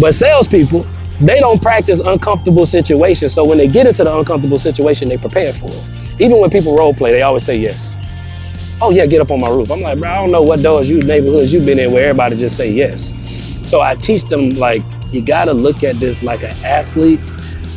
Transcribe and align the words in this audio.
But 0.00 0.14
salespeople, 0.14 0.86
they 1.20 1.38
don't 1.40 1.60
practice 1.60 2.00
uncomfortable 2.00 2.64
situations. 2.64 3.34
So 3.34 3.44
when 3.44 3.58
they 3.58 3.68
get 3.68 3.86
into 3.86 4.04
the 4.04 4.16
uncomfortable 4.16 4.58
situation, 4.58 5.08
they 5.08 5.18
prepare 5.18 5.52
for 5.52 5.68
it. 5.70 5.86
Even 6.18 6.40
when 6.40 6.50
people 6.50 6.76
role 6.76 6.94
play, 6.94 7.12
they 7.12 7.22
always 7.22 7.44
say 7.44 7.56
yes. 7.58 7.96
Oh 8.82 8.90
yeah, 8.90 9.04
get 9.04 9.20
up 9.20 9.30
on 9.30 9.40
my 9.40 9.50
roof. 9.50 9.70
I'm 9.70 9.82
like, 9.82 9.98
bro, 9.98 10.08
I 10.08 10.16
don't 10.16 10.32
know 10.32 10.40
what 10.42 10.62
doors 10.62 10.88
you 10.88 11.02
neighborhoods 11.02 11.52
you've 11.52 11.66
been 11.66 11.78
in 11.78 11.92
where 11.92 12.08
everybody 12.08 12.36
just 12.36 12.56
say 12.56 12.70
yes. 12.70 13.12
So 13.62 13.82
I 13.82 13.94
teach 13.94 14.24
them 14.24 14.50
like 14.50 14.82
you 15.10 15.20
gotta 15.20 15.52
look 15.52 15.84
at 15.84 15.96
this 15.96 16.22
like 16.22 16.42
an 16.42 16.56
athlete. 16.64 17.20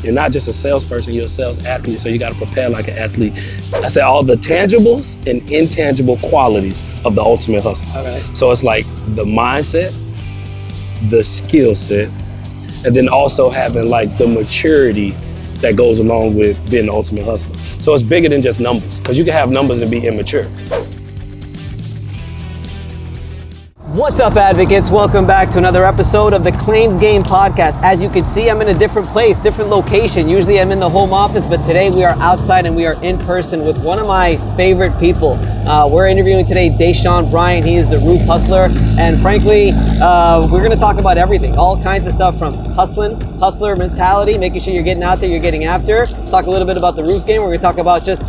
You're 0.01 0.13
not 0.13 0.31
just 0.31 0.47
a 0.47 0.53
salesperson, 0.53 1.13
you're 1.13 1.25
a 1.25 1.29
sales 1.29 1.63
athlete, 1.65 1.99
so 1.99 2.07
you 2.09 2.17
gotta 2.17 2.35
prepare 2.35 2.69
like 2.69 2.87
an 2.87 2.97
athlete. 2.97 3.33
I 3.73 3.87
say 3.87 4.01
all 4.01 4.23
the 4.23 4.35
tangibles 4.35 5.15
and 5.27 5.49
intangible 5.51 6.17
qualities 6.17 6.81
of 7.03 7.15
the 7.15 7.21
ultimate 7.21 7.63
hustle. 7.63 7.89
Right. 7.91 8.21
So 8.33 8.51
it's 8.51 8.63
like 8.63 8.85
the 9.15 9.25
mindset, 9.25 9.93
the 11.09 11.23
skill 11.23 11.75
set, 11.75 12.09
and 12.85 12.95
then 12.95 13.09
also 13.09 13.49
having 13.49 13.89
like 13.89 14.17
the 14.17 14.27
maturity 14.27 15.11
that 15.61 15.75
goes 15.75 15.99
along 15.99 16.35
with 16.35 16.59
being 16.69 16.87
the 16.87 16.91
ultimate 16.91 17.23
hustler. 17.23 17.57
So 17.81 17.93
it's 17.93 18.03
bigger 18.03 18.27
than 18.29 18.41
just 18.41 18.59
numbers, 18.59 18.99
because 18.99 19.17
you 19.17 19.23
can 19.23 19.33
have 19.33 19.49
numbers 19.49 19.81
and 19.81 19.89
be 19.89 20.05
immature. 20.05 20.45
What's 23.93 24.19
up, 24.19 24.35
advocates? 24.37 24.89
Welcome 24.89 25.27
back 25.27 25.51
to 25.51 25.59
another 25.59 25.85
episode 25.85 26.33
of 26.33 26.43
the 26.43 26.51
Claims 26.51 26.97
Game 26.97 27.21
Podcast. 27.21 27.79
As 27.83 28.01
you 28.01 28.09
can 28.09 28.25
see, 28.25 28.49
I'm 28.49 28.59
in 28.59 28.69
a 28.69 28.73
different 28.73 29.07
place, 29.07 29.37
different 29.37 29.69
location. 29.69 30.27
Usually 30.27 30.59
I'm 30.59 30.71
in 30.71 30.79
the 30.79 30.89
home 30.89 31.13
office, 31.13 31.45
but 31.45 31.57
today 31.57 31.91
we 31.91 32.03
are 32.03 32.17
outside 32.17 32.65
and 32.65 32.75
we 32.75 32.87
are 32.87 32.95
in 33.03 33.19
person 33.19 33.63
with 33.63 33.77
one 33.83 33.99
of 33.99 34.07
my 34.07 34.37
favorite 34.57 34.99
people. 34.99 35.33
Uh, 35.69 35.87
we're 35.87 36.07
interviewing 36.07 36.43
today 36.43 36.71
Deshaun 36.71 37.29
Bryant. 37.29 37.67
He 37.67 37.75
is 37.75 37.87
the 37.87 37.99
roof 37.99 38.23
hustler. 38.23 38.69
And 38.97 39.21
frankly, 39.21 39.69
uh, 39.73 40.47
we're 40.51 40.61
going 40.61 40.71
to 40.71 40.75
talk 40.75 40.97
about 40.97 41.19
everything, 41.19 41.55
all 41.55 41.79
kinds 41.79 42.07
of 42.07 42.13
stuff 42.13 42.39
from 42.39 42.55
hustling, 42.73 43.21
hustler 43.37 43.75
mentality, 43.75 44.39
making 44.39 44.61
sure 44.61 44.73
you're 44.73 44.81
getting 44.81 45.03
out 45.03 45.19
there, 45.19 45.29
you're 45.29 45.39
getting 45.39 45.65
after. 45.65 46.07
Talk 46.25 46.47
a 46.47 46.49
little 46.49 46.65
bit 46.65 46.77
about 46.77 46.95
the 46.95 47.03
roof 47.03 47.27
game. 47.27 47.41
We're 47.41 47.49
going 47.49 47.59
to 47.59 47.61
talk 47.61 47.77
about 47.77 48.03
just 48.03 48.23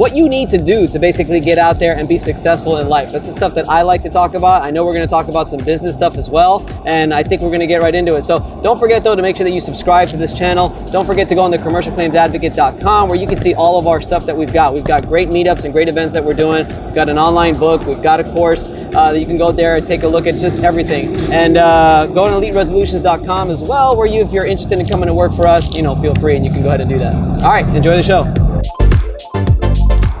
what 0.00 0.16
you 0.16 0.30
need 0.30 0.48
to 0.48 0.56
do 0.56 0.86
to 0.86 0.98
basically 0.98 1.40
get 1.40 1.58
out 1.58 1.78
there 1.78 1.94
and 1.94 2.08
be 2.08 2.16
successful 2.16 2.78
in 2.78 2.88
life. 2.88 3.12
That's 3.12 3.26
the 3.26 3.34
stuff 3.34 3.54
that 3.54 3.68
I 3.68 3.82
like 3.82 4.00
to 4.00 4.08
talk 4.08 4.32
about. 4.32 4.62
I 4.62 4.70
know 4.70 4.86
we're 4.86 4.94
going 4.94 5.06
to 5.06 5.10
talk 5.10 5.28
about 5.28 5.50
some 5.50 5.62
business 5.62 5.92
stuff 5.92 6.16
as 6.16 6.30
well, 6.30 6.66
and 6.86 7.12
I 7.12 7.22
think 7.22 7.42
we're 7.42 7.50
going 7.50 7.60
to 7.60 7.66
get 7.66 7.82
right 7.82 7.94
into 7.94 8.16
it. 8.16 8.22
So 8.22 8.38
don't 8.64 8.78
forget 8.78 9.04
though 9.04 9.14
to 9.14 9.20
make 9.20 9.36
sure 9.36 9.44
that 9.44 9.52
you 9.52 9.60
subscribe 9.60 10.08
to 10.08 10.16
this 10.16 10.32
channel. 10.32 10.70
Don't 10.90 11.04
forget 11.04 11.28
to 11.28 11.34
go 11.34 11.42
on 11.42 11.50
to 11.50 11.58
commercialclaimsadvocate.com 11.58 13.08
where 13.10 13.18
you 13.18 13.26
can 13.26 13.36
see 13.36 13.52
all 13.52 13.78
of 13.78 13.86
our 13.86 14.00
stuff 14.00 14.24
that 14.24 14.34
we've 14.34 14.54
got. 14.54 14.72
We've 14.72 14.86
got 14.86 15.06
great 15.06 15.28
meetups 15.28 15.64
and 15.64 15.72
great 15.74 15.90
events 15.90 16.14
that 16.14 16.24
we're 16.24 16.32
doing. 16.32 16.66
We've 16.66 16.94
got 16.94 17.10
an 17.10 17.18
online 17.18 17.58
book. 17.58 17.84
We've 17.86 18.02
got 18.02 18.20
a 18.20 18.24
course 18.24 18.70
uh, 18.70 19.12
that 19.12 19.20
you 19.20 19.26
can 19.26 19.36
go 19.36 19.52
there 19.52 19.74
and 19.74 19.86
take 19.86 20.02
a 20.04 20.08
look 20.08 20.26
at 20.26 20.38
just 20.38 20.60
everything. 20.60 21.14
And 21.30 21.58
uh, 21.58 22.06
go 22.06 22.26
to 22.26 22.46
eliteresolutions.com 22.46 23.50
as 23.50 23.60
well, 23.60 23.98
where 23.98 24.06
you, 24.06 24.22
if 24.22 24.32
you're 24.32 24.46
interested 24.46 24.78
in 24.78 24.88
coming 24.88 25.08
to 25.08 25.14
work 25.14 25.34
for 25.34 25.46
us, 25.46 25.76
you 25.76 25.82
know, 25.82 25.94
feel 25.94 26.14
free 26.14 26.36
and 26.36 26.44
you 26.46 26.50
can 26.50 26.62
go 26.62 26.68
ahead 26.68 26.80
and 26.80 26.88
do 26.88 26.96
that. 26.96 27.14
All 27.42 27.50
right, 27.50 27.68
enjoy 27.76 27.96
the 27.96 28.02
show. 28.02 28.49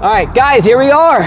All 0.00 0.08
right, 0.08 0.32
guys, 0.34 0.64
here 0.64 0.78
we 0.78 0.90
are. 0.90 1.20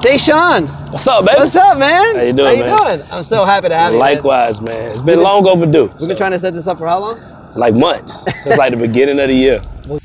Deshaun, 0.00 0.68
What's 0.92 1.08
up, 1.08 1.24
baby? 1.26 1.38
what's 1.38 1.56
up, 1.56 1.76
man? 1.76 2.14
How 2.14 2.22
you 2.22 2.32
doing, 2.32 2.46
How 2.46 2.52
you 2.52 2.70
man? 2.76 2.98
doing? 2.98 3.08
I'm 3.10 3.22
so 3.24 3.44
happy 3.44 3.68
to 3.68 3.74
have 3.74 3.94
you. 3.94 3.98
Likewise, 3.98 4.60
man. 4.60 4.92
It's 4.92 5.00
been 5.00 5.20
long 5.22 5.44
overdue. 5.48 5.86
We've 5.98 6.06
been 6.06 6.16
trying 6.16 6.30
to 6.30 6.38
set 6.38 6.54
this 6.54 6.68
up 6.68 6.78
for 6.78 6.86
how 6.86 7.00
long? 7.00 7.20
like 7.56 7.74
months 7.74 8.22
since 8.42 8.56
like 8.58 8.70
the 8.70 8.76
beginning 8.76 9.18
of 9.18 9.26
the 9.28 9.34
year. 9.34 9.60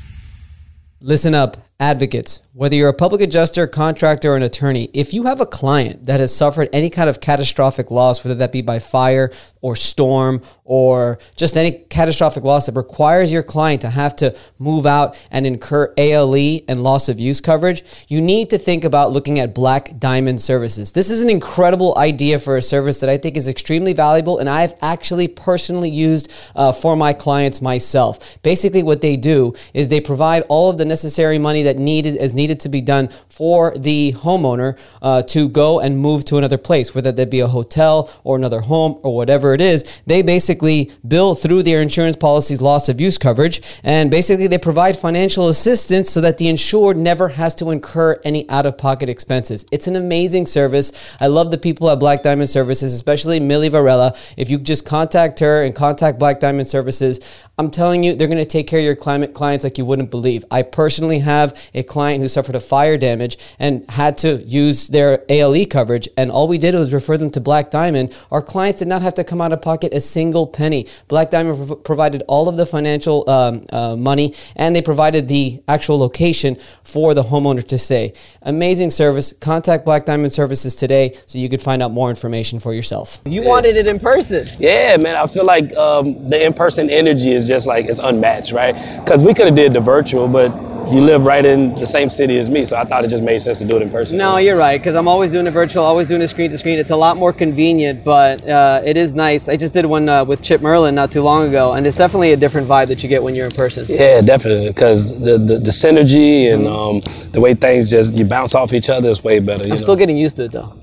Listen 1.00 1.34
up, 1.34 1.56
advocates. 1.78 2.40
Whether 2.54 2.76
you're 2.76 2.90
a 2.90 2.92
public 2.92 3.22
adjuster, 3.22 3.66
contractor, 3.66 4.32
or 4.32 4.36
an 4.36 4.42
attorney, 4.42 4.90
if 4.92 5.14
you 5.14 5.22
have 5.22 5.40
a 5.40 5.46
client 5.46 6.04
that 6.04 6.20
has 6.20 6.36
suffered 6.36 6.68
any 6.70 6.90
kind 6.90 7.08
of 7.08 7.18
catastrophic 7.18 7.90
loss, 7.90 8.22
whether 8.22 8.34
that 8.34 8.52
be 8.52 8.60
by 8.60 8.78
fire 8.78 9.30
or 9.62 9.74
storm 9.74 10.42
or 10.62 11.18
just 11.34 11.56
any 11.56 11.70
catastrophic 11.88 12.44
loss 12.44 12.66
that 12.66 12.76
requires 12.76 13.32
your 13.32 13.42
client 13.42 13.80
to 13.80 13.88
have 13.88 14.14
to 14.16 14.36
move 14.58 14.84
out 14.84 15.18
and 15.30 15.46
incur 15.46 15.94
ALE 15.96 16.60
and 16.68 16.82
loss 16.82 17.08
of 17.08 17.18
use 17.18 17.40
coverage, 17.40 17.84
you 18.08 18.20
need 18.20 18.50
to 18.50 18.58
think 18.58 18.84
about 18.84 19.12
looking 19.12 19.38
at 19.38 19.54
Black 19.54 19.98
Diamond 19.98 20.42
Services. 20.42 20.92
This 20.92 21.10
is 21.10 21.22
an 21.22 21.30
incredible 21.30 21.96
idea 21.96 22.38
for 22.38 22.58
a 22.58 22.62
service 22.62 23.00
that 23.00 23.08
I 23.08 23.16
think 23.16 23.38
is 23.38 23.48
extremely 23.48 23.94
valuable 23.94 24.38
and 24.38 24.50
I've 24.50 24.74
actually 24.82 25.26
personally 25.26 25.88
used 25.88 26.30
uh, 26.54 26.72
for 26.72 26.96
my 26.96 27.14
clients 27.14 27.62
myself. 27.62 28.42
Basically, 28.42 28.82
what 28.82 29.00
they 29.00 29.16
do 29.16 29.54
is 29.72 29.88
they 29.88 30.02
provide 30.02 30.42
all 30.50 30.68
of 30.68 30.76
the 30.76 30.84
necessary 30.84 31.38
money 31.38 31.62
that 31.62 31.78
needed 31.78 32.16
is 32.16 32.34
needed 32.34 32.41
to 32.48 32.68
be 32.68 32.80
done 32.80 33.08
for 33.28 33.76
the 33.76 34.12
homeowner 34.12 34.78
uh, 35.00 35.22
to 35.22 35.48
go 35.48 35.80
and 35.80 35.98
move 35.98 36.24
to 36.26 36.38
another 36.38 36.58
place, 36.58 36.94
whether 36.94 37.12
that 37.12 37.30
be 37.30 37.40
a 37.40 37.46
hotel 37.46 38.10
or 38.24 38.36
another 38.36 38.60
home 38.60 38.98
or 39.02 39.14
whatever 39.14 39.54
it 39.54 39.60
is. 39.60 39.84
They 40.06 40.22
basically 40.22 40.90
bill 41.06 41.34
through 41.34 41.62
their 41.62 41.80
insurance 41.80 42.16
policy's 42.16 42.62
loss 42.62 42.88
of 42.88 43.00
use 43.00 43.18
coverage, 43.18 43.60
and 43.82 44.10
basically 44.10 44.46
they 44.46 44.58
provide 44.58 44.96
financial 44.96 45.48
assistance 45.48 46.10
so 46.10 46.20
that 46.20 46.38
the 46.38 46.48
insured 46.48 46.96
never 46.96 47.28
has 47.28 47.54
to 47.56 47.70
incur 47.70 48.20
any 48.24 48.48
out 48.48 48.66
of 48.66 48.78
pocket 48.78 49.08
expenses. 49.08 49.64
It's 49.72 49.86
an 49.86 49.96
amazing 49.96 50.46
service. 50.46 50.92
I 51.20 51.26
love 51.26 51.50
the 51.50 51.58
people 51.58 51.90
at 51.90 51.98
Black 51.98 52.22
Diamond 52.22 52.50
Services, 52.50 52.94
especially 52.94 53.40
Millie 53.40 53.68
Varela. 53.68 54.14
If 54.36 54.50
you 54.50 54.58
just 54.58 54.84
contact 54.86 55.40
her 55.40 55.62
and 55.62 55.74
contact 55.74 56.18
Black 56.18 56.40
Diamond 56.40 56.68
Services, 56.68 57.20
I'm 57.58 57.70
telling 57.70 58.02
you, 58.02 58.14
they're 58.14 58.28
going 58.28 58.38
to 58.38 58.44
take 58.44 58.66
care 58.66 58.80
of 58.80 58.84
your 58.84 58.96
climate 58.96 59.34
clients 59.34 59.64
like 59.64 59.78
you 59.78 59.84
wouldn't 59.84 60.10
believe. 60.10 60.44
I 60.50 60.62
personally 60.62 61.20
have 61.20 61.58
a 61.74 61.82
client 61.82 62.22
who 62.22 62.28
suffered 62.32 62.54
a 62.54 62.60
fire 62.60 62.96
damage 62.96 63.38
and 63.58 63.88
had 63.90 64.16
to 64.18 64.42
use 64.44 64.88
their 64.88 65.24
ALE 65.28 65.66
coverage, 65.66 66.08
and 66.16 66.30
all 66.30 66.48
we 66.48 66.58
did 66.58 66.74
was 66.74 66.92
refer 66.92 67.16
them 67.16 67.30
to 67.30 67.40
Black 67.40 67.70
Diamond. 67.70 68.14
Our 68.30 68.42
clients 68.42 68.78
did 68.78 68.88
not 68.88 69.02
have 69.02 69.14
to 69.14 69.24
come 69.24 69.40
out 69.40 69.52
of 69.52 69.62
pocket 69.62 69.92
a 69.94 70.00
single 70.00 70.46
penny. 70.46 70.86
Black 71.08 71.30
Diamond 71.30 71.66
prov- 71.66 71.84
provided 71.84 72.22
all 72.28 72.48
of 72.48 72.56
the 72.56 72.66
financial 72.66 73.28
um, 73.28 73.64
uh, 73.72 73.96
money, 73.96 74.34
and 74.56 74.74
they 74.74 74.82
provided 74.82 75.28
the 75.28 75.62
actual 75.68 75.98
location 75.98 76.56
for 76.82 77.14
the 77.14 77.22
homeowner 77.22 77.66
to 77.66 77.78
stay. 77.78 78.12
Amazing 78.42 78.90
service. 78.90 79.32
Contact 79.40 79.84
Black 79.84 80.04
Diamond 80.04 80.32
Services 80.32 80.74
today 80.74 81.16
so 81.26 81.38
you 81.38 81.48
could 81.48 81.62
find 81.62 81.82
out 81.82 81.92
more 81.92 82.10
information 82.10 82.60
for 82.60 82.72
yourself. 82.72 83.20
You 83.24 83.42
wanted 83.42 83.76
it 83.76 83.86
in 83.86 83.98
person. 83.98 84.48
Yeah, 84.58 84.96
man. 84.96 85.16
I 85.16 85.26
feel 85.26 85.44
like 85.44 85.74
um, 85.76 86.28
the 86.28 86.44
in-person 86.44 86.90
energy 86.90 87.32
is 87.32 87.46
just 87.46 87.66
like 87.66 87.86
it's 87.86 87.98
unmatched, 87.98 88.52
right? 88.52 88.74
Because 89.04 89.22
we 89.22 89.34
could 89.34 89.46
have 89.46 89.54
did 89.54 89.72
the 89.72 89.80
virtual, 89.80 90.28
but 90.28 90.50
you 90.92 91.00
live 91.00 91.24
right 91.24 91.44
in 91.44 91.74
the 91.74 91.86
same 91.86 92.10
city 92.10 92.38
as 92.38 92.50
me, 92.50 92.64
so 92.64 92.76
I 92.76 92.84
thought 92.84 93.04
it 93.04 93.08
just 93.08 93.22
made 93.22 93.38
sense 93.38 93.58
to 93.60 93.64
do 93.64 93.76
it 93.76 93.82
in 93.82 93.90
person. 93.90 94.18
No, 94.18 94.36
you're 94.36 94.56
right. 94.56 94.78
Because 94.78 94.94
I'm 94.94 95.08
always 95.08 95.32
doing 95.32 95.46
it 95.46 95.50
virtual, 95.50 95.82
always 95.82 96.06
doing 96.06 96.22
it 96.22 96.28
screen 96.28 96.50
to 96.50 96.58
screen. 96.58 96.78
It's 96.78 96.90
a 96.90 96.96
lot 96.96 97.16
more 97.16 97.32
convenient, 97.32 98.04
but 98.04 98.46
uh, 98.48 98.82
it 98.84 98.96
is 98.96 99.14
nice. 99.14 99.48
I 99.48 99.56
just 99.56 99.72
did 99.72 99.86
one 99.86 100.08
uh, 100.08 100.24
with 100.24 100.42
Chip 100.42 100.60
Merlin 100.60 100.94
not 100.94 101.10
too 101.10 101.22
long 101.22 101.48
ago, 101.48 101.72
and 101.72 101.86
it's 101.86 101.96
definitely 101.96 102.32
a 102.32 102.36
different 102.36 102.68
vibe 102.68 102.88
that 102.88 103.02
you 103.02 103.08
get 103.08 103.22
when 103.22 103.34
you're 103.34 103.46
in 103.46 103.52
person. 103.52 103.86
Yeah, 103.88 104.20
definitely. 104.20 104.68
Because 104.68 105.18
the, 105.18 105.38
the 105.38 105.58
the 105.58 105.70
synergy 105.70 106.52
and 106.52 106.66
um, 106.66 107.00
the 107.32 107.40
way 107.40 107.54
things 107.54 107.90
just 107.90 108.14
you 108.14 108.24
bounce 108.24 108.54
off 108.54 108.72
each 108.72 108.90
other 108.90 109.08
is 109.08 109.24
way 109.24 109.40
better. 109.40 109.64
You 109.64 109.72
I'm 109.72 109.78
know? 109.78 109.82
still 109.82 109.96
getting 109.96 110.16
used 110.16 110.36
to 110.36 110.44
it 110.44 110.52
though. 110.52 110.74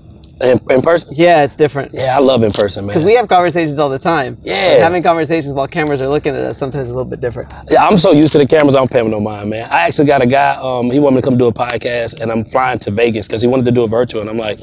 In, 0.42 0.60
in 0.70 0.82
person. 0.82 1.10
Yeah, 1.14 1.44
it's 1.44 1.56
different. 1.56 1.94
Yeah, 1.94 2.16
I 2.16 2.20
love 2.20 2.44
in 2.44 2.52
person, 2.52 2.86
man. 2.86 2.90
Because 2.90 3.04
we 3.04 3.16
have 3.16 3.28
conversations 3.28 3.80
all 3.80 3.90
the 3.90 4.00
time. 4.00 4.38
Yeah. 4.42 4.78
Having 4.78 5.04
conversations 5.04 5.54
while 5.54 5.68
cameras 5.68 6.02
are 6.02 6.08
looking 6.08 6.36
at 6.36 6.42
us 6.42 6.58
sometimes 6.58 6.88
is 6.88 6.90
a 6.90 6.94
little 6.94 7.10
bit 7.10 7.20
different. 7.20 7.52
Yeah, 7.70 7.86
I'm 7.86 7.98
so 7.98 8.12
used 8.12 8.32
to 8.34 8.38
the 8.38 8.48
cameras, 8.48 8.76
I 8.76 8.80
don't 8.80 8.92
pay 8.92 9.00
him 9.00 9.10
no 9.10 9.20
mind, 9.20 9.50
man. 9.50 9.70
I 9.72 9.82
actually 9.82 10.06
got 10.06 10.22
a 10.22 10.28
guy, 10.28 10.56
um, 10.62 10.92
he 10.92 11.00
wanted 11.00 11.18
me 11.18 11.22
to 11.22 11.28
come 11.28 11.38
do 11.38 11.48
a 11.48 11.54
podcast, 11.54 12.20
and 12.20 12.32
I'm 12.32 12.44
flying 12.46 12.80
to 12.80 12.92
Vegas 12.92 13.28
because 13.28 13.42
he 13.42 13.48
wanted 13.48 13.66
to 13.66 13.72
do 13.72 13.84
a 13.84 13.88
virtual, 13.88 14.22
and 14.22 14.30
I'm 14.30 14.38
like, 14.38 14.60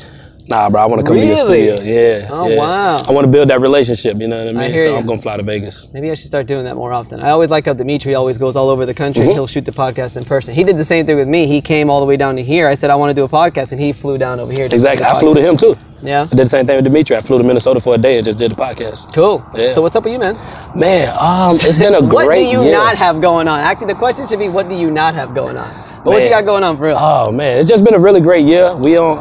nah, 0.48 0.70
bro, 0.70 0.82
I 0.82 0.86
want 0.86 1.00
to 1.00 1.06
come 1.06 1.16
to 1.20 1.26
your 1.26 1.36
studio. 1.36 1.80
Yeah. 1.80 2.28
Oh, 2.30 2.48
yeah. 2.48 2.56
wow. 2.58 3.02
I 3.06 3.12
want 3.12 3.24
to 3.24 3.30
build 3.30 3.48
that 3.50 3.60
relationship, 3.60 4.18
you 4.20 4.28
know 4.28 4.38
what 4.44 4.56
I 4.56 4.58
mean? 4.60 4.74
hear 4.74 4.82
so 4.84 4.90
you. 4.92 4.96
I'm 4.96 5.06
going 5.06 5.18
to 5.18 5.22
fly 5.22 5.36
to 5.36 5.42
Vegas. 5.42 5.92
Maybe 5.92 6.10
I 6.10 6.14
should 6.14 6.26
start 6.28 6.46
doing 6.46 6.64
that 6.64 6.76
more 6.76 6.92
often. 6.92 7.20
I 7.20 7.30
always 7.30 7.50
like 7.50 7.66
how 7.66 7.72
Dimitri 7.74 8.14
always 8.14 8.38
goes 8.38 8.56
all 8.56 8.68
over 8.68 8.86
the 8.86 8.94
country 8.94 9.24
Mm-hmm. 9.24 9.32
he'll 9.32 9.46
shoot 9.46 9.64
the 9.64 9.72
podcast 9.72 10.16
in 10.16 10.24
person. 10.24 10.54
He 10.54 10.62
did 10.64 10.76
the 10.76 10.84
same 10.84 11.06
thing 11.06 11.16
with 11.16 11.28
me. 11.28 11.46
He 11.46 11.60
came 11.60 11.90
all 11.90 12.00
the 12.00 12.06
way 12.06 12.16
down 12.16 12.36
to 12.36 12.42
here. 12.42 12.68
I 12.68 12.74
said 12.74 12.90
I 12.90 12.94
want 12.96 13.10
to 13.10 13.14
do 13.14 13.24
a 13.24 13.28
podcast, 13.28 13.72
and 13.72 13.80
he 13.80 13.92
flew 13.92 14.18
down 14.18 14.38
over 14.40 14.52
here. 14.52 14.66
Exactly. 14.66 15.04
I 15.04 15.18
flew 15.18 15.34
to 15.34 15.40
him 15.40 15.56
too. 15.56 15.76
Yeah. 16.02 16.22
I 16.24 16.26
did 16.26 16.38
the 16.38 16.46
same 16.46 16.66
thing 16.66 16.76
with 16.76 16.84
Dimitri. 16.84 17.16
I 17.16 17.22
flew 17.22 17.38
to 17.38 17.44
Minnesota 17.44 17.80
for 17.80 17.94
a 17.94 17.98
day 17.98 18.16
and 18.18 18.24
just 18.24 18.38
did 18.38 18.50
the 18.52 18.54
podcast. 18.54 19.12
Cool. 19.14 19.44
Yeah. 19.56 19.72
So 19.72 19.80
what's 19.82 19.96
up 19.96 20.04
with 20.04 20.12
you, 20.12 20.18
man? 20.18 20.34
Man, 20.78 21.08
um, 21.18 21.54
it's 21.54 21.78
been 21.78 21.94
a 21.94 22.00
great 22.14 22.26
What 22.26 22.34
do 22.34 22.40
you 22.42 22.62
year. 22.64 22.72
not 22.72 22.96
have 22.96 23.20
going 23.20 23.48
on? 23.48 23.60
Actually, 23.60 23.88
the 23.88 23.94
question 23.94 24.26
should 24.26 24.38
be, 24.38 24.48
what 24.48 24.68
do 24.68 24.76
you 24.76 24.90
not 24.90 25.14
have 25.14 25.34
going 25.34 25.56
on? 25.56 25.68
But 26.04 26.12
what 26.12 26.22
you 26.22 26.28
got 26.28 26.44
going 26.44 26.62
on 26.62 26.76
for 26.76 26.84
real? 26.84 26.96
Oh 27.00 27.32
man, 27.32 27.58
it's 27.58 27.68
just 27.68 27.82
been 27.82 27.94
a 27.94 27.98
really 27.98 28.20
great 28.20 28.44
year. 28.46 28.76
We 28.76 28.96
on 28.96 29.16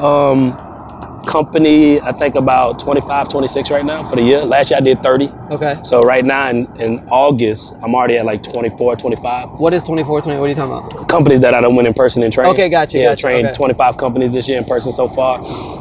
um 0.52 0.65
company, 1.26 2.00
I 2.02 2.12
think 2.12 2.36
about 2.36 2.80
25, 2.80 3.28
26 3.30 3.72
right 3.72 3.86
now 3.86 4.04
for 4.04 4.16
the 4.16 4.22
year. 4.22 4.44
Last 4.46 4.72
year 4.72 4.78
I 4.78 4.82
did 4.82 5.02
30. 5.04 5.28
okay. 5.52 5.80
So 5.84 6.02
right 6.02 6.24
now 6.26 6.50
in, 6.50 6.68
in 6.80 7.00
August, 7.10 7.76
I'm 7.84 7.94
already 7.96 8.18
at 8.18 8.26
like 8.26 8.44
24, 8.44 8.96
25 8.96 9.50
What 9.60 9.74
is 9.74 9.84
24, 9.84 10.22
20? 10.22 10.40
What 10.40 10.46
are 10.46 10.50
you 10.50 10.56
talking 10.56 10.72
about? 10.96 11.08
companies 11.10 11.40
that 11.42 11.54
I 11.54 11.62
done 11.62 11.76
went 11.76 11.88
in 11.88 11.94
person 11.94 12.24
and 12.24 12.32
trained. 12.34 12.50
Okay, 12.54 12.70
gotcha, 12.70 12.98
Yeah, 12.98 13.12
gotcha, 13.12 13.22
trained 13.22 13.48
okay. 13.48 13.56
25 13.56 13.98
companies 13.98 14.34
this 14.34 14.48
year 14.50 14.58
in 14.58 14.66
person 14.66 14.92
so 14.92 15.08
far. 15.08 15.40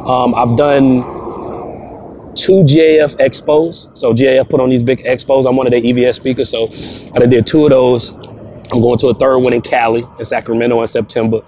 Um, 0.08 0.34
I've 0.34 0.56
done 0.56 1.02
two 2.34 2.62
GAF 2.64 3.16
expos. 3.18 3.96
So 3.96 4.12
GAF 4.12 4.48
put 4.48 4.60
on 4.60 4.68
these 4.70 4.82
big 4.82 5.02
expos. 5.04 5.46
I'm 5.46 5.56
one 5.56 5.66
of 5.66 5.70
their 5.70 5.80
EVS 5.80 6.14
speakers, 6.16 6.48
so 6.50 6.68
I 7.14 7.24
did 7.26 7.46
two 7.46 7.64
of 7.64 7.70
those. 7.70 8.14
I'm 8.72 8.80
going 8.80 8.98
to 8.98 9.08
a 9.08 9.14
third 9.14 9.38
one 9.38 9.52
in 9.52 9.60
Cali, 9.60 10.04
in 10.18 10.24
Sacramento 10.24 10.80
in 10.80 10.86
September. 10.86 11.40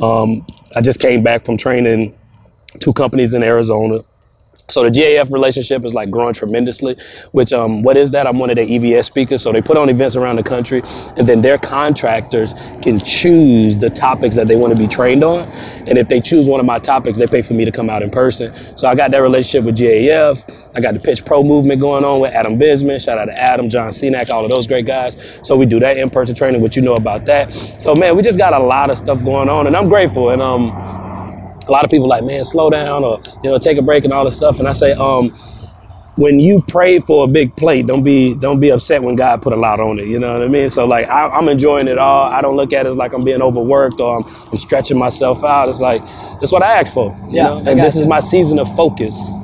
Um, 0.00 0.44
I 0.74 0.80
just 0.80 1.00
came 1.00 1.22
back 1.22 1.44
from 1.44 1.56
training 1.56 2.16
two 2.82 2.92
companies 2.92 3.32
in 3.32 3.42
Arizona. 3.42 4.00
So 4.68 4.84
the 4.84 4.90
GAF 4.90 5.30
relationship 5.32 5.84
is 5.84 5.92
like 5.92 6.10
growing 6.10 6.34
tremendously. 6.34 6.96
Which 7.32 7.52
um, 7.52 7.82
what 7.82 7.96
is 7.96 8.10
that? 8.12 8.26
I'm 8.26 8.38
one 8.38 8.48
of 8.48 8.56
the 8.56 8.62
EVS 8.62 9.04
speakers. 9.04 9.42
So 9.42 9.52
they 9.52 9.60
put 9.60 9.76
on 9.76 9.88
events 9.88 10.16
around 10.16 10.36
the 10.36 10.42
country, 10.42 10.82
and 11.16 11.28
then 11.28 11.42
their 11.42 11.58
contractors 11.58 12.54
can 12.80 13.00
choose 13.00 13.76
the 13.76 13.90
topics 13.90 14.36
that 14.36 14.48
they 14.48 14.56
want 14.56 14.72
to 14.72 14.78
be 14.78 14.86
trained 14.86 15.24
on. 15.24 15.40
And 15.86 15.98
if 15.98 16.08
they 16.08 16.20
choose 16.20 16.48
one 16.48 16.60
of 16.60 16.64
my 16.64 16.78
topics, 16.78 17.18
they 17.18 17.26
pay 17.26 17.42
for 17.42 17.54
me 17.54 17.64
to 17.64 17.72
come 17.72 17.90
out 17.90 18.02
in 18.02 18.10
person. 18.10 18.54
So 18.76 18.88
I 18.88 18.94
got 18.94 19.10
that 19.10 19.18
relationship 19.18 19.64
with 19.64 19.76
GAF. 19.76 20.70
I 20.74 20.80
got 20.80 20.94
the 20.94 21.00
Pitch 21.00 21.24
Pro 21.24 21.42
movement 21.42 21.80
going 21.80 22.04
on 22.04 22.20
with 22.20 22.32
Adam 22.32 22.58
Bisman. 22.58 23.04
Shout 23.04 23.18
out 23.18 23.26
to 23.26 23.38
Adam, 23.38 23.68
John 23.68 23.90
Cenac, 23.90 24.30
all 24.30 24.44
of 24.44 24.50
those 24.50 24.66
great 24.66 24.86
guys. 24.86 25.40
So 25.42 25.56
we 25.56 25.66
do 25.66 25.80
that 25.80 25.98
in 25.98 26.08
person 26.08 26.34
training, 26.34 26.62
which 26.62 26.76
you 26.76 26.82
know 26.82 26.94
about 26.94 27.26
that. 27.26 27.52
So 27.52 27.94
man, 27.94 28.16
we 28.16 28.22
just 28.22 28.38
got 28.38 28.54
a 28.54 28.62
lot 28.62 28.90
of 28.90 28.96
stuff 28.96 29.22
going 29.22 29.50
on, 29.50 29.66
and 29.66 29.76
I'm 29.76 29.88
grateful. 29.88 30.30
And 30.30 30.40
um, 30.40 31.01
a 31.72 31.74
lot 31.74 31.84
of 31.84 31.90
people 31.90 32.06
like, 32.06 32.22
man, 32.22 32.44
slow 32.44 32.68
down 32.68 33.02
or 33.02 33.18
you 33.42 33.50
know, 33.50 33.58
take 33.58 33.78
a 33.78 33.82
break 33.82 34.04
and 34.04 34.12
all 34.12 34.26
this 34.26 34.36
stuff. 34.36 34.58
And 34.58 34.68
I 34.68 34.72
say, 34.72 34.92
um, 34.92 35.30
when 36.16 36.38
you 36.38 36.62
pray 36.68 36.98
for 37.00 37.24
a 37.24 37.26
big 37.26 37.56
plate, 37.56 37.86
don't 37.86 38.02
be 38.02 38.34
don't 38.34 38.60
be 38.60 38.70
upset 38.70 39.02
when 39.02 39.16
God 39.16 39.40
put 39.40 39.54
a 39.54 39.56
lot 39.56 39.80
on 39.80 39.98
it. 39.98 40.06
You 40.06 40.18
know 40.18 40.34
what 40.34 40.42
I 40.42 40.48
mean? 40.48 40.68
So 40.68 40.86
like 40.86 41.08
I, 41.08 41.38
am 41.38 41.48
enjoying 41.48 41.88
it 41.88 41.96
all. 41.96 42.30
I 42.30 42.42
don't 42.42 42.56
look 42.56 42.74
at 42.74 42.84
it 42.84 42.90
as 42.90 42.96
like 42.96 43.14
I'm 43.14 43.24
being 43.24 43.40
overworked 43.40 44.00
or 44.00 44.18
I'm, 44.18 44.24
I'm 44.50 44.58
stretching 44.58 44.98
myself 44.98 45.42
out. 45.42 45.70
It's 45.70 45.80
like 45.80 46.04
that's 46.40 46.52
what 46.52 46.62
I 46.62 46.80
asked 46.80 46.92
for. 46.92 47.18
yeah, 47.30 47.44
know? 47.44 47.58
and 47.58 47.80
this 47.80 47.94
you. 47.94 48.02
is 48.02 48.06
my 48.06 48.20
season 48.20 48.58
of 48.58 48.74
focus. 48.76 49.34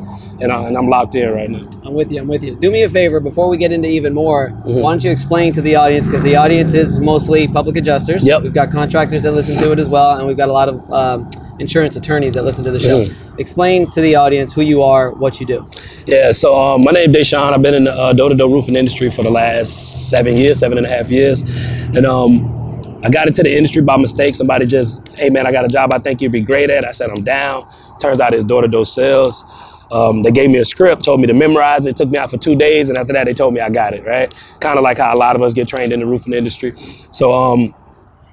And, 0.41 0.53
I, 0.53 0.69
and 0.69 0.79
I'm 0.79 0.89
locked 0.89 1.17
in 1.17 1.29
right 1.29 1.51
now. 1.51 1.69
I'm 1.85 1.95
with 1.95 2.13
you. 2.13 2.21
I'm 2.21 2.29
with 2.29 2.45
you. 2.45 2.55
Do 2.55 2.71
me 2.71 2.85
a 2.85 2.89
favor 2.89 3.19
before 3.19 3.49
we 3.49 3.57
get 3.57 3.73
into 3.73 3.89
even 3.89 4.15
more. 4.15 4.51
Mm-hmm. 4.51 4.83
Why 4.83 4.93
don't 4.93 5.03
you 5.03 5.11
explain 5.11 5.53
to 5.55 5.61
the 5.61 5.75
audience 5.75 6.07
because 6.07 6.23
the 6.23 6.37
audience 6.37 6.75
is 6.75 7.01
mostly 7.01 7.49
public 7.49 7.75
adjusters. 7.77 8.25
Yep. 8.25 8.45
We've 8.45 8.55
got 8.55 8.71
contractors 8.71 9.25
that 9.25 9.33
listen 9.33 9.57
to 9.59 9.73
it 9.73 9.81
as 9.81 9.89
well, 9.89 10.17
and 10.17 10.29
we've 10.29 10.37
got 10.37 10.49
a 10.49 10.53
lot 10.53 10.69
of 10.69 10.93
um, 10.93 11.29
insurance 11.59 11.97
attorneys 11.97 12.35
that 12.35 12.45
listen 12.45 12.65
to 12.65 12.71
the 12.71 12.81
show. 12.81 13.05
Mm. 13.05 13.39
Explain 13.39 13.91
to 13.91 14.01
the 14.01 14.15
audience 14.15 14.53
who 14.53 14.63
you 14.63 14.83
are, 14.83 15.13
what 15.13 15.41
you 15.41 15.47
do. 15.47 15.69
Yeah, 16.07 16.33
so 16.33 16.57
um, 16.57 16.85
my 16.85 16.93
name 16.93 17.15
is 17.15 17.33
Deshaun. 17.33 17.53
I've 17.53 17.63
been 17.63 17.75
in 17.75 17.85
the 17.85 17.93
uh, 17.93 18.13
door-to-door 18.13 18.51
roofing 18.51 18.77
industry 18.77 19.11
for 19.11 19.23
the 19.23 19.31
last 19.31 20.09
seven 20.11 20.37
years, 20.37 20.59
seven 20.59 20.79
and 20.79 20.87
a 20.87 20.91
half 20.91 21.11
years, 21.11 21.43
and 21.43 22.07
um, 22.07 22.55
I 23.03 23.11
got 23.11 23.27
into 23.27 23.43
the 23.43 23.57
industry 23.57 23.83
by 23.83 23.97
mistake. 23.97 24.35
Somebody 24.35 24.67
just, 24.67 25.07
hey 25.17 25.31
man, 25.31 25.47
I 25.47 25.53
got 25.53 25.65
a 25.65 25.69
job 25.69 25.93
I 25.93 25.99
think 25.99 26.21
you'd 26.21 26.33
be 26.33 26.41
great 26.41 26.71
at. 26.71 26.85
I 26.85 26.91
said 26.91 27.11
I'm 27.11 27.23
down. 27.23 27.69
Turns 28.01 28.21
out 28.21 28.35
it's 28.35 28.45
door-to-door 28.45 28.85
sales. 28.85 29.45
Um, 29.91 30.23
they 30.23 30.31
gave 30.31 30.51
me 30.51 30.59
a 30.59 30.65
script, 30.65 31.03
told 31.03 31.21
me 31.21 31.27
to 31.29 31.33
memorize 31.33 31.87
it. 31.87 31.91
it. 31.91 31.97
Took 31.97 32.11
me 32.11 32.19
out 32.19 32.31
for 32.31 32.37
two 32.37 32.55
days, 32.55 32.89
and 32.91 32.99
after 32.99 33.13
that, 33.15 33.25
they 33.25 33.33
told 33.33 33.55
me 33.55 33.61
I 33.61 33.71
got 33.71 33.95
it. 33.95 34.05
Right, 34.05 34.33
kind 34.61 34.79
of 34.79 34.83
like 34.83 34.99
how 34.99 35.15
a 35.15 35.17
lot 35.17 35.35
of 35.35 35.43
us 35.43 35.55
get 35.55 35.67
trained 35.67 35.93
in 35.93 36.01
the 36.01 36.07
roofing 36.07 36.35
industry. 36.35 36.75
So 37.11 37.33
um, 37.33 37.75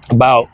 about 0.10 0.50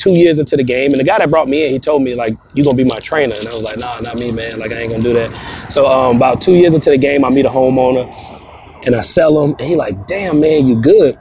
two 0.00 0.12
years 0.12 0.38
into 0.38 0.56
the 0.56 0.64
game, 0.64 0.92
and 0.92 1.00
the 1.00 1.04
guy 1.04 1.18
that 1.18 1.30
brought 1.30 1.48
me 1.48 1.66
in, 1.66 1.72
he 1.72 1.78
told 1.78 2.02
me 2.02 2.14
like, 2.14 2.36
"You 2.54 2.64
gonna 2.64 2.76
be 2.76 2.84
my 2.84 2.96
trainer," 2.96 3.34
and 3.38 3.46
I 3.46 3.54
was 3.54 3.62
like, 3.62 3.78
"Nah, 3.78 4.00
not 4.00 4.16
me, 4.16 4.32
man. 4.32 4.58
Like 4.58 4.72
I 4.72 4.76
ain't 4.76 4.90
gonna 4.90 5.02
do 5.02 5.12
that." 5.14 5.70
So 5.70 5.86
um, 5.86 6.16
about 6.16 6.40
two 6.40 6.54
years 6.54 6.74
into 6.74 6.90
the 6.90 6.98
game, 6.98 7.24
I 7.24 7.30
meet 7.30 7.44
a 7.44 7.50
homeowner, 7.50 8.06
and 8.86 8.94
I 8.96 9.02
sell 9.02 9.42
him, 9.44 9.54
and 9.58 9.68
he 9.68 9.76
like, 9.76 10.06
"Damn, 10.06 10.40
man, 10.40 10.66
you 10.66 10.80
good." 10.80 11.18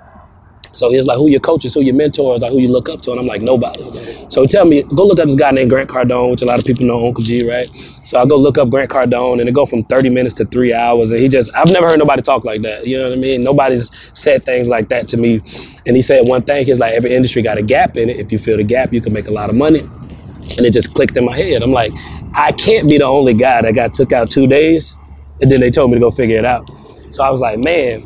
So 0.71 0.89
he's 0.89 1.07
like, 1.07 1.18
who 1.18 1.30
your 1.30 1.39
coaches, 1.39 1.74
who 1.74 1.81
your 1.81 1.95
mentors, 1.95 2.42
like 2.42 2.51
who 2.51 2.60
you 2.60 2.71
look 2.71 2.89
up 2.89 3.01
to, 3.01 3.12
and 3.12 3.19
I'm 3.19 3.25
like, 3.25 3.42
nobody. 3.42 3.81
So 4.30 4.45
tell 4.45 4.66
me, 4.66 4.83
go 4.83 5.06
look 5.06 5.19
up 5.19 5.27
this 5.27 5.36
guy 5.36 5.51
named 5.51 5.69
Grant 5.69 5.89
Cardone, 5.89 6.31
which 6.31 6.42
a 6.42 6.45
lot 6.45 6.60
of 6.60 6.66
people 6.66 6.86
know 6.86 7.07
Uncle 7.07 7.24
G, 7.24 7.48
right? 7.48 7.68
So 8.04 8.19
I 8.21 8.25
go 8.25 8.38
look 8.38 8.57
up 8.57 8.69
Grant 8.69 8.92
Cardone, 8.92 9.39
and 9.39 9.50
it 9.50 9.54
go 9.54 9.66
from 9.66 9.83
30 9.83 10.10
minutes 10.10 10.36
to 10.36 10.45
three 10.45 10.74
hours, 10.74 11.12
and 11.12 11.21
he 11.21 11.27
just, 11.27 11.50
I've 11.56 11.71
never 11.71 11.88
heard 11.88 12.00
nobody 12.00 12.21
talk 12.21 12.45
like 12.45 12.62
that. 12.62 12.86
You 12.86 13.00
know 13.00 13.10
what 13.10 13.18
I 13.18 13.21
mean? 13.21 13.44
Nobody's 13.44 13.89
said 14.18 14.45
things 14.45 14.69
like 14.69 14.89
that 14.89 15.07
to 15.10 15.18
me. 15.18 15.42
And 15.86 15.95
he 15.95 16.01
said 16.01 16.27
one 16.27 16.44
thing, 16.44 16.66
he's 16.66 16.80
like, 16.80 16.94
every 16.94 17.13
industry 17.13 17.42
got 17.42 17.57
a 17.57 17.63
gap 17.63 17.98
in 17.98 18.10
it. 18.10 18.18
If 18.18 18.31
you 18.31 18.38
fill 18.38 18.57
the 18.57 18.63
gap, 18.63 18.94
you 18.94 19.01
can 19.01 19.13
make 19.13 19.27
a 19.27 19.31
lot 19.31 19.50
of 19.50 19.56
money. 19.56 19.80
And 19.80 20.62
it 20.62 20.74
just 20.74 20.94
clicked 20.94 21.15
in 21.18 21.25
my 21.25 21.36
head. 21.36 21.62
I'm 21.62 21.72
like, 21.72 21.92
I 22.33 22.51
can't 22.51 22.89
be 22.89 22.98
the 22.98 23.06
only 23.06 23.33
guy 23.33 23.62
that 23.62 23.74
got 23.74 23.94
took 23.94 24.12
out 24.12 24.31
two 24.31 24.48
days, 24.48 24.98
and 25.42 25.50
then 25.50 25.62
they 25.62 25.69
told 25.69 25.92
me 25.92 25.95
to 25.95 26.00
go 26.00 26.12
figure 26.12 26.38
it 26.38 26.45
out. 26.45 26.69
So 27.12 27.24
I 27.24 27.30
was 27.30 27.42
like, 27.42 27.60
man, 27.60 28.04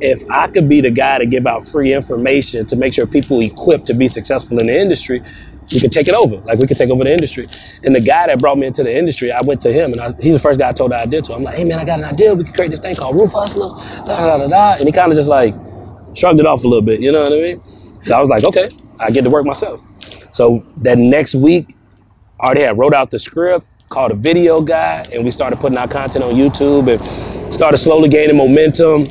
if 0.00 0.28
I 0.30 0.48
could 0.48 0.68
be 0.68 0.80
the 0.80 0.90
guy 0.90 1.18
to 1.18 1.26
give 1.26 1.46
out 1.46 1.64
free 1.64 1.92
information 1.92 2.66
to 2.66 2.76
make 2.76 2.94
sure 2.94 3.06
people 3.06 3.40
equipped 3.40 3.86
to 3.86 3.94
be 3.94 4.08
successful 4.08 4.58
in 4.58 4.66
the 4.66 4.76
industry, 4.76 5.22
we 5.72 5.80
could 5.80 5.92
take 5.92 6.08
it 6.08 6.14
over. 6.14 6.36
Like 6.38 6.58
we 6.58 6.66
could 6.66 6.76
take 6.76 6.90
over 6.90 7.04
the 7.04 7.12
industry. 7.12 7.48
And 7.84 7.94
the 7.94 8.00
guy 8.00 8.26
that 8.26 8.38
brought 8.38 8.58
me 8.58 8.66
into 8.66 8.82
the 8.82 8.94
industry, 8.94 9.30
I 9.30 9.40
went 9.42 9.60
to 9.62 9.72
him 9.72 9.92
and 9.92 10.00
I, 10.00 10.12
he's 10.20 10.32
the 10.32 10.38
first 10.38 10.58
guy 10.58 10.70
I 10.70 10.72
told 10.72 10.92
the 10.92 10.96
idea 10.96 11.22
to. 11.22 11.34
I'm 11.34 11.42
like, 11.42 11.56
hey 11.56 11.64
man, 11.64 11.78
I 11.78 11.84
got 11.84 11.98
an 11.98 12.06
idea. 12.06 12.34
We 12.34 12.44
could 12.44 12.54
create 12.54 12.70
this 12.70 12.80
thing 12.80 12.96
called 12.96 13.18
Roof 13.18 13.32
Hustlers. 13.32 13.72
Da 13.72 14.04
da 14.04 14.38
da 14.38 14.48
da. 14.48 14.72
And 14.74 14.84
he 14.84 14.92
kind 14.92 15.12
of 15.12 15.16
just 15.16 15.28
like 15.28 15.54
shrugged 16.14 16.40
it 16.40 16.46
off 16.46 16.64
a 16.64 16.68
little 16.68 16.82
bit. 16.82 17.00
You 17.00 17.12
know 17.12 17.22
what 17.22 17.32
I 17.32 17.36
mean? 17.36 17.62
So 18.02 18.16
I 18.16 18.20
was 18.20 18.28
like, 18.28 18.44
okay, 18.44 18.70
I 18.98 19.10
get 19.10 19.22
to 19.22 19.30
work 19.30 19.46
myself. 19.46 19.82
So 20.32 20.64
that 20.78 20.98
next 20.98 21.34
week, 21.34 21.76
I 22.40 22.46
already 22.46 22.62
had 22.62 22.78
wrote 22.78 22.94
out 22.94 23.10
the 23.10 23.18
script, 23.18 23.66
called 23.90 24.12
a 24.12 24.14
video 24.14 24.60
guy, 24.60 25.06
and 25.12 25.24
we 25.24 25.30
started 25.30 25.60
putting 25.60 25.76
our 25.76 25.88
content 25.88 26.24
on 26.24 26.32
YouTube 26.32 26.88
and 26.88 27.52
started 27.52 27.76
slowly 27.76 28.08
gaining 28.08 28.36
momentum 28.36 29.04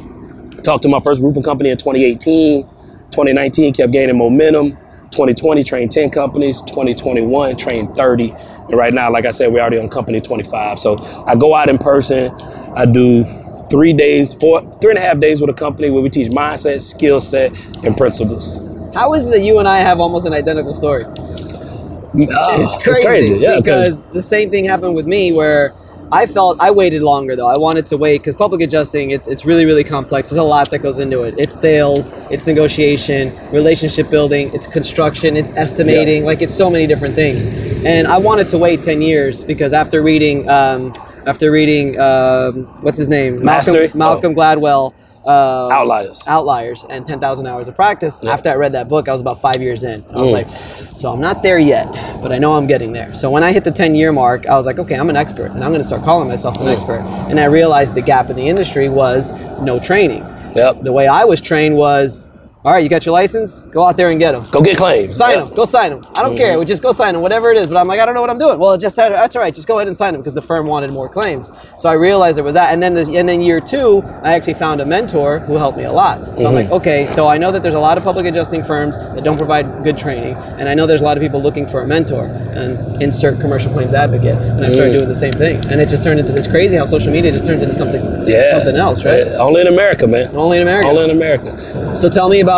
Talked 0.63 0.83
to 0.83 0.89
my 0.89 1.00
first 1.00 1.21
roofing 1.21 1.44
company 1.44 1.69
in 1.69 1.77
2018. 1.77 2.63
2019 2.63 3.73
kept 3.73 3.91
gaining 3.91 4.17
momentum. 4.17 4.71
2020 5.11 5.63
trained 5.63 5.91
10 5.91 6.09
companies. 6.11 6.61
2021 6.61 7.56
trained 7.56 7.95
30. 7.95 8.31
And 8.31 8.73
right 8.73 8.94
now, 8.94 9.11
like 9.11 9.25
I 9.25 9.31
said, 9.31 9.51
we're 9.51 9.61
already 9.61 9.79
on 9.79 9.89
company 9.89 10.21
25. 10.21 10.79
So 10.79 10.97
I 11.25 11.35
go 11.35 11.56
out 11.56 11.69
in 11.69 11.77
person. 11.77 12.31
I 12.75 12.85
do 12.85 13.25
three 13.69 13.94
days, 13.94 14.33
four, 14.33 14.69
three 14.73 14.91
and 14.91 15.00
a 15.00 15.01
half 15.01 15.19
days 15.19 15.41
with 15.41 15.50
a 15.50 15.53
company 15.53 15.89
where 15.89 16.01
we 16.01 16.09
teach 16.09 16.27
mindset, 16.29 16.81
skill 16.81 17.19
set, 17.19 17.51
and 17.83 17.95
principles. 17.97 18.57
How 18.94 19.13
is 19.13 19.23
it 19.23 19.31
that 19.31 19.41
you 19.41 19.59
and 19.59 19.67
I 19.67 19.77
have 19.79 20.00
almost 20.00 20.25
an 20.25 20.33
identical 20.33 20.73
story? 20.73 21.06
Oh, 21.07 22.11
it's 22.13 22.83
crazy. 22.83 22.89
It's 22.89 23.06
crazy. 23.06 23.35
Yeah, 23.35 23.57
because 23.57 24.07
the 24.07 24.21
same 24.21 24.50
thing 24.50 24.65
happened 24.65 24.95
with 24.95 25.06
me 25.06 25.31
where 25.31 25.73
I 26.11 26.25
felt 26.25 26.59
I 26.59 26.71
waited 26.71 27.03
longer 27.03 27.35
though. 27.35 27.47
I 27.47 27.57
wanted 27.57 27.85
to 27.88 27.97
wait 27.97 28.21
because 28.21 28.35
public 28.35 28.61
adjusting 28.61 29.11
it's 29.11 29.27
it's 29.27 29.45
really 29.45 29.65
really 29.65 29.83
complex. 29.83 30.29
There's 30.29 30.39
a 30.39 30.44
lot 30.44 30.69
that 30.71 30.79
goes 30.79 30.97
into 30.97 31.21
it. 31.23 31.35
It's 31.38 31.59
sales, 31.59 32.13
it's 32.31 32.45
negotiation, 32.47 33.35
relationship 33.51 34.09
building, 34.09 34.51
it's 34.53 34.67
construction, 34.67 35.38
it's 35.38 35.51
estimating. 35.51 36.21
Yeah. 36.21 36.27
Like 36.27 36.41
it's 36.41 36.56
so 36.56 36.69
many 36.69 36.88
different 36.88 37.15
things. 37.15 37.47
And 37.85 38.07
I 38.07 38.17
wanted 38.17 38.47
to 38.50 38.57
wait 38.57 38.81
ten 38.81 39.01
years 39.01 39.44
because 39.44 39.73
after 39.73 40.01
reading 40.01 40.50
um, 40.50 40.94
after 41.25 41.51
reading 41.51 42.00
um, 42.00 42.65
what's 42.81 42.97
his 42.97 43.07
name 43.07 43.44
Malcolm, 43.44 43.91
Malcolm 43.94 44.33
oh. 44.33 44.35
Gladwell 44.35 44.94
uh, 45.30 45.70
outliers 45.72 46.28
outliers 46.28 46.86
and 46.90 47.06
10000 47.06 47.46
hours 47.46 47.68
of 47.68 47.76
practice 47.76 48.20
yeah. 48.24 48.31
after 48.31 48.50
i 48.50 48.56
read 48.56 48.74
that 48.74 48.88
book 48.88 49.08
i 49.08 49.12
was 49.12 49.22
about 49.22 49.40
five 49.40 49.62
years 49.62 49.84
in 49.84 50.04
i 50.10 50.20
was 50.20 50.30
mm. 50.30 50.34
like 50.34 50.50
so 50.50 51.12
i'm 51.12 51.22
not 51.22 51.44
there 51.44 51.60
yet 51.60 51.88
but 52.22 52.31
i 52.31 52.38
know 52.38 52.56
i'm 52.56 52.68
getting 52.68 52.92
there 52.92 53.14
so 53.14 53.30
when 53.30 53.44
i 53.44 53.52
hit 53.52 53.64
the 53.64 53.72
10 53.72 53.94
year 53.96 54.12
mark 54.12 54.48
i 54.48 54.56
was 54.58 54.66
like 54.66 54.80
okay 54.80 54.96
i'm 54.96 55.10
an 55.10 55.16
expert 55.16 55.52
and 55.52 55.64
i'm 55.64 55.72
going 55.72 55.81
to 55.81 55.88
start 55.88 56.04
calling 56.04 56.28
myself 56.28 56.58
an 56.58 56.66
mm. 56.66 56.74
expert 56.74 57.02
and 57.30 57.40
i 57.40 57.46
realized 57.46 57.94
the 57.94 58.02
gap 58.02 58.30
in 58.30 58.36
the 58.36 58.48
industry 58.48 58.90
was 58.90 59.31
no 59.62 59.80
training 59.80 60.24
yep. 60.56 60.81
the 60.81 60.92
way 60.92 61.08
i 61.08 61.24
was 61.24 61.40
trained 61.40 61.76
was 61.76 62.29
all 62.65 62.73
right, 62.73 62.83
you 62.83 62.89
got 62.89 63.06
your 63.06 63.13
license? 63.13 63.61
Go 63.61 63.85
out 63.85 63.95
there 63.95 64.09
and 64.09 64.19
get 64.19 64.33
them. 64.33 64.44
Go 64.51 64.59
get 64.59 64.75
claims. 64.75 65.16
Sign 65.16 65.39
them. 65.39 65.54
Go 65.54 65.63
sign 65.63 65.92
them. 65.92 66.06
I 66.13 66.21
don't 66.21 66.31
mm-hmm. 66.31 66.39
care. 66.39 66.59
We 66.59 66.66
just 66.66 66.83
go 66.83 66.92
sign 66.92 67.13
them, 67.13 67.21
whatever 67.21 67.51
it 67.51 67.56
is. 67.56 67.68
But 67.68 67.78
I'm 67.78 67.87
like, 67.87 68.01
I 68.01 68.06
don't 68.06 68.13
know 68.13 68.19
what 68.19 68.30
I'm 68.30 68.37
doing. 68.37 68.59
Well, 68.59 68.78
just 68.78 68.97
that's 68.97 69.33
all 69.37 69.42
right. 69.42 69.56
Just 69.56 69.66
go 69.66 69.78
ahead 69.78 69.87
and 69.87 69.95
sign 69.95 70.11
them 70.11 70.19
because 70.19 70.33
the 70.33 70.42
firm 70.42 70.68
wanted 70.68 70.92
more 70.92 71.07
claims. 71.07 71.49
So 71.78 71.87
I 71.87 71.94
realized 71.94 72.35
there 72.35 72.44
was 72.44 72.56
that. 72.56 72.73
And 72.73 72.83
then 72.83 72.95
the, 72.95 73.18
and 73.18 73.30
then 73.30 73.42
year 73.42 73.61
two, 73.61 74.01
I 74.23 74.33
actually 74.33 74.56
found 74.56 74.81
a 74.81 74.85
mentor 74.85 75.39
who 75.39 75.56
helped 75.56 75.78
me 75.78 75.85
a 75.85 75.92
lot. 75.94 76.19
So 76.19 76.25
mm-hmm. 76.25 76.47
I'm 76.47 76.54
like, 76.54 76.66
mm-hmm. 76.66 76.73
okay. 76.73 77.07
So 77.07 77.30
I 77.30 77.37
know 77.37 77.49
that 77.49 77.63
there's 77.63 77.75
a 77.75 77.80
lot 77.80 77.97
of 77.97 78.04
public 78.04 78.25
adjusting 78.25 78.66
firms 78.66 78.97
that 78.97 79.23
don't 79.23 79.37
provide 79.37 79.85
good 79.85 79.97
training, 79.97 80.35
and 80.35 80.68
I 80.68 80.73
know 80.73 80.85
there's 80.85 81.01
a 81.01 81.06
lot 81.06 81.16
of 81.16 81.21
people 81.21 81.42
looking 81.42 81.66
for 81.66 81.81
a 81.81 81.87
mentor 81.87 82.25
and 82.25 83.01
insert 83.01 83.39
commercial 83.39 83.71
claims 83.71 83.94
advocate. 83.94 84.35
And 84.35 84.66
I 84.66 84.68
started 84.68 84.95
mm. 84.95 84.97
doing 84.97 85.07
the 85.07 85.16
same 85.16 85.31
thing, 85.31 85.66
and 85.68 85.80
it 85.80 85.87
just 85.87 86.04
turned 86.04 86.19
into. 86.19 86.33
this 86.33 86.45
crazy 86.45 86.75
how 86.75 86.83
social 86.83 87.13
media 87.13 87.31
just 87.31 87.45
turns 87.45 87.63
into 87.63 87.73
something. 87.73 88.28
Yeah. 88.28 88.57
Something 88.57 88.75
else, 88.75 89.06
right? 89.06 89.28
only 89.39 89.61
in 89.61 89.68
America, 89.68 90.07
man. 90.07 90.35
Only 90.35 90.57
in 90.57 90.63
America. 90.63 90.89
Only 90.89 91.06
in 91.06 91.11
America. 91.11 91.95
So 91.95 92.09
tell 92.09 92.28
me 92.28 92.42
about 92.42 92.48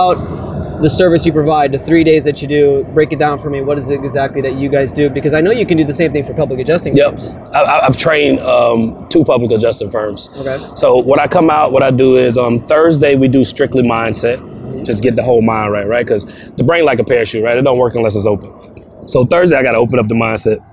the 0.81 0.89
service 0.89 1.25
you 1.25 1.31
provide, 1.31 1.71
the 1.71 1.79
three 1.79 2.03
days 2.03 2.23
that 2.23 2.41
you 2.41 2.47
do. 2.47 2.83
Break 2.85 3.13
it 3.13 3.19
down 3.19 3.37
for 3.37 3.49
me. 3.49 3.61
What 3.61 3.77
is 3.77 3.89
it 3.89 4.03
exactly 4.03 4.41
that 4.41 4.55
you 4.55 4.67
guys 4.67 4.91
do? 4.91 5.09
Because 5.09 5.33
I 5.33 5.41
know 5.41 5.51
you 5.51 5.65
can 5.65 5.77
do 5.77 5.83
the 5.83 5.93
same 5.93 6.11
thing 6.11 6.23
for 6.23 6.33
public 6.33 6.59
adjusting 6.59 6.95
yep. 6.95 7.11
firms. 7.11 7.27
I, 7.53 7.83
have 7.83 7.97
trained 7.97 8.39
um, 8.39 9.07
two 9.09 9.23
public 9.23 9.51
adjusting 9.51 9.91
firms. 9.91 10.29
Okay. 10.39 10.57
So 10.75 10.97
what 10.97 11.19
I 11.19 11.27
come 11.27 11.49
out, 11.49 11.71
what 11.71 11.83
I 11.83 11.91
do 11.91 12.17
is 12.17 12.37
on 12.37 12.53
um, 12.53 12.67
Thursday 12.67 13.15
we 13.15 13.27
do 13.27 13.45
strictly 13.45 13.83
mindset, 13.83 14.85
just 14.85 15.03
get 15.03 15.15
the 15.15 15.23
whole 15.23 15.41
mind 15.41 15.71
right, 15.71 15.87
right? 15.87 16.05
Because 16.05 16.25
the 16.51 16.63
brain 16.63 16.85
like 16.85 16.99
a 16.99 17.03
parachute, 17.03 17.43
right? 17.43 17.57
It 17.57 17.61
don't 17.61 17.77
work 17.77 17.95
unless 17.95 18.15
it's 18.15 18.25
open. 18.25 19.07
So 19.07 19.23
Thursday 19.25 19.57
I 19.57 19.63
got 19.63 19.73
to 19.73 19.77
open 19.77 19.99
up 19.99 20.07
the 20.07 20.15
mindset 20.15 20.65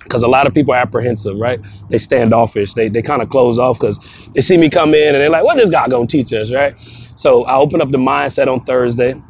because 0.00 0.22
a 0.22 0.28
lot 0.28 0.46
of 0.46 0.54
people 0.54 0.72
are 0.72 0.78
apprehensive, 0.78 1.36
right? 1.38 1.60
They 1.88 1.98
standoffish. 1.98 2.74
They, 2.74 2.88
they 2.88 3.02
kind 3.02 3.22
of 3.22 3.30
close 3.30 3.58
off 3.58 3.80
because 3.80 3.98
they 4.34 4.40
see 4.40 4.56
me 4.56 4.70
come 4.70 4.94
in 4.94 5.14
and 5.14 5.22
they're 5.22 5.30
like, 5.30 5.44
what 5.44 5.56
this 5.56 5.70
guy 5.70 5.88
gonna 5.88 6.06
teach 6.06 6.32
us, 6.32 6.52
right? 6.52 6.76
So 7.16 7.44
I 7.44 7.56
open 7.56 7.80
up 7.80 7.90
the 7.90 7.98
mindset 7.98 8.46
on 8.46 8.60
Thursday 8.60 9.20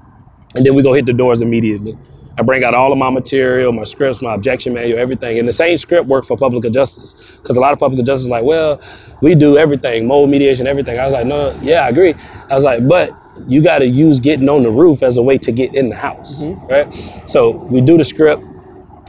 and 0.55 0.67
then 0.67 0.75
we 0.75 0.83
go 0.83 0.93
hit 0.93 1.07
the 1.07 1.13
doors 1.13 1.41
immediately. 1.41 1.97
I 2.39 2.43
bring 2.43 2.65
out 2.65 2.75
all 2.75 2.93
of 2.93 2.99
my 2.99 3.11
material, 3.11 3.73
my 3.73 3.85
scripts, 3.85 4.21
my 4.21 4.35
objection 4.35 4.75
manual, 4.75 4.99
everything. 4.99 5.39
And 5.39 5.49
the 5.49 5.53
same 5.53 5.77
script 5.79 6.07
worked 6.07 6.29
for 6.29 6.37
public 6.37 6.65
adjusters. 6.67 7.39
Because 7.39 7.57
a 7.57 7.61
lot 7.61 7.73
of 7.73 7.79
public 7.79 7.99
adjusters 7.99 8.29
like, 8.29 8.45
well, 8.45 8.79
we 9.23 9.35
do 9.35 9.57
everything, 9.57 10.07
mold 10.07 10.29
mediation, 10.29 10.67
everything. 10.67 10.99
I 10.99 11.05
was 11.05 11.15
like, 11.15 11.27
no, 11.27 11.59
yeah, 11.63 11.87
I 11.87 11.89
agree. 11.89 12.15
I 12.51 12.55
was 12.55 12.65
like, 12.65 12.87
but 12.87 13.11
you 13.49 13.63
got 13.63 13.79
to 13.79 13.87
use 13.87 14.21
getting 14.21 14.49
on 14.49 14.65
the 14.65 14.71
roof 14.71 15.03
as 15.03 15.17
a 15.17 15.23
way 15.23 15.39
to 15.39 15.53
get 15.53 15.75
in 15.75 15.89
the 15.89 15.97
house, 15.97 16.45
mm-hmm. 16.45 16.67
right? 16.67 17.29
So 17.29 17.51
we 17.51 17.81
do 17.81 17.97
the 17.97 18.05
script. 18.05 18.43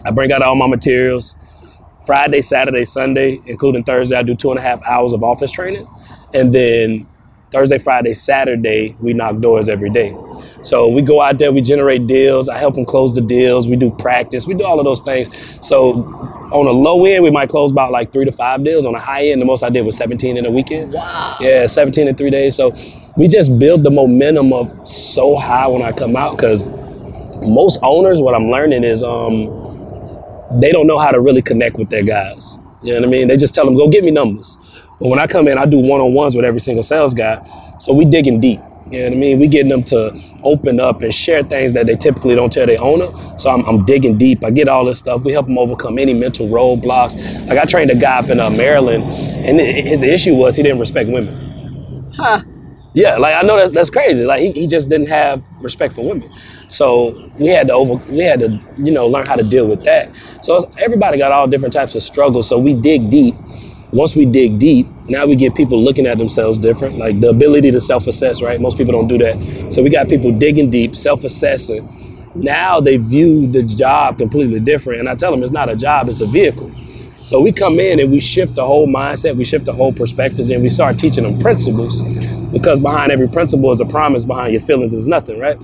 I 0.05 0.11
bring 0.11 0.31
out 0.31 0.41
all 0.41 0.55
my 0.55 0.67
materials. 0.67 1.35
Friday, 2.05 2.41
Saturday, 2.41 2.85
Sunday, 2.85 3.41
including 3.45 3.83
Thursday, 3.83 4.15
I 4.15 4.23
do 4.23 4.35
two 4.35 4.51
and 4.51 4.59
a 4.59 4.61
half 4.61 4.81
hours 4.83 5.11
of 5.11 5.23
office 5.23 5.51
training. 5.51 5.85
And 6.33 6.53
then 6.53 7.07
Thursday, 7.49 7.77
Friday, 7.77 8.13
Saturday, 8.13 8.95
we 8.99 9.13
knock 9.13 9.39
doors 9.39 9.69
every 9.69 9.89
day. 9.89 10.15
So 10.63 10.89
we 10.89 11.01
go 11.01 11.21
out 11.21 11.37
there, 11.37 11.51
we 11.51 11.61
generate 11.61 12.05
deals. 12.05 12.49
I 12.49 12.57
help 12.57 12.75
them 12.75 12.85
close 12.85 13.15
the 13.15 13.21
deals. 13.21 13.69
We 13.69 13.77
do 13.77 13.89
practice. 13.89 14.45
We 14.45 14.53
do 14.53 14.65
all 14.65 14.79
of 14.79 14.85
those 14.85 14.99
things. 14.99 15.65
So 15.65 16.03
on 16.51 16.67
a 16.67 16.71
low 16.71 17.05
end, 17.05 17.23
we 17.23 17.31
might 17.31 17.49
close 17.49 17.71
about 17.71 17.91
like 17.91 18.11
three 18.11 18.25
to 18.25 18.33
five 18.33 18.65
deals. 18.65 18.85
On 18.85 18.93
a 18.95 18.99
high 18.99 19.27
end, 19.27 19.41
the 19.41 19.45
most 19.45 19.63
I 19.63 19.69
did 19.69 19.85
was 19.85 19.95
17 19.95 20.35
in 20.35 20.45
a 20.45 20.51
weekend. 20.51 20.91
Wow. 20.91 21.37
Yeah, 21.39 21.65
17 21.65 22.09
in 22.09 22.15
three 22.15 22.29
days. 22.29 22.55
So 22.55 22.75
we 23.15 23.29
just 23.29 23.57
build 23.57 23.83
the 23.85 23.91
momentum 23.91 24.51
up 24.51 24.85
so 24.85 25.37
high 25.37 25.67
when 25.67 25.81
I 25.81 25.93
come 25.93 26.17
out 26.17 26.37
because 26.37 26.67
most 27.41 27.79
owners, 27.81 28.21
what 28.21 28.35
I'm 28.35 28.47
learning 28.49 28.83
is 28.83 29.03
um, 29.03 29.45
they 30.59 30.73
don't 30.73 30.87
know 30.87 30.97
how 30.97 31.11
to 31.11 31.19
really 31.21 31.41
connect 31.41 31.77
with 31.77 31.89
their 31.89 32.03
guys. 32.03 32.59
You 32.83 32.93
know 32.93 32.99
what 32.99 33.07
I 33.07 33.11
mean? 33.11 33.27
They 33.27 33.37
just 33.37 33.55
tell 33.55 33.65
them, 33.65 33.75
go 33.75 33.89
get 33.89 34.03
me 34.03 34.11
numbers. 34.11 34.57
But 34.99 35.09
when 35.09 35.19
I 35.19 35.27
come 35.27 35.47
in, 35.47 35.57
I 35.57 35.65
do 35.65 35.79
one 35.79 36.01
on 36.01 36.13
ones 36.13 36.35
with 36.35 36.45
every 36.45 36.59
single 36.59 36.83
sales 36.83 37.13
guy. 37.13 37.43
So 37.79 37.93
we 37.93 38.05
digging 38.05 38.39
deep. 38.39 38.59
You 38.89 38.99
know 38.99 39.05
what 39.09 39.13
I 39.13 39.19
mean? 39.19 39.39
We 39.39 39.47
getting 39.49 39.69
them 39.69 39.83
to 39.83 40.17
open 40.43 40.79
up 40.79 41.01
and 41.01 41.13
share 41.13 41.43
things 41.43 41.73
that 41.73 41.87
they 41.87 41.95
typically 41.95 42.35
don't 42.35 42.51
tell 42.51 42.65
their 42.65 42.81
owner. 42.81 43.11
So 43.37 43.49
I'm, 43.49 43.65
I'm 43.65 43.83
digging 43.83 44.17
deep. 44.17 44.43
I 44.45 44.49
get 44.51 44.69
all 44.69 44.85
this 44.85 44.97
stuff. 44.97 45.25
We 45.25 45.33
help 45.33 45.47
them 45.47 45.57
overcome 45.57 45.99
any 45.99 46.13
mental 46.13 46.47
roadblocks. 46.47 47.47
Like 47.47 47.57
I 47.57 47.65
trained 47.65 47.91
a 47.91 47.95
guy 47.95 48.19
up 48.19 48.29
in 48.29 48.39
uh, 48.39 48.49
Maryland, 48.49 49.03
and 49.03 49.59
his 49.59 50.03
issue 50.03 50.35
was 50.35 50.55
he 50.55 50.63
didn't 50.63 50.79
respect 50.79 51.09
women. 51.09 51.57
Huh. 52.13 52.41
Yeah, 52.93 53.17
like 53.17 53.35
I 53.35 53.45
know 53.45 53.57
that's, 53.57 53.71
that's 53.71 53.89
crazy. 53.89 54.25
Like 54.25 54.41
he, 54.41 54.51
he 54.53 54.67
just 54.67 54.89
didn't 54.89 55.09
have 55.09 55.45
respect 55.61 55.93
for 55.93 56.07
women. 56.07 56.31
So 56.67 57.29
we 57.37 57.47
had 57.47 57.67
to 57.67 57.73
over 57.73 57.95
we 58.11 58.19
had 58.19 58.39
to 58.39 58.59
you 58.77 58.91
know 58.91 59.07
learn 59.07 59.25
how 59.25 59.35
to 59.35 59.43
deal 59.43 59.67
with 59.67 59.83
that. 59.83 60.15
So 60.41 60.59
everybody 60.79 61.17
got 61.17 61.31
all 61.31 61.47
different 61.47 61.73
types 61.73 61.93
of 61.93 62.03
struggles. 62.03 62.47
So 62.47 62.57
we 62.57 62.73
dig 62.73 63.09
deep 63.11 63.35
once 63.91 64.15
we 64.15 64.25
dig 64.25 64.59
deep, 64.59 64.87
now 65.07 65.25
we 65.25 65.35
get 65.35 65.55
people 65.55 65.81
looking 65.81 66.05
at 66.07 66.17
themselves 66.17 66.57
different, 66.59 66.97
like 66.97 67.19
the 67.21 67.29
ability 67.29 67.71
to 67.71 67.79
self 67.79 68.07
assess, 68.07 68.41
right? 68.41 68.59
Most 68.59 68.77
people 68.77 68.93
don't 68.93 69.07
do 69.07 69.17
that. 69.19 69.71
So 69.71 69.81
we 69.83 69.89
got 69.89 70.09
people 70.09 70.31
digging 70.31 70.69
deep, 70.69 70.95
self 70.95 71.23
assessing. 71.23 71.87
Now 72.35 72.79
they 72.81 72.97
view 72.97 73.47
the 73.47 73.63
job 73.63 74.17
completely 74.17 74.59
different. 74.59 74.99
And 74.99 75.09
I 75.09 75.15
tell 75.15 75.31
them 75.31 75.41
it's 75.41 75.51
not 75.51 75.69
a 75.69 75.75
job, 75.75 76.09
it's 76.09 76.21
a 76.21 76.27
vehicle. 76.27 76.71
So 77.21 77.41
we 77.41 77.51
come 77.51 77.79
in 77.79 77.99
and 77.99 78.11
we 78.11 78.19
shift 78.19 78.55
the 78.55 78.65
whole 78.65 78.87
mindset, 78.87 79.35
we 79.35 79.43
shift 79.43 79.65
the 79.65 79.73
whole 79.73 79.93
perspectives, 79.93 80.49
and 80.49 80.61
we 80.61 80.69
start 80.69 80.97
teaching 80.99 81.23
them 81.23 81.39
principles 81.39 82.03
because 82.51 82.79
behind 82.79 83.11
every 83.11 83.27
principle 83.27 83.71
is 83.71 83.81
a 83.81 83.85
promise, 83.85 84.25
behind 84.25 84.53
your 84.53 84.61
feelings 84.61 84.93
is 84.93 85.07
nothing, 85.07 85.39
right? 85.39 85.57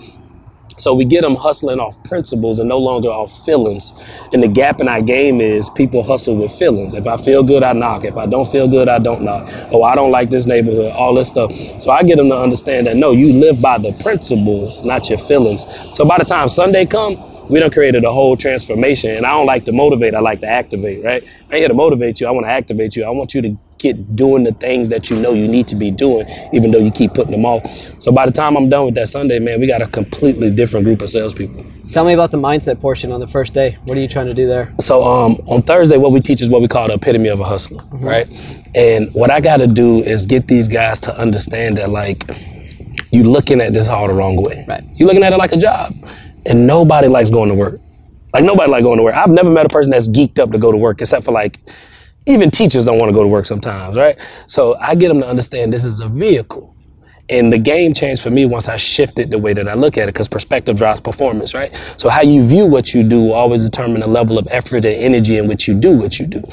So 0.84 0.94
we 0.94 1.06
get 1.06 1.22
them 1.22 1.36
hustling 1.36 1.80
off 1.80 2.04
principles 2.04 2.60
and 2.60 2.68
no 2.68 2.78
longer 2.78 3.08
off 3.08 3.32
feelings. 3.46 3.94
And 4.34 4.44
the 4.44 4.50
gap 4.50 4.82
in 4.82 4.90
our 4.90 5.02
game 5.02 5.40
is 5.40 5.70
people 5.70 6.04
hustle 6.04 6.36
with 6.36 6.52
feelings. 6.52 6.94
If 6.94 7.08
I 7.08 7.16
feel 7.16 7.42
good, 7.42 7.64
I 7.64 7.72
knock. 7.72 8.04
If 8.04 8.18
I 8.18 8.26
don't 8.26 8.46
feel 8.46 8.68
good, 8.68 8.90
I 8.90 9.00
don't 9.00 9.22
knock. 9.22 9.50
Oh, 9.72 9.84
I 9.84 9.96
don't 9.96 10.12
like 10.12 10.30
this 10.30 10.46
neighborhood, 10.46 10.92
all 10.92 11.16
this 11.16 11.30
stuff. 11.30 11.56
So 11.82 11.90
I 11.90 12.04
get 12.04 12.18
them 12.18 12.28
to 12.28 12.38
understand 12.38 12.88
that 12.88 12.98
no, 12.98 13.12
you 13.12 13.32
live 13.32 13.62
by 13.62 13.78
the 13.78 13.94
principles, 13.94 14.84
not 14.84 15.08
your 15.08 15.20
feelings. 15.20 15.66
So 15.96 16.04
by 16.04 16.18
the 16.18 16.26
time 16.26 16.50
Sunday 16.50 16.86
come, 16.86 17.18
we 17.50 17.62
done 17.62 17.72
created 17.72 18.04
a 18.04 18.12
whole 18.12 18.36
transformation. 18.36 19.12
And 19.12 19.26
I 19.26 19.32
don't 19.32 19.46
like 19.46 19.64
to 19.66 19.72
motivate, 19.72 20.14
I 20.16 20.20
like 20.20 20.42
to 20.42 20.48
activate, 20.48 21.02
right? 21.02 21.24
I 21.24 21.54
ain't 21.54 21.62
here 21.62 21.68
to 21.70 21.74
motivate 21.74 22.20
you, 22.20 22.28
I 22.28 22.32
want 22.32 22.46
to 22.46 22.52
activate 22.52 22.98
you. 22.98 23.06
I 23.06 23.10
want 23.10 23.34
you 23.34 23.42
to 23.42 23.58
get 23.84 24.16
doing 24.16 24.44
the 24.44 24.54
things 24.54 24.90
that 24.90 25.10
you 25.10 25.20
know 25.20 25.34
you 25.34 25.48
need 25.48 25.68
to 25.68 25.76
be 25.76 25.92
doing, 25.92 26.26
even 26.54 26.72
though 26.72 26.80
you 26.80 26.90
keep 26.90 27.14
putting 27.14 27.32
them 27.32 27.46
off. 27.46 27.64
So 28.02 28.12
by 28.12 28.26
the 28.26 28.32
time 28.32 28.56
I'm 28.56 28.70
done 28.70 28.86
with 28.86 28.96
that 28.96 29.10
Sunday, 29.10 29.38
man, 29.40 29.60
we 29.60 29.68
got 29.68 29.82
a 29.82 29.88
completely 29.88 30.50
different 30.50 30.86
group 30.86 31.02
of 31.02 31.10
salespeople. 31.10 31.66
Tell 31.92 32.06
me 32.06 32.14
about 32.14 32.32
the 32.32 32.38
mindset 32.38 32.80
portion 32.80 33.12
on 33.12 33.20
the 33.20 33.28
first 33.28 33.54
day. 33.54 33.78
What 33.84 33.98
are 33.98 34.02
you 34.02 34.08
trying 34.08 34.26
to 34.28 34.34
do 34.34 34.48
there? 34.48 34.74
So 34.80 35.04
um, 35.04 35.34
on 35.48 35.62
Thursday, 35.62 35.98
what 35.98 36.12
we 36.12 36.22
teach 36.22 36.42
is 36.42 36.50
what 36.50 36.62
we 36.62 36.68
call 36.68 36.88
the 36.88 36.96
epitome 36.96 37.28
of 37.28 37.40
a 37.40 37.44
hustler, 37.44 37.84
mm-hmm. 37.84 38.06
right? 38.06 38.28
And 38.74 39.14
what 39.14 39.30
I 39.30 39.42
got 39.42 39.58
to 39.58 39.68
do 39.68 40.00
is 40.00 40.26
get 40.26 40.48
these 40.48 40.68
guys 40.68 41.00
to 41.02 41.16
understand 41.16 41.78
that 41.78 41.90
like 41.90 42.24
you 43.12 43.24
looking 43.24 43.62
at 43.62 43.74
this 43.74 43.90
all 43.90 44.08
the 44.08 44.14
wrong 44.14 44.42
way. 44.42 44.66
Right. 44.68 44.84
You're 44.96 45.08
looking 45.08 45.24
at 45.24 45.34
it 45.34 45.38
like 45.38 45.52
a 45.52 45.58
job, 45.58 45.94
and 46.46 46.66
nobody 46.66 47.08
likes 47.10 47.30
going 47.30 47.50
to 47.50 47.56
work. 47.56 47.80
Like 48.34 48.46
nobody 48.46 48.72
like 48.72 48.84
going 48.84 48.98
to 48.98 49.04
work. 49.04 49.16
I've 49.16 49.30
never 49.30 49.52
met 49.52 49.66
a 49.66 49.70
person 49.70 49.92
that's 49.92 50.08
geeked 50.08 50.40
up 50.40 50.52
to 50.52 50.58
go 50.58 50.72
to 50.72 50.78
work, 50.78 51.02
except 51.02 51.26
for 51.26 51.32
like 51.32 51.60
even 52.26 52.52
teachers 52.52 52.86
don't 52.86 52.98
want 52.98 53.10
to 53.10 53.14
go 53.14 53.24
to 53.24 53.28
work 53.28 53.46
sometimes, 53.46 53.98
right? 53.98 54.20
So 54.48 54.78
I 54.80 54.96
get 54.96 55.10
them 55.10 55.22
to 55.22 55.28
understand 55.28 55.74
this 55.74 55.86
is 55.86 56.00
a 56.00 56.10
vehicle. 56.10 56.76
And 57.30 57.54
the 57.54 57.58
game 57.58 57.94
changed 57.94 58.22
for 58.22 58.30
me 58.30 58.46
once 58.46 58.68
I 58.68 58.76
shifted 58.76 59.32
the 59.32 59.38
way 59.38 59.54
that 59.54 59.68
I 59.68 59.76
look 59.76 59.98
at 59.98 60.04
it 60.04 60.14
because 60.14 60.28
perspective 60.28 60.76
drives 60.76 61.00
performance, 61.00 61.54
right? 61.54 61.74
So 61.98 62.10
how 62.10 62.22
you 62.22 62.46
view 62.46 62.66
what 62.68 62.94
you 62.94 63.04
do 63.04 63.24
will 63.24 63.34
always 63.34 63.64
determine 63.64 64.02
the 64.02 64.08
level 64.08 64.38
of 64.38 64.48
effort 64.52 64.86
and 64.86 64.96
energy 64.96 65.38
in 65.38 65.48
which 65.48 65.68
you 65.68 65.74
do 65.74 65.98
what 65.98 66.20
you 66.20 66.28
do. 66.28 66.44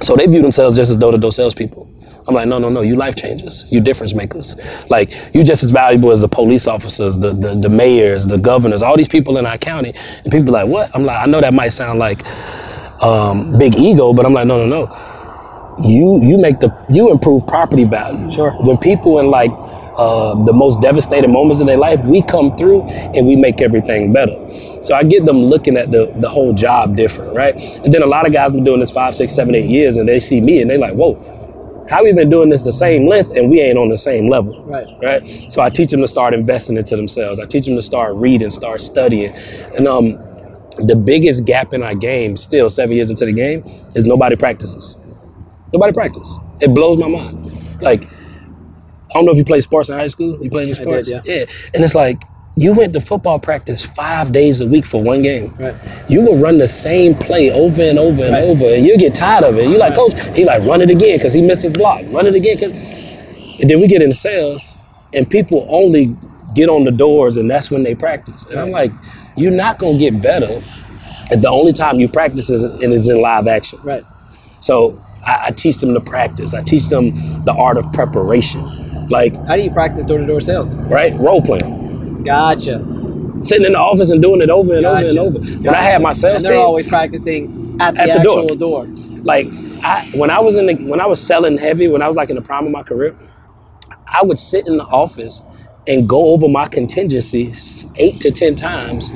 So 0.00 0.16
they 0.16 0.26
view 0.26 0.42
themselves 0.42 0.76
just 0.76 0.90
as 0.90 0.98
though 0.98 1.16
they're 1.16 1.30
salespeople. 1.30 1.90
I'm 2.28 2.34
like, 2.34 2.46
no, 2.46 2.58
no, 2.58 2.68
no, 2.68 2.82
you 2.82 2.96
life 2.96 3.16
changers, 3.16 3.64
you 3.70 3.80
difference 3.80 4.14
makers. 4.14 4.54
Like, 4.88 5.12
you 5.34 5.42
just 5.42 5.64
as 5.64 5.72
valuable 5.72 6.12
as 6.12 6.20
the 6.20 6.28
police 6.28 6.66
officers, 6.68 7.18
the, 7.18 7.32
the, 7.32 7.56
the 7.56 7.68
mayors, 7.68 8.26
the 8.26 8.38
governors, 8.38 8.82
all 8.82 8.96
these 8.96 9.08
people 9.08 9.36
in 9.38 9.46
our 9.46 9.58
county. 9.58 9.92
And 10.22 10.32
people 10.32 10.52
like, 10.52 10.68
what? 10.68 10.94
I'm 10.94 11.04
like, 11.04 11.18
I 11.18 11.26
know 11.26 11.40
that 11.40 11.52
might 11.52 11.70
sound 11.70 11.98
like 11.98 12.22
um, 13.02 13.58
big 13.58 13.76
ego, 13.76 14.12
but 14.12 14.26
I'm 14.26 14.32
like, 14.32 14.46
no, 14.46 14.66
no, 14.66 14.86
no. 14.86 15.16
You 15.82 16.20
you 16.22 16.38
make 16.38 16.60
the 16.60 16.76
you 16.90 17.10
improve 17.10 17.46
property 17.46 17.84
value. 17.84 18.32
Sure. 18.32 18.52
When 18.60 18.76
people 18.78 19.18
in 19.18 19.28
like 19.30 19.50
uh, 19.96 20.34
the 20.44 20.52
most 20.52 20.80
devastating 20.80 21.32
moments 21.32 21.60
in 21.60 21.66
their 21.66 21.78
life, 21.78 22.04
we 22.06 22.22
come 22.22 22.54
through 22.56 22.82
and 22.84 23.26
we 23.26 23.36
make 23.36 23.60
everything 23.60 24.12
better. 24.12 24.36
So 24.82 24.94
I 24.94 25.04
get 25.04 25.24
them 25.24 25.38
looking 25.44 25.76
at 25.76 25.90
the 25.90 26.12
the 26.18 26.28
whole 26.28 26.52
job 26.52 26.96
different, 26.96 27.34
right? 27.34 27.54
And 27.84 27.94
then 27.94 28.02
a 28.02 28.06
lot 28.06 28.26
of 28.26 28.32
guys 28.32 28.52
been 28.52 28.64
doing 28.64 28.80
this 28.80 28.90
five, 28.90 29.14
six, 29.14 29.34
seven, 29.34 29.54
eight 29.54 29.70
years, 29.70 29.96
and 29.96 30.08
they 30.08 30.18
see 30.18 30.40
me 30.40 30.60
and 30.60 30.70
they 30.70 30.78
like, 30.78 30.94
whoa, 30.94 31.16
how 31.90 32.04
we 32.04 32.12
been 32.12 32.30
doing 32.30 32.50
this 32.50 32.62
the 32.62 32.72
same 32.72 33.06
length 33.08 33.30
and 33.36 33.50
we 33.50 33.60
ain't 33.60 33.78
on 33.78 33.88
the 33.88 33.96
same 33.96 34.28
level. 34.28 34.62
Right. 34.64 34.86
Right. 35.02 35.52
So 35.52 35.62
I 35.62 35.70
teach 35.70 35.90
them 35.90 36.00
to 36.00 36.08
start 36.08 36.34
investing 36.34 36.76
into 36.76 36.96
themselves. 36.96 37.40
I 37.40 37.44
teach 37.44 37.66
them 37.66 37.76
to 37.76 37.82
start 37.82 38.14
reading, 38.16 38.50
start 38.50 38.80
studying, 38.80 39.34
and 39.76 39.88
um 39.88 40.18
the 40.78 40.96
biggest 40.96 41.44
gap 41.44 41.72
in 41.72 41.82
our 41.82 41.94
game, 41.94 42.36
still 42.36 42.70
seven 42.70 42.94
years 42.94 43.10
into 43.10 43.24
the 43.24 43.32
game, 43.32 43.64
is 43.94 44.06
nobody 44.06 44.36
practices. 44.36 44.96
Nobody 45.72 45.92
practice. 45.92 46.38
It 46.60 46.74
blows 46.74 46.98
my 46.98 47.08
mind. 47.08 47.80
Like, 47.80 48.04
I 48.04 49.14
don't 49.14 49.24
know 49.24 49.32
if 49.32 49.38
you 49.38 49.44
played 49.44 49.62
sports 49.62 49.88
in 49.88 49.98
high 49.98 50.06
school. 50.06 50.42
You 50.42 50.50
played 50.50 50.64
any 50.64 50.74
sports? 50.74 51.08
Did, 51.08 51.26
yeah. 51.26 51.34
yeah. 51.34 51.44
And 51.74 51.84
it's 51.84 51.94
like 51.94 52.22
you 52.56 52.72
went 52.72 52.92
to 52.92 53.00
football 53.00 53.38
practice 53.38 53.84
five 53.84 54.32
days 54.32 54.60
a 54.60 54.66
week 54.66 54.86
for 54.86 55.02
one 55.02 55.22
game. 55.22 55.54
Right. 55.58 55.74
You 56.08 56.22
will 56.22 56.38
run 56.38 56.58
the 56.58 56.68
same 56.68 57.14
play 57.14 57.50
over 57.50 57.82
and 57.82 57.98
over 57.98 58.22
and 58.22 58.34
right. 58.34 58.44
over, 58.44 58.64
and 58.64 58.84
you 58.84 58.98
get 58.98 59.14
tired 59.14 59.44
of 59.44 59.56
it. 59.56 59.68
You 59.68 59.78
like, 59.78 59.96
right. 59.96 60.12
coach, 60.12 60.36
he 60.36 60.44
like 60.44 60.62
run 60.62 60.80
it 60.80 60.90
again 60.90 61.18
because 61.18 61.32
he 61.32 61.42
missed 61.42 61.62
his 61.62 61.72
block. 61.72 62.02
Run 62.08 62.26
it 62.26 62.34
again 62.34 62.56
because, 62.56 62.72
and 62.72 63.68
then 63.68 63.80
we 63.80 63.86
get 63.86 64.02
in 64.02 64.12
sales, 64.12 64.76
and 65.14 65.28
people 65.28 65.66
only 65.70 66.16
get 66.54 66.68
on 66.68 66.84
the 66.84 66.90
doors, 66.90 67.36
and 67.36 67.50
that's 67.50 67.70
when 67.70 67.82
they 67.82 67.94
practice. 67.94 68.44
And. 68.46 68.60
I'm 68.60 68.70
like, 68.70 68.92
you're 69.40 69.50
not 69.50 69.78
gonna 69.78 69.98
get 69.98 70.20
better. 70.20 70.62
And 71.30 71.42
the 71.42 71.48
only 71.48 71.72
time 71.72 72.00
you 72.00 72.08
practice 72.08 72.50
is, 72.50 72.62
is 72.64 73.08
in 73.08 73.20
live 73.20 73.46
action. 73.46 73.80
Right. 73.82 74.04
So 74.60 75.02
I, 75.24 75.46
I, 75.46 75.50
teach 75.52 75.76
them 75.78 75.94
to 75.94 76.00
practice. 76.00 76.54
I 76.54 76.62
teach 76.62 76.88
them 76.88 77.44
the 77.44 77.52
art 77.52 77.76
of 77.76 77.90
preparation. 77.92 79.08
Like, 79.08 79.34
how 79.46 79.56
do 79.56 79.62
you 79.62 79.70
practice 79.70 80.04
door 80.04 80.18
to 80.18 80.26
door 80.26 80.40
sales? 80.40 80.76
Right, 80.82 81.12
role 81.14 81.40
playing. 81.40 82.24
Gotcha. 82.24 82.78
Sitting 83.40 83.64
in 83.64 83.72
the 83.72 83.78
office 83.78 84.10
and 84.10 84.20
doing 84.20 84.42
it 84.42 84.50
over 84.50 84.74
and 84.74 84.82
gotcha. 84.82 85.04
over 85.04 85.08
and 85.08 85.18
over. 85.18 85.38
Gotcha. 85.38 85.58
When 85.62 85.74
I 85.74 85.82
had 85.82 86.02
my 86.02 86.12
sales 86.12 86.42
and 86.42 86.50
they're 86.50 86.58
team, 86.58 86.66
always 86.66 86.88
practicing 86.88 87.76
at 87.80 87.94
the, 87.94 88.00
at 88.00 88.06
the 88.06 88.12
actual 88.20 88.48
door. 88.48 88.86
door. 88.86 88.86
Like, 89.22 89.46
I, 89.82 90.06
when 90.16 90.30
I 90.30 90.40
was 90.40 90.56
in 90.56 90.66
the, 90.66 90.74
when 90.88 91.00
I 91.00 91.06
was 91.06 91.24
selling 91.24 91.56
heavy, 91.56 91.88
when 91.88 92.02
I 92.02 92.06
was 92.06 92.16
like 92.16 92.28
in 92.28 92.36
the 92.36 92.42
prime 92.42 92.66
of 92.66 92.72
my 92.72 92.82
career, 92.82 93.16
I 94.06 94.22
would 94.22 94.38
sit 94.38 94.66
in 94.66 94.76
the 94.76 94.84
office 94.84 95.42
and 95.90 96.08
go 96.08 96.28
over 96.32 96.48
my 96.48 96.66
contingencies 96.66 97.84
eight 97.96 98.20
to 98.20 98.30
ten 98.30 98.54
times 98.54 99.10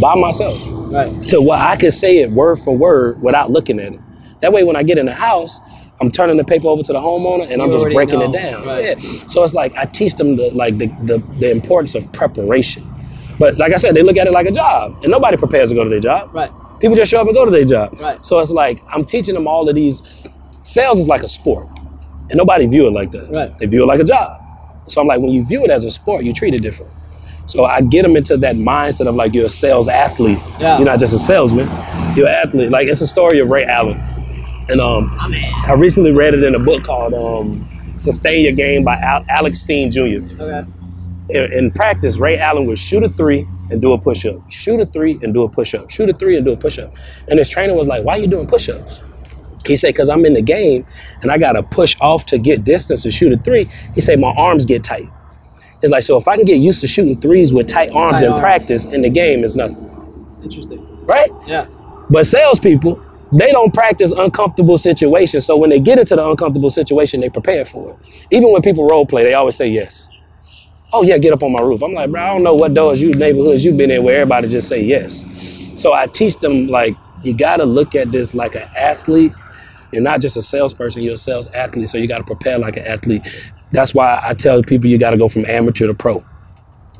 by 0.00 0.14
myself. 0.14 0.62
Right. 0.92 1.10
To 1.28 1.40
where 1.40 1.58
I 1.58 1.76
could 1.76 1.94
say 1.94 2.18
it 2.18 2.30
word 2.30 2.56
for 2.56 2.76
word 2.76 3.22
without 3.22 3.50
looking 3.50 3.80
at 3.80 3.94
it. 3.94 4.00
That 4.40 4.52
way 4.52 4.62
when 4.62 4.76
I 4.76 4.82
get 4.82 4.98
in 4.98 5.06
the 5.06 5.14
house, 5.14 5.58
I'm 6.00 6.10
turning 6.10 6.36
the 6.36 6.44
paper 6.44 6.68
over 6.68 6.82
to 6.82 6.92
the 6.92 7.00
homeowner 7.00 7.42
and 7.42 7.52
you 7.52 7.62
I'm 7.62 7.72
just 7.72 7.86
breaking 7.86 8.20
know. 8.20 8.30
it 8.30 8.32
down. 8.32 8.66
Right. 8.66 9.02
Yeah. 9.02 9.26
So 9.26 9.42
it's 9.42 9.54
like 9.54 9.74
I 9.74 9.86
teach 9.86 10.14
them 10.14 10.36
the 10.36 10.50
like 10.50 10.76
the, 10.78 10.86
the, 11.02 11.18
the 11.40 11.50
importance 11.50 11.94
of 11.94 12.12
preparation. 12.12 12.86
But 13.38 13.56
like 13.56 13.72
I 13.72 13.76
said, 13.76 13.94
they 13.94 14.02
look 14.02 14.16
at 14.18 14.26
it 14.26 14.32
like 14.32 14.46
a 14.46 14.52
job. 14.52 14.98
And 15.02 15.10
nobody 15.10 15.36
prepares 15.36 15.70
to 15.70 15.74
go 15.74 15.82
to 15.82 15.90
their 15.90 16.00
job. 16.00 16.34
Right. 16.34 16.52
People 16.80 16.94
just 16.94 17.10
show 17.10 17.20
up 17.20 17.26
and 17.26 17.34
go 17.34 17.44
to 17.46 17.50
their 17.50 17.64
job. 17.64 17.98
Right. 17.98 18.22
So 18.24 18.38
it's 18.40 18.52
like 18.52 18.82
I'm 18.88 19.04
teaching 19.04 19.34
them 19.34 19.48
all 19.48 19.68
of 19.68 19.74
these 19.74 20.26
sales 20.60 21.00
is 21.00 21.08
like 21.08 21.22
a 21.22 21.28
sport. 21.28 21.68
And 22.30 22.36
nobody 22.36 22.66
view 22.66 22.86
it 22.86 22.92
like 22.92 23.10
that. 23.12 23.30
Right. 23.30 23.58
They 23.58 23.64
view 23.66 23.82
it 23.82 23.86
like 23.86 24.00
a 24.00 24.04
job. 24.04 24.42
So 24.90 25.00
I'm 25.00 25.06
like, 25.06 25.20
when 25.20 25.30
you 25.30 25.44
view 25.44 25.64
it 25.64 25.70
as 25.70 25.84
a 25.84 25.90
sport, 25.90 26.24
you 26.24 26.32
treat 26.32 26.54
it 26.54 26.60
different. 26.60 26.92
So 27.46 27.64
I 27.64 27.80
get 27.80 28.02
them 28.02 28.14
into 28.14 28.36
that 28.36 28.56
mindset 28.56 29.06
of 29.06 29.14
like 29.14 29.34
you're 29.34 29.46
a 29.46 29.50
sales 29.50 29.88
athlete. 29.88 30.38
Yeah. 30.60 30.76
You're 30.76 30.84
not 30.84 30.98
just 30.98 31.14
a 31.14 31.18
salesman. 31.18 31.66
You're 32.14 32.28
an 32.28 32.34
athlete. 32.46 32.70
Like 32.70 32.88
it's 32.88 33.00
a 33.00 33.06
story 33.06 33.38
of 33.38 33.48
Ray 33.48 33.64
Allen. 33.64 33.98
And 34.68 34.82
um, 34.82 35.10
I 35.18 35.72
recently 35.72 36.12
read 36.12 36.34
it 36.34 36.44
in 36.44 36.54
a 36.54 36.58
book 36.58 36.84
called 36.84 37.14
um, 37.14 37.66
"Sustain 37.96 38.44
Your 38.44 38.52
Game" 38.52 38.84
by 38.84 38.96
Al- 38.96 39.24
Alex 39.30 39.60
Stein 39.60 39.90
Jr. 39.90 40.00
Okay. 40.00 40.64
In, 41.30 41.52
in, 41.52 41.70
practice, 41.70 42.18
Ray 42.18 42.38
Allen 42.38 42.66
would 42.66 42.78
shoot 42.78 43.02
a 43.02 43.08
three 43.08 43.46
and 43.70 43.80
do 43.80 43.92
a 43.92 43.98
push-up, 43.98 44.50
shoot 44.50 44.80
a 44.80 44.86
three 44.86 45.18
and 45.22 45.32
do 45.32 45.42
a 45.42 45.48
push-up, 45.48 45.90
shoot 45.90 46.08
a 46.08 46.12
three 46.12 46.36
and 46.36 46.44
do 46.44 46.52
a 46.52 46.56
push-up. 46.56 46.94
And 47.28 47.38
his 47.38 47.48
trainer 47.48 47.74
was 47.74 47.86
like, 47.86 48.04
"Why 48.04 48.18
are 48.18 48.20
you 48.20 48.26
doing 48.26 48.46
push-ups?" 48.46 49.02
He 49.66 49.76
said, 49.76 49.88
because 49.94 50.08
I'm 50.08 50.24
in 50.24 50.34
the 50.34 50.42
game 50.42 50.86
and 51.22 51.30
I 51.30 51.38
got 51.38 51.52
to 51.52 51.62
push 51.62 51.96
off 52.00 52.26
to 52.26 52.38
get 52.38 52.64
distance 52.64 53.02
to 53.02 53.10
shoot 53.10 53.32
a 53.32 53.36
three. 53.36 53.64
He 53.94 54.00
said, 54.00 54.18
my 54.20 54.32
arms 54.36 54.64
get 54.64 54.84
tight. 54.84 55.08
It's 55.82 55.90
like, 55.92 56.02
so 56.02 56.16
if 56.16 56.26
I 56.26 56.36
can 56.36 56.44
get 56.44 56.56
used 56.58 56.80
to 56.80 56.86
shooting 56.88 57.20
threes 57.20 57.52
with 57.52 57.66
tight 57.68 57.90
arms 57.92 58.12
Tight 58.12 58.24
in 58.24 58.30
arms. 58.32 58.40
practice, 58.40 58.84
in 58.84 59.02
the 59.02 59.10
game 59.10 59.44
is 59.44 59.56
nothing, 59.56 59.88
Interesting. 60.42 60.84
right? 61.06 61.30
Yeah. 61.46 61.66
But 62.10 62.26
salespeople, 62.26 63.00
they 63.32 63.52
don't 63.52 63.72
practice 63.72 64.10
uncomfortable 64.10 64.78
situations. 64.78 65.44
So 65.46 65.56
when 65.56 65.70
they 65.70 65.78
get 65.78 65.98
into 65.98 66.16
the 66.16 66.26
uncomfortable 66.28 66.70
situation, 66.70 67.20
they 67.20 67.28
prepare 67.28 67.64
for 67.64 67.90
it. 67.92 68.26
Even 68.30 68.50
when 68.52 68.62
people 68.62 68.88
role 68.88 69.06
play, 69.06 69.22
they 69.22 69.34
always 69.34 69.54
say 69.56 69.68
yes. 69.68 70.08
Oh 70.92 71.02
yeah, 71.02 71.18
get 71.18 71.32
up 71.34 71.42
on 71.42 71.52
my 71.52 71.60
roof. 71.62 71.82
I'm 71.82 71.92
like, 71.92 72.10
bro, 72.10 72.22
I 72.22 72.26
don't 72.28 72.42
know 72.42 72.54
what 72.54 72.72
doors 72.72 73.02
you 73.02 73.12
neighborhoods 73.12 73.62
you've 73.64 73.76
been 73.76 73.90
in 73.90 74.02
where 74.02 74.22
everybody 74.22 74.48
just 74.48 74.68
say 74.68 74.82
yes. 74.82 75.24
So 75.76 75.92
I 75.92 76.06
teach 76.06 76.36
them 76.38 76.68
like 76.68 76.96
you 77.22 77.34
gotta 77.34 77.64
look 77.64 77.94
at 77.94 78.10
this 78.10 78.34
like 78.34 78.54
an 78.54 78.66
athlete. 78.76 79.32
You're 79.92 80.02
not 80.02 80.20
just 80.20 80.36
a 80.36 80.42
salesperson, 80.42 81.02
you're 81.02 81.14
a 81.14 81.16
sales 81.16 81.50
athlete. 81.52 81.88
So 81.88 81.98
you 81.98 82.06
gotta 82.06 82.24
prepare 82.24 82.58
like 82.58 82.76
an 82.76 82.86
athlete. 82.86 83.52
That's 83.72 83.94
why 83.94 84.20
I 84.22 84.34
tell 84.34 84.62
people 84.62 84.88
you 84.88 84.98
gotta 84.98 85.16
go 85.16 85.28
from 85.28 85.44
amateur 85.46 85.86
to 85.86 85.94
pro. 85.94 86.24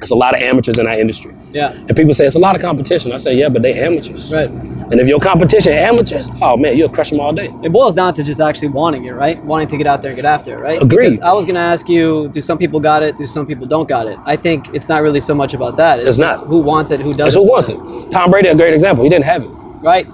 It's 0.00 0.12
a 0.12 0.14
lot 0.14 0.35
of 0.35 0.40
amateurs 0.40 0.78
in 0.78 0.87
our 0.87 0.95
industry. 0.95 1.35
Yeah. 1.52 1.73
And 1.73 1.97
people 1.97 2.14
say 2.14 2.25
it's 2.25 2.37
a 2.37 2.38
lot 2.38 2.54
of 2.54 2.62
competition. 2.62 3.11
I 3.11 3.16
say, 3.16 3.37
yeah, 3.37 3.49
but 3.49 3.62
they 3.62 3.75
amateurs. 3.83 4.33
Right. 4.33 4.49
And 4.49 4.95
if 5.00 5.09
your 5.09 5.18
competition 5.18 5.73
amateurs, 5.73 6.30
oh 6.40 6.57
man, 6.57 6.76
you'll 6.76 6.88
crush 6.88 7.11
them 7.11 7.18
all 7.18 7.33
day. 7.33 7.52
It 7.64 7.73
boils 7.73 7.95
down 7.95 8.14
to 8.14 8.23
just 8.23 8.40
actually 8.40 8.68
wanting 8.68 9.07
it, 9.07 9.11
right? 9.11 9.42
Wanting 9.45 9.66
to 9.68 9.76
get 9.76 9.87
out 9.88 10.00
there 10.00 10.12
and 10.12 10.16
get 10.16 10.25
after 10.25 10.57
it, 10.57 10.61
right? 10.61 10.80
Agreed. 10.80 11.11
Because 11.11 11.21
I 11.21 11.33
was 11.33 11.45
gonna 11.45 11.59
ask 11.59 11.88
you, 11.88 12.28
do 12.28 12.40
some 12.40 12.59
people 12.59 12.78
got 12.78 13.02
it? 13.02 13.16
Do 13.16 13.26
some 13.26 13.45
people 13.45 13.66
don't 13.66 13.88
got 13.88 14.07
it? 14.07 14.18
I 14.25 14.37
think 14.37 14.73
it's 14.73 14.88
not 14.88 15.02
really 15.02 15.21
so 15.21 15.35
much 15.35 15.52
about 15.52 15.76
that. 15.76 15.99
It's 15.99 16.16
just 16.16 16.21
not. 16.21 16.47
who 16.47 16.61
wants 16.61 16.92
it, 16.92 17.00
who 17.00 17.12
doesn't. 17.12 17.40
who 17.40 17.49
wants 17.49 17.68
it. 17.68 18.11
Tom 18.12 18.30
Brady, 18.30 18.49
a 18.49 18.54
great 18.54 18.73
example. 18.73 19.02
He 19.02 19.11
didn't 19.11 19.25
have 19.25 19.42
it. 19.42 19.49
Right. 19.49 20.07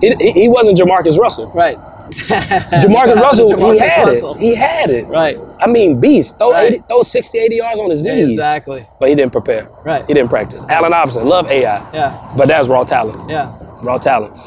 He, 0.00 0.14
he, 0.20 0.32
he 0.32 0.48
wasn't 0.48 0.78
Jamarcus 0.78 1.18
Russell. 1.18 1.50
Right. 1.52 1.76
Jamarcus 2.10 3.14
Russell, 3.20 3.72
he 3.72 3.78
had 3.78 4.04
Russell. 4.06 4.34
it. 4.34 4.40
He 4.40 4.54
had 4.54 4.90
it. 4.90 5.06
Right. 5.08 5.38
I 5.58 5.66
mean, 5.66 6.00
beast. 6.00 6.38
Throw, 6.38 6.52
Right. 6.52 6.72
80, 6.74 6.84
throw 6.88 7.02
60, 7.02 7.38
80 7.38 7.56
yards 7.56 7.80
on 7.80 7.90
his 7.90 8.02
knees. 8.02 8.30
Exactly. 8.34 8.86
But 9.00 9.08
he 9.08 9.14
didn't 9.14 9.32
prepare. 9.32 9.70
Right. 9.84 10.04
He 10.06 10.14
didn't 10.14 10.28
practice. 10.30 10.64
Allen 10.68 10.92
Iverson, 10.92 11.26
love 11.26 11.46
AI. 11.48 11.78
Yeah. 11.92 12.34
But 12.36 12.48
that's 12.48 12.68
raw 12.68 12.84
talent. 12.84 13.30
Yeah. 13.30 13.56
Raw 13.82 13.98
talent. 13.98 14.38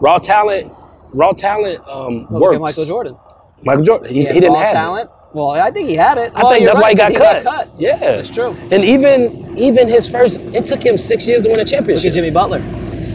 Raw 0.00 0.18
talent. 0.18 0.72
Raw 1.14 1.32
talent 1.32 1.80
um, 1.88 2.26
Well, 2.30 2.42
works. 2.42 2.60
Michael 2.60 2.84
Jordan. 2.84 3.16
Michael 3.62 3.84
Jordan. 3.84 4.12
He, 4.12 4.24
had 4.24 4.34
he 4.34 4.40
didn't 4.40 4.56
have 4.56 4.70
it. 4.70 4.74
talent. 4.74 5.10
Well, 5.32 5.50
I 5.50 5.70
think 5.70 5.88
he 5.88 5.94
had 5.96 6.18
it. 6.18 6.32
I 6.34 6.42
Well, 6.42 6.52
think 6.52 6.66
that's 6.66 6.78
why 6.78 6.90
he 6.90 6.94
got, 6.94 7.12
got, 7.14 7.42
'cause 7.42 7.44
cut. 7.44 7.70
Yeah, 7.78 7.98
That's 7.98 8.30
true. 8.30 8.56
And 8.70 8.84
even 8.84 9.54
even 9.58 9.88
his 9.88 10.08
first, 10.08 10.40
it 10.54 10.64
took 10.66 10.82
him 10.84 10.96
six 10.96 11.26
years 11.26 11.42
to 11.42 11.50
win 11.50 11.60
a 11.60 11.64
championship. 11.64 12.04
Look 12.04 12.10
at 12.12 12.14
Jimmy 12.14 12.30
Butler. 12.30 12.60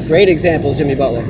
Great 0.07 0.27
examples, 0.29 0.77
Jimmy 0.77 0.93
Butler. 0.95 1.23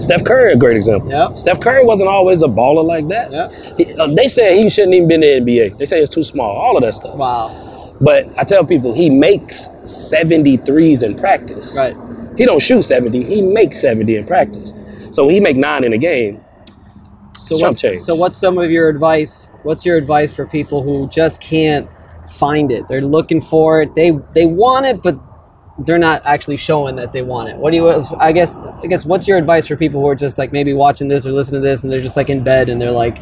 Steph 0.00 0.24
Curry, 0.24 0.52
a 0.52 0.56
great 0.56 0.76
example. 0.76 1.10
Yep. 1.10 1.38
Steph 1.38 1.60
Curry 1.60 1.84
wasn't 1.84 2.08
always 2.08 2.42
a 2.42 2.48
baller 2.48 2.84
like 2.84 3.06
that. 3.08 3.30
Yep. 3.30 3.52
He- 3.78 3.94
uh, 3.94 4.06
they 4.08 4.28
said 4.28 4.54
he 4.56 4.68
shouldn't 4.70 4.94
even 4.94 5.08
been 5.08 5.22
in 5.22 5.44
the 5.44 5.52
NBA. 5.52 5.78
They 5.78 5.84
say 5.84 6.00
it's 6.00 6.10
too 6.14 6.22
small. 6.22 6.50
All 6.56 6.76
of 6.76 6.82
that 6.82 6.94
stuff. 6.94 7.16
Wow. 7.16 7.94
But 8.00 8.32
I 8.38 8.44
tell 8.44 8.64
people 8.64 8.94
he 8.94 9.10
makes 9.10 9.68
73s 9.84 11.02
in 11.02 11.14
practice. 11.16 11.76
Right. 11.78 11.94
He 12.38 12.46
don't 12.46 12.62
shoot 12.62 12.82
70. 12.82 13.24
He 13.24 13.42
makes 13.42 13.78
70 13.80 14.16
in 14.16 14.26
practice. 14.26 14.72
So 15.12 15.28
he 15.28 15.40
make 15.40 15.56
nine 15.56 15.84
in 15.84 15.92
a 15.92 15.98
game, 15.98 16.40
So 17.36 17.56
what's, 17.58 17.80
change. 17.80 17.98
so 17.98 18.14
what's 18.14 18.38
some 18.38 18.56
of 18.58 18.70
your 18.70 18.88
advice? 18.88 19.48
What's 19.64 19.84
your 19.84 19.96
advice 19.98 20.32
for 20.32 20.46
people 20.46 20.82
who 20.82 21.08
just 21.08 21.40
can't 21.42 21.88
find 22.30 22.70
it? 22.70 22.86
They're 22.88 23.02
looking 23.02 23.40
for 23.40 23.82
it. 23.82 23.94
They 23.94 24.12
they 24.34 24.46
want 24.46 24.86
it, 24.86 25.02
but 25.02 25.18
they're 25.84 25.98
not 25.98 26.24
actually 26.26 26.56
showing 26.56 26.96
that 26.96 27.12
they 27.12 27.22
want 27.22 27.48
it. 27.48 27.56
What 27.56 27.72
do 27.72 27.76
you? 27.76 28.04
I 28.18 28.32
guess 28.32 28.60
I 28.60 28.86
guess 28.86 29.04
what's 29.04 29.26
your 29.26 29.38
advice 29.38 29.66
for 29.66 29.76
people 29.76 30.00
who 30.00 30.08
are 30.08 30.14
just 30.14 30.38
like 30.38 30.52
maybe 30.52 30.72
watching 30.72 31.08
this 31.08 31.26
or 31.26 31.32
listening 31.32 31.62
to 31.62 31.68
this 31.68 31.82
and 31.82 31.92
they're 31.92 32.00
just 32.00 32.16
like 32.16 32.28
in 32.28 32.44
bed 32.44 32.68
and 32.68 32.80
they're 32.80 32.90
like, 32.90 33.18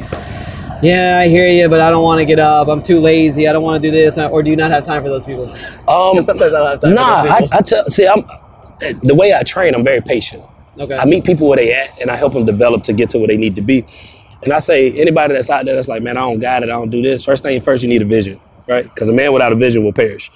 yeah, 0.83 1.21
I 1.23 1.29
hear 1.29 1.49
you, 1.49 1.69
but 1.69 1.81
I 1.81 1.91
don't 1.91 2.03
want 2.03 2.19
to 2.21 2.25
get 2.25 2.39
up. 2.39 2.69
I'm 2.69 2.83
too 2.83 3.01
lazy. 3.01 3.49
I 3.49 3.53
don't 3.53 3.63
want 3.63 3.83
to 3.83 3.89
do 3.89 3.93
this. 3.93 4.19
Or 4.19 4.43
do 4.43 4.51
you 4.51 4.57
not 4.57 4.71
have 4.71 4.83
time 4.83 5.03
for 5.03 5.09
those 5.09 5.27
people? 5.27 5.45
um, 5.89 6.21
sometimes 6.23 6.53
I 6.53 6.59
don't 6.59 6.69
have 6.69 6.81
time 6.81 6.95
nah, 6.95 7.23
for 7.23 7.29
I, 7.29 7.41
those 7.41 7.41
people. 7.41 7.59
I 7.59 7.61
tell. 7.63 7.89
See, 7.89 8.09
I'm 8.09 8.25
the 9.03 9.15
way 9.15 9.35
I 9.35 9.43
train. 9.43 9.75
I'm 9.75 9.85
very 9.85 10.01
patient. 10.01 10.43
okay. 10.79 10.97
I 10.97 11.05
meet 11.05 11.25
people 11.25 11.49
where 11.49 11.57
they 11.57 11.73
at, 11.73 12.01
and 12.01 12.11
I 12.11 12.17
help 12.17 12.33
them 12.33 12.45
develop 12.45 12.83
to 12.85 12.93
get 12.93 13.11
to 13.11 13.19
where 13.19 13.29
they 13.29 13.37
need 13.37 13.57
to 13.57 13.63
be. 13.63 13.85
And 14.43 14.53
I 14.53 14.61
say, 14.61 14.93
anybody 14.93 15.35
that's 15.35 15.51
out 15.51 15.65
there 15.65 15.75
that's 15.75 15.89
like, 15.89 16.03
man, 16.03 16.17
I 16.17 16.21
don't 16.21 16.39
got 16.39 16.63
it, 16.63 16.67
I 16.67 16.73
don't 16.73 16.91
do 16.91 17.03
this. 17.03 17.25
First 17.25 17.43
thing 17.43 17.61
first, 17.61 17.83
you 17.83 17.89
need 17.89 18.03
a 18.03 18.05
vision, 18.05 18.41
right? 18.69 18.85
Because 18.85 19.09
a 19.09 19.13
man 19.13 19.33
without 19.33 19.51
a 19.53 19.57
vision 19.57 19.83
will 19.83 19.93
perish. 19.93 20.31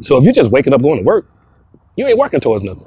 So 0.00 0.16
if 0.16 0.24
you're 0.24 0.32
just 0.32 0.52
waking 0.52 0.72
up 0.72 0.82
going 0.82 0.98
to 0.98 1.04
work, 1.04 1.26
you 1.96 2.06
ain't 2.06 2.18
working 2.18 2.40
towards 2.40 2.62
nothing. 2.62 2.86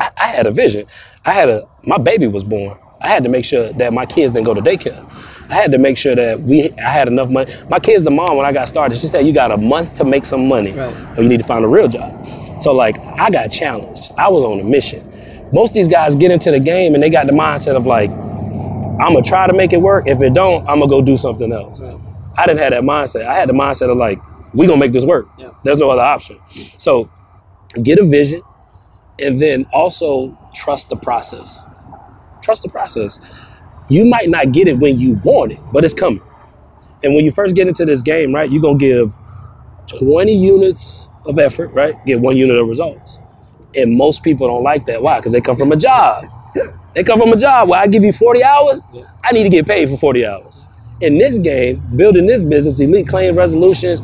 I, 0.00 0.10
I 0.16 0.26
had 0.28 0.46
a 0.46 0.50
vision. 0.50 0.86
I 1.24 1.32
had 1.32 1.48
a 1.48 1.62
my 1.84 1.98
baby 1.98 2.26
was 2.26 2.44
born. 2.44 2.78
I 3.00 3.08
had 3.08 3.22
to 3.24 3.28
make 3.28 3.44
sure 3.44 3.72
that 3.74 3.92
my 3.92 4.06
kids 4.06 4.32
didn't 4.32 4.46
go 4.46 4.54
to 4.54 4.60
daycare. 4.60 5.04
I 5.50 5.54
had 5.54 5.72
to 5.72 5.78
make 5.78 5.96
sure 5.98 6.14
that 6.14 6.40
we 6.40 6.70
I 6.72 6.88
had 6.88 7.06
enough 7.08 7.30
money. 7.30 7.52
My 7.68 7.78
kids, 7.78 8.02
the 8.04 8.10
mom, 8.10 8.36
when 8.36 8.46
I 8.46 8.52
got 8.52 8.66
started, 8.68 8.98
she 8.98 9.06
said, 9.06 9.26
"You 9.26 9.32
got 9.32 9.52
a 9.52 9.56
month 9.56 9.92
to 9.94 10.04
make 10.04 10.24
some 10.26 10.48
money, 10.48 10.72
Right. 10.72 11.18
or 11.18 11.22
you 11.22 11.28
need 11.28 11.40
to 11.40 11.46
find 11.46 11.64
a 11.64 11.68
real 11.68 11.86
job." 11.88 12.12
So 12.60 12.72
like, 12.72 12.98
I 12.98 13.30
got 13.30 13.48
challenged. 13.50 14.10
I 14.16 14.28
was 14.28 14.42
on 14.44 14.58
a 14.60 14.64
mission. 14.64 15.10
Most 15.52 15.70
of 15.70 15.74
these 15.74 15.88
guys 15.88 16.14
get 16.14 16.30
into 16.30 16.50
the 16.50 16.60
game 16.60 16.94
and 16.94 17.02
they 17.02 17.10
got 17.10 17.26
the 17.26 17.32
mindset 17.32 17.76
of 17.76 17.86
like, 17.86 18.10
"I'm 18.10 19.12
gonna 19.12 19.22
try 19.22 19.46
to 19.46 19.52
make 19.52 19.72
it 19.72 19.80
work. 19.82 20.08
If 20.08 20.20
it 20.22 20.32
don't, 20.32 20.62
I'm 20.68 20.78
gonna 20.80 20.88
go 20.88 21.02
do 21.02 21.16
something 21.16 21.52
else." 21.52 21.80
Right. 21.80 21.96
I 22.36 22.46
didn't 22.46 22.60
have 22.60 22.70
that 22.70 22.82
mindset. 22.82 23.26
I 23.26 23.34
had 23.34 23.48
the 23.48 23.52
mindset 23.52 23.90
of 23.90 23.96
like, 23.98 24.18
we 24.54 24.66
gonna 24.66 24.78
make 24.80 24.92
this 24.92 25.04
work. 25.04 25.28
Yeah. 25.38 25.50
There's 25.62 25.78
no 25.78 25.90
other 25.90 26.02
option. 26.02 26.38
So 26.78 27.08
get 27.82 27.98
a 27.98 28.04
vision 28.04 28.42
and 29.20 29.40
then 29.40 29.66
also 29.72 30.36
trust 30.54 30.88
the 30.88 30.96
process. 30.96 31.64
Trust 32.42 32.62
the 32.62 32.68
process. 32.68 33.18
You 33.90 34.04
might 34.06 34.28
not 34.28 34.52
get 34.52 34.68
it 34.68 34.78
when 34.78 34.98
you 34.98 35.20
want 35.24 35.52
it, 35.52 35.60
but 35.72 35.84
it's 35.84 35.94
coming. 35.94 36.22
And 37.02 37.14
when 37.14 37.24
you 37.24 37.30
first 37.30 37.54
get 37.54 37.68
into 37.68 37.84
this 37.84 38.02
game, 38.02 38.34
right, 38.34 38.50
you're 38.50 38.62
gonna 38.62 38.78
give 38.78 39.14
20 39.98 40.34
units 40.34 41.08
of 41.26 41.38
effort, 41.38 41.68
right? 41.68 41.94
Get 42.06 42.20
one 42.20 42.36
unit 42.36 42.56
of 42.56 42.66
results. 42.66 43.18
And 43.76 43.96
most 43.96 44.22
people 44.22 44.46
don't 44.48 44.62
like 44.62 44.86
that. 44.86 45.02
Why? 45.02 45.18
Because 45.18 45.32
they 45.32 45.40
come 45.40 45.56
from 45.56 45.72
a 45.72 45.76
job. 45.76 46.24
They 46.94 47.02
come 47.02 47.18
from 47.18 47.32
a 47.32 47.36
job 47.36 47.68
where 47.68 47.80
I 47.80 47.86
give 47.88 48.04
you 48.04 48.12
40 48.12 48.42
hours, 48.44 48.86
I 49.24 49.32
need 49.32 49.42
to 49.42 49.48
get 49.48 49.66
paid 49.66 49.88
for 49.88 49.96
40 49.96 50.24
hours. 50.24 50.66
In 51.00 51.18
this 51.18 51.38
game, 51.38 51.82
building 51.96 52.26
this 52.26 52.42
business, 52.42 52.78
elite 52.80 53.08
claim 53.08 53.36
resolutions, 53.36 54.00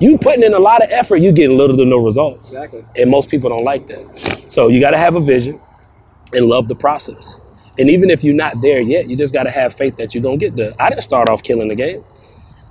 you 0.00 0.18
putting 0.18 0.42
in 0.42 0.54
a 0.54 0.58
lot 0.58 0.82
of 0.82 0.90
effort, 0.90 1.16
you 1.16 1.32
getting 1.32 1.56
little 1.56 1.76
to 1.76 1.84
no 1.84 1.98
results. 1.98 2.52
Exactly. 2.52 2.84
And 2.96 3.10
most 3.10 3.30
people 3.30 3.50
don't 3.50 3.64
like 3.64 3.86
that. 3.86 4.44
So 4.48 4.68
you 4.68 4.80
got 4.80 4.92
to 4.92 4.98
have 4.98 5.16
a 5.16 5.20
vision 5.20 5.60
and 6.32 6.46
love 6.46 6.68
the 6.68 6.74
process. 6.74 7.40
And 7.78 7.88
even 7.88 8.10
if 8.10 8.24
you're 8.24 8.34
not 8.34 8.60
there 8.60 8.80
yet, 8.80 9.08
you 9.08 9.16
just 9.16 9.32
got 9.32 9.44
to 9.44 9.50
have 9.50 9.72
faith 9.72 9.96
that 9.96 10.14
you're 10.14 10.22
going 10.22 10.38
to 10.38 10.46
get 10.46 10.56
there. 10.56 10.72
I 10.80 10.90
didn't 10.90 11.02
start 11.02 11.28
off 11.28 11.42
killing 11.42 11.68
the 11.68 11.74
game. 11.74 12.04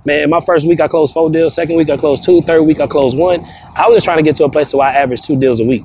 Man, 0.04 0.30
my 0.30 0.40
first 0.40 0.66
week 0.66 0.80
I 0.80 0.88
closed 0.88 1.12
four 1.12 1.30
deals. 1.30 1.54
Second 1.54 1.76
week 1.76 1.90
I 1.90 1.96
closed 1.96 2.24
two. 2.24 2.40
Third 2.42 2.62
week 2.62 2.80
I 2.80 2.86
closed 2.86 3.18
one. 3.18 3.44
I 3.76 3.86
was 3.86 3.96
just 3.96 4.04
trying 4.04 4.18
to 4.18 4.22
get 4.22 4.36
to 4.36 4.44
a 4.44 4.50
place 4.50 4.72
where 4.72 4.86
I 4.86 4.92
averaged 4.92 5.24
two 5.24 5.36
deals 5.38 5.60
a 5.60 5.64
week. 5.64 5.84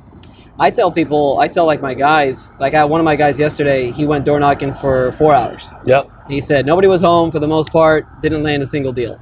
I 0.58 0.70
tell 0.70 0.92
people, 0.92 1.38
I 1.40 1.48
tell 1.48 1.66
like 1.66 1.82
my 1.82 1.94
guys, 1.94 2.50
like 2.60 2.74
I, 2.74 2.84
one 2.84 3.00
of 3.00 3.04
my 3.04 3.16
guys 3.16 3.40
yesterday, 3.40 3.90
he 3.90 4.06
went 4.06 4.24
door 4.24 4.38
knocking 4.38 4.72
for 4.72 5.10
four 5.12 5.34
hours. 5.34 5.68
Yep. 5.84 6.10
He 6.28 6.40
said 6.40 6.64
nobody 6.64 6.86
was 6.86 7.02
home 7.02 7.32
for 7.32 7.40
the 7.40 7.48
most 7.48 7.70
part, 7.70 8.06
didn't 8.22 8.44
land 8.44 8.62
a 8.62 8.66
single 8.66 8.92
deal. 8.92 9.20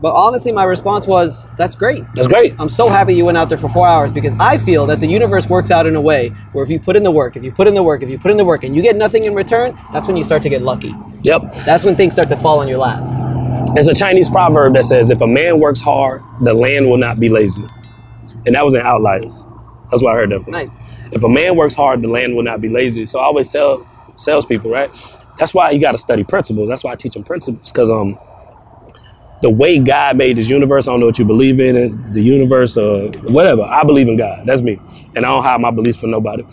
But 0.00 0.14
honestly, 0.14 0.50
my 0.50 0.64
response 0.64 1.06
was, 1.06 1.52
"That's 1.56 1.74
great. 1.74 2.04
That's 2.14 2.26
great. 2.26 2.54
I'm 2.58 2.70
so 2.70 2.88
happy 2.88 3.14
you 3.14 3.24
went 3.24 3.36
out 3.36 3.50
there 3.50 3.58
for 3.58 3.68
four 3.68 3.86
hours 3.86 4.12
because 4.12 4.34
I 4.40 4.56
feel 4.56 4.86
that 4.86 5.00
the 5.00 5.06
universe 5.06 5.48
works 5.48 5.70
out 5.70 5.86
in 5.86 5.94
a 5.94 6.00
way 6.00 6.30
where 6.52 6.64
if 6.64 6.70
you 6.70 6.80
put 6.80 6.96
in 6.96 7.02
the 7.02 7.10
work, 7.10 7.36
if 7.36 7.42
you 7.42 7.52
put 7.52 7.68
in 7.68 7.74
the 7.74 7.82
work, 7.82 8.02
if 8.02 8.08
you 8.08 8.18
put 8.18 8.30
in 8.30 8.38
the 8.38 8.44
work, 8.44 8.64
and 8.64 8.74
you 8.74 8.82
get 8.82 8.96
nothing 8.96 9.24
in 9.24 9.34
return, 9.34 9.78
that's 9.92 10.08
when 10.08 10.16
you 10.16 10.22
start 10.22 10.42
to 10.42 10.48
get 10.48 10.62
lucky. 10.62 10.94
Yep. 11.22 11.54
That's 11.66 11.84
when 11.84 11.96
things 11.96 12.14
start 12.14 12.28
to 12.30 12.36
fall 12.36 12.60
on 12.60 12.68
your 12.68 12.78
lap. 12.78 13.02
There's 13.74 13.88
a 13.88 13.94
Chinese 13.94 14.28
proverb 14.28 14.74
that 14.74 14.84
says, 14.84 15.10
if 15.10 15.20
a 15.20 15.26
man 15.26 15.60
works 15.60 15.80
hard, 15.80 16.22
the 16.40 16.54
land 16.54 16.88
will 16.88 16.96
not 16.96 17.20
be 17.20 17.28
lazy. 17.28 17.64
And 18.46 18.54
that 18.54 18.64
was 18.64 18.74
in 18.74 18.80
Outliers. 18.80 19.46
That's 19.90 20.02
where 20.02 20.14
I 20.14 20.16
heard 20.16 20.30
that 20.30 20.42
from. 20.42 20.52
Nice. 20.52 20.80
If 21.12 21.22
a 21.22 21.28
man 21.28 21.56
works 21.56 21.74
hard, 21.74 22.02
the 22.02 22.08
land 22.08 22.34
will 22.34 22.42
not 22.42 22.60
be 22.60 22.68
lazy. 22.68 23.04
So 23.06 23.18
I 23.18 23.24
always 23.24 23.52
tell 23.52 23.86
salespeople, 24.16 24.70
right? 24.70 24.90
That's 25.38 25.52
why 25.52 25.70
you 25.70 25.80
got 25.80 25.92
to 25.92 25.98
study 25.98 26.24
principles. 26.24 26.68
That's 26.68 26.84
why 26.84 26.92
I 26.92 26.96
teach 26.96 27.12
them 27.14 27.22
principles. 27.22 27.70
Because 27.70 27.90
um, 27.90 28.18
the 29.42 29.50
way 29.50 29.78
God 29.78 30.16
made 30.16 30.36
this 30.36 30.48
universe, 30.48 30.88
I 30.88 30.92
don't 30.92 31.00
know 31.00 31.06
what 31.06 31.18
you 31.18 31.24
believe 31.24 31.60
in, 31.60 31.76
it, 31.76 32.12
the 32.12 32.22
universe 32.22 32.76
or 32.76 33.08
whatever. 33.24 33.62
I 33.62 33.84
believe 33.84 34.08
in 34.08 34.16
God. 34.16 34.46
That's 34.46 34.62
me. 34.62 34.78
And 35.16 35.24
I 35.26 35.30
don't 35.30 35.42
hide 35.42 35.60
my 35.60 35.70
beliefs 35.70 36.00
from 36.00 36.10
nobody. 36.10 36.44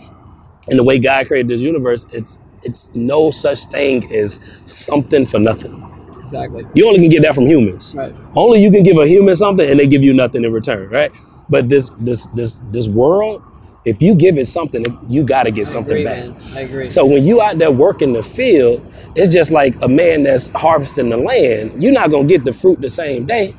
And 0.68 0.78
the 0.78 0.84
way 0.84 0.98
God 0.98 1.26
created 1.28 1.48
this 1.48 1.62
universe, 1.62 2.06
it's 2.12 2.38
it's 2.64 2.94
no 2.94 3.30
such 3.30 3.64
thing 3.66 4.04
as 4.12 4.40
something 4.66 5.24
for 5.26 5.38
nothing. 5.38 5.84
Exactly. 6.20 6.64
You 6.74 6.86
only 6.88 7.00
can 7.00 7.08
get 7.08 7.22
that 7.22 7.34
from 7.34 7.46
humans. 7.46 7.94
Right. 7.96 8.14
Only 8.34 8.62
you 8.62 8.70
can 8.70 8.82
give 8.82 8.98
a 8.98 9.06
human 9.06 9.36
something 9.36 9.68
and 9.68 9.80
they 9.80 9.86
give 9.86 10.02
you 10.02 10.12
nothing 10.14 10.44
in 10.44 10.52
return, 10.52 10.90
right? 10.90 11.12
But 11.48 11.68
this 11.68 11.90
this 12.00 12.26
this 12.28 12.60
this 12.70 12.88
world, 12.88 13.42
if 13.84 14.02
you 14.02 14.14
give 14.14 14.38
it 14.38 14.46
something, 14.46 14.84
you 15.08 15.24
got 15.24 15.44
to 15.44 15.50
get 15.50 15.66
something 15.66 15.92
agree, 15.92 16.04
back. 16.04 16.28
man. 16.28 16.42
I 16.54 16.60
agree. 16.60 16.88
So 16.88 17.06
when 17.06 17.24
you 17.24 17.40
out 17.40 17.58
there 17.58 17.70
working 17.70 18.12
the 18.12 18.22
field, 18.22 18.84
it's 19.14 19.32
just 19.32 19.50
like 19.50 19.80
a 19.82 19.88
man 19.88 20.24
that's 20.24 20.48
harvesting 20.48 21.08
the 21.08 21.16
land. 21.16 21.82
You're 21.82 21.92
not 21.92 22.10
gonna 22.10 22.24
get 22.24 22.44
the 22.44 22.52
fruit 22.52 22.80
the 22.80 22.88
same 22.88 23.24
day. 23.24 23.54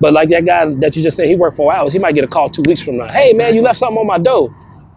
But 0.00 0.12
like 0.12 0.30
that 0.30 0.44
guy 0.44 0.64
that 0.74 0.96
you 0.96 1.02
just 1.02 1.16
said, 1.16 1.28
he 1.28 1.36
worked 1.36 1.56
four 1.56 1.72
hours. 1.72 1.92
He 1.92 1.98
might 2.00 2.14
get 2.14 2.24
a 2.24 2.28
call 2.28 2.50
two 2.50 2.62
weeks 2.62 2.82
from 2.82 2.96
now. 2.96 3.06
Hey 3.12 3.32
man, 3.34 3.54
you 3.54 3.62
left 3.62 3.78
something 3.78 3.98
on 3.98 4.06
my 4.06 4.18
door. 4.18 4.54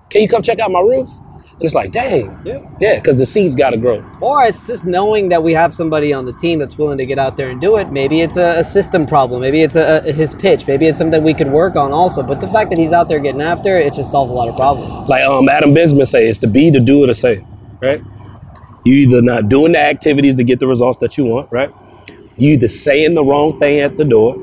Can 0.09 0.21
you 0.21 0.27
come 0.27 0.41
check 0.41 0.59
out 0.59 0.71
my 0.71 0.79
roof? 0.81 1.07
And 1.53 1.61
it's 1.63 1.73
like, 1.73 1.91
dang, 1.91 2.37
Yeah. 2.43 2.59
yeah, 2.81 2.95
because 2.95 3.17
the 3.17 3.25
seeds 3.25 3.55
got 3.55 3.69
to 3.69 3.77
grow. 3.77 4.03
Or 4.19 4.43
it's 4.43 4.67
just 4.67 4.83
knowing 4.85 5.29
that 5.29 5.41
we 5.41 5.53
have 5.53 5.73
somebody 5.73 6.11
on 6.11 6.25
the 6.25 6.33
team 6.33 6.59
that's 6.59 6.77
willing 6.77 6.97
to 6.97 7.05
get 7.05 7.17
out 7.17 7.37
there 7.37 7.49
and 7.49 7.61
do 7.61 7.77
it. 7.77 7.91
Maybe 7.91 8.19
it's 8.21 8.35
a, 8.35 8.59
a 8.59 8.63
system 8.63 9.05
problem. 9.05 9.39
Maybe 9.41 9.61
it's 9.61 9.75
a, 9.77 10.03
a, 10.05 10.11
his 10.11 10.33
pitch. 10.33 10.67
Maybe 10.67 10.85
it's 10.85 10.97
something 10.97 11.23
we 11.23 11.33
could 11.33 11.49
work 11.51 11.77
on 11.77 11.91
also. 11.93 12.23
But 12.23 12.41
the 12.41 12.47
fact 12.47 12.71
that 12.71 12.77
he's 12.77 12.91
out 12.91 13.07
there 13.07 13.19
getting 13.19 13.41
after 13.41 13.79
it, 13.79 13.87
it 13.87 13.93
just 13.93 14.11
solves 14.11 14.31
a 14.31 14.33
lot 14.33 14.49
of 14.49 14.57
problems. 14.57 14.93
Like 15.07 15.23
um, 15.23 15.47
Adam 15.47 15.73
Bismuth 15.73 16.09
say, 16.09 16.27
it's 16.27 16.39
the 16.39 16.47
be, 16.47 16.71
to 16.71 16.79
do, 16.81 16.99
it, 16.99 17.03
or 17.05 17.07
to 17.07 17.13
say, 17.13 17.45
right? 17.81 18.01
You 18.83 18.93
either 18.93 19.21
not 19.21 19.47
doing 19.47 19.71
the 19.71 19.79
activities 19.79 20.35
to 20.35 20.43
get 20.43 20.59
the 20.59 20.67
results 20.67 20.99
that 20.99 21.17
you 21.17 21.23
want, 21.25 21.49
right? 21.51 21.71
You 22.35 22.51
either 22.53 22.67
saying 22.67 23.13
the 23.13 23.23
wrong 23.23 23.57
thing 23.59 23.79
at 23.79 23.95
the 23.95 24.03
door, 24.03 24.35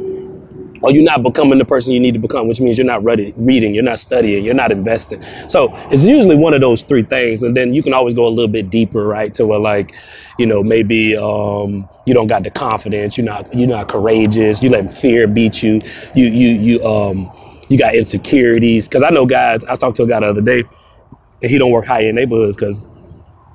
or 0.83 0.91
you're 0.91 1.05
not 1.05 1.23
becoming 1.23 1.59
the 1.59 1.65
person 1.65 1.93
you 1.93 2.01
need 2.01 2.15
to 2.15 2.21
become, 2.21 2.49
which 2.49 2.61
means 2.61 2.77
you're 2.77 2.87
not 2.87 3.03
ready, 3.03 3.33
reading, 3.37 3.75
you're 3.75 3.85
not 3.85 3.99
studying, 3.99 4.45
you're 4.45 4.55
not 4.55 4.73
investing. 4.73 5.23
So 5.49 5.69
it's 5.91 6.05
usually 6.05 6.37
one 6.37 6.55
of 6.55 6.61
those 6.61 6.83
three 6.83 7.03
things, 7.03 7.43
and 7.43 7.57
then 7.57 7.73
you 7.73 7.83
can 7.83 7.95
always 7.95 8.15
go 8.15 8.27
a 8.27 8.31
little 8.31 8.49
bit 8.49 8.71
deeper, 8.71 9.07
right? 9.07 9.33
To 9.35 9.47
where 9.47 9.59
like, 9.59 9.95
you 10.39 10.47
know, 10.47 10.63
maybe 10.63 11.17
um, 11.17 11.89
you 12.07 12.15
don't 12.15 12.27
got 12.27 12.43
the 12.45 12.51
confidence, 12.51 13.17
you're 13.17 13.27
not 13.27 13.53
you're 13.55 13.69
not 13.69 13.89
courageous, 13.89 14.63
you 14.63 14.71
let 14.71 14.93
fear 14.93 15.27
beat 15.27 15.63
you, 15.63 15.81
you 16.15 16.27
you 16.27 16.49
you 16.49 16.85
um 16.85 17.31
you 17.69 17.79
got 17.79 17.95
insecurities. 17.95 18.89
Because 18.89 19.03
I 19.03 19.11
know 19.11 19.27
guys, 19.27 19.65
I 19.65 19.75
talked 19.75 19.97
to 19.97 20.03
a 20.03 20.07
guy 20.07 20.21
the 20.21 20.29
other 20.29 20.43
day, 20.43 20.65
and 21.41 21.51
he 21.51 21.59
don't 21.59 21.71
work 21.71 21.87
high 21.87 22.05
end 22.05 22.17
neighborhoods 22.17 22.57
because 22.57 22.89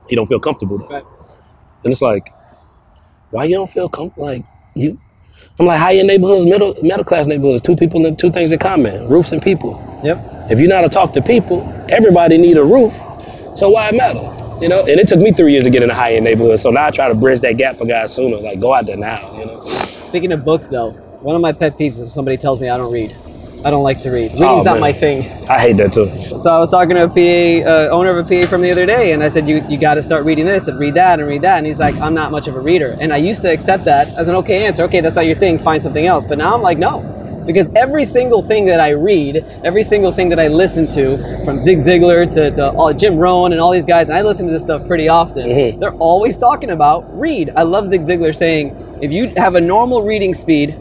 he 0.09 0.15
don't 0.15 0.27
feel 0.27 0.39
comfortable 0.39 0.77
there. 0.77 0.87
Right. 0.87 1.03
And 1.83 1.91
it's 1.91 2.01
like, 2.01 2.33
why 3.29 3.43
you 3.45 3.55
don't 3.55 3.69
feel 3.69 3.89
comfortable? 3.89 4.27
Like 4.27 4.45
you, 4.73 4.99
I'm 5.59 5.65
like 5.65 5.79
high 5.79 5.95
end 5.95 6.07
neighborhoods, 6.07 6.45
middle 6.45 6.75
middle 6.81 7.03
class 7.03 7.27
neighborhoods, 7.27 7.61
two 7.61 7.75
people 7.75 8.05
and 8.05 8.17
two 8.17 8.29
things 8.29 8.51
in 8.51 8.59
common: 8.59 9.07
roofs 9.07 9.31
and 9.31 9.41
people. 9.41 9.83
Yep. 10.03 10.51
If 10.51 10.59
you 10.59 10.67
know 10.67 10.75
how 10.75 10.81
to 10.83 10.89
talk 10.89 11.13
to 11.13 11.21
people, 11.21 11.61
everybody 11.89 12.37
need 12.37 12.57
a 12.57 12.63
roof. 12.63 12.93
So 13.55 13.69
why 13.69 13.89
it 13.89 13.95
matter? 13.95 14.33
You 14.61 14.69
know, 14.69 14.81
and 14.81 14.99
it 14.99 15.07
took 15.07 15.19
me 15.19 15.31
three 15.31 15.51
years 15.51 15.65
to 15.65 15.69
get 15.69 15.83
in 15.83 15.89
a 15.89 15.95
high 15.95 16.13
end 16.13 16.25
neighborhood. 16.25 16.59
So 16.59 16.71
now 16.71 16.87
I 16.87 16.91
try 16.91 17.07
to 17.07 17.15
bridge 17.15 17.41
that 17.41 17.53
gap 17.57 17.77
for 17.77 17.85
guys 17.85 18.13
sooner. 18.13 18.37
Like 18.37 18.59
go 18.59 18.73
out 18.73 18.85
there 18.85 18.97
now. 18.97 19.37
You 19.37 19.45
know. 19.45 19.65
Speaking 19.65 20.31
of 20.31 20.45
books, 20.45 20.69
though, 20.69 20.91
one 21.21 21.35
of 21.35 21.41
my 21.41 21.53
pet 21.53 21.77
peeves 21.77 21.99
is 21.99 22.03
if 22.03 22.09
somebody 22.09 22.37
tells 22.37 22.61
me 22.61 22.69
I 22.69 22.77
don't 22.77 22.91
read. 22.91 23.15
I 23.65 23.71
don't 23.71 23.83
like 23.83 23.99
to 24.01 24.11
read. 24.11 24.27
Reading's 24.33 24.41
Oh, 24.43 24.63
not 24.63 24.73
man. 24.73 24.81
my 24.81 24.93
thing. 24.93 25.19
I 25.49 25.59
hate 25.59 25.77
that 25.77 25.91
too. 25.91 26.09
So 26.37 26.51
I 26.55 26.59
was 26.59 26.69
talking 26.69 26.95
to 26.95 27.03
a 27.05 27.09
PA, 27.09 27.67
uh, 27.69 27.89
owner 27.91 28.17
of 28.17 28.25
a 28.25 28.29
PA 28.29 28.47
from 28.47 28.61
the 28.61 28.71
other 28.71 28.85
day, 28.85 29.11
and 29.13 29.23
I 29.23 29.29
said, 29.29 29.47
"You 29.49 29.63
you 29.67 29.77
got 29.77 29.95
to 29.95 30.03
start 30.03 30.25
reading 30.25 30.45
this 30.45 30.67
and 30.67 30.77
read 30.79 30.93
that 30.93 31.19
and 31.19 31.27
read 31.27 31.41
that." 31.41 31.57
And 31.57 31.65
he's 31.65 31.79
like, 31.79 31.95
"I'm 31.99 32.13
not 32.13 32.31
much 32.31 32.47
of 32.47 32.55
a 32.55 32.59
reader," 32.59 32.95
and 33.01 33.11
I 33.11 33.17
used 33.17 33.41
to 33.41 33.51
accept 33.51 33.85
that 33.85 34.07
as 34.15 34.27
an 34.27 34.35
okay 34.35 34.65
answer. 34.65 34.83
Okay, 34.83 35.01
that's 35.01 35.15
not 35.15 35.25
your 35.25 35.35
thing. 35.35 35.57
Find 35.57 35.81
something 35.81 36.05
else. 36.05 36.23
But 36.23 36.37
now 36.37 36.53
I'm 36.53 36.61
like, 36.61 36.77
no, 36.77 37.01
because 37.47 37.69
every 37.75 38.05
single 38.05 38.43
thing 38.43 38.65
that 38.65 38.79
I 38.79 38.89
read, 38.89 39.43
every 39.63 39.83
single 39.83 40.11
thing 40.11 40.29
that 40.29 40.39
I 40.39 40.49
listen 40.49 40.87
to, 40.89 41.17
from 41.43 41.57
Zig 41.59 41.79
Ziglar 41.79 42.29
to, 42.35 42.51
to 42.51 42.71
all, 42.73 42.93
Jim 42.93 43.17
Rohn 43.17 43.53
and 43.53 43.59
all 43.59 43.71
these 43.71 43.85
guys, 43.85 44.07
and 44.07 44.17
I 44.17 44.21
listen 44.21 44.45
to 44.45 44.51
this 44.53 44.61
stuff 44.61 44.85
pretty 44.87 45.09
often. 45.09 45.79
They're 45.79 45.95
always 45.95 46.37
talking 46.37 46.69
about 46.69 47.05
read. 47.19 47.51
I 47.55 47.63
love 47.63 47.87
Zig 47.87 48.01
Ziglar 48.01 48.35
saying, 48.35 48.99
if 49.01 49.11
you 49.11 49.31
have 49.37 49.55
a 49.55 49.61
normal 49.61 50.03
reading 50.03 50.33
speed, 50.35 50.75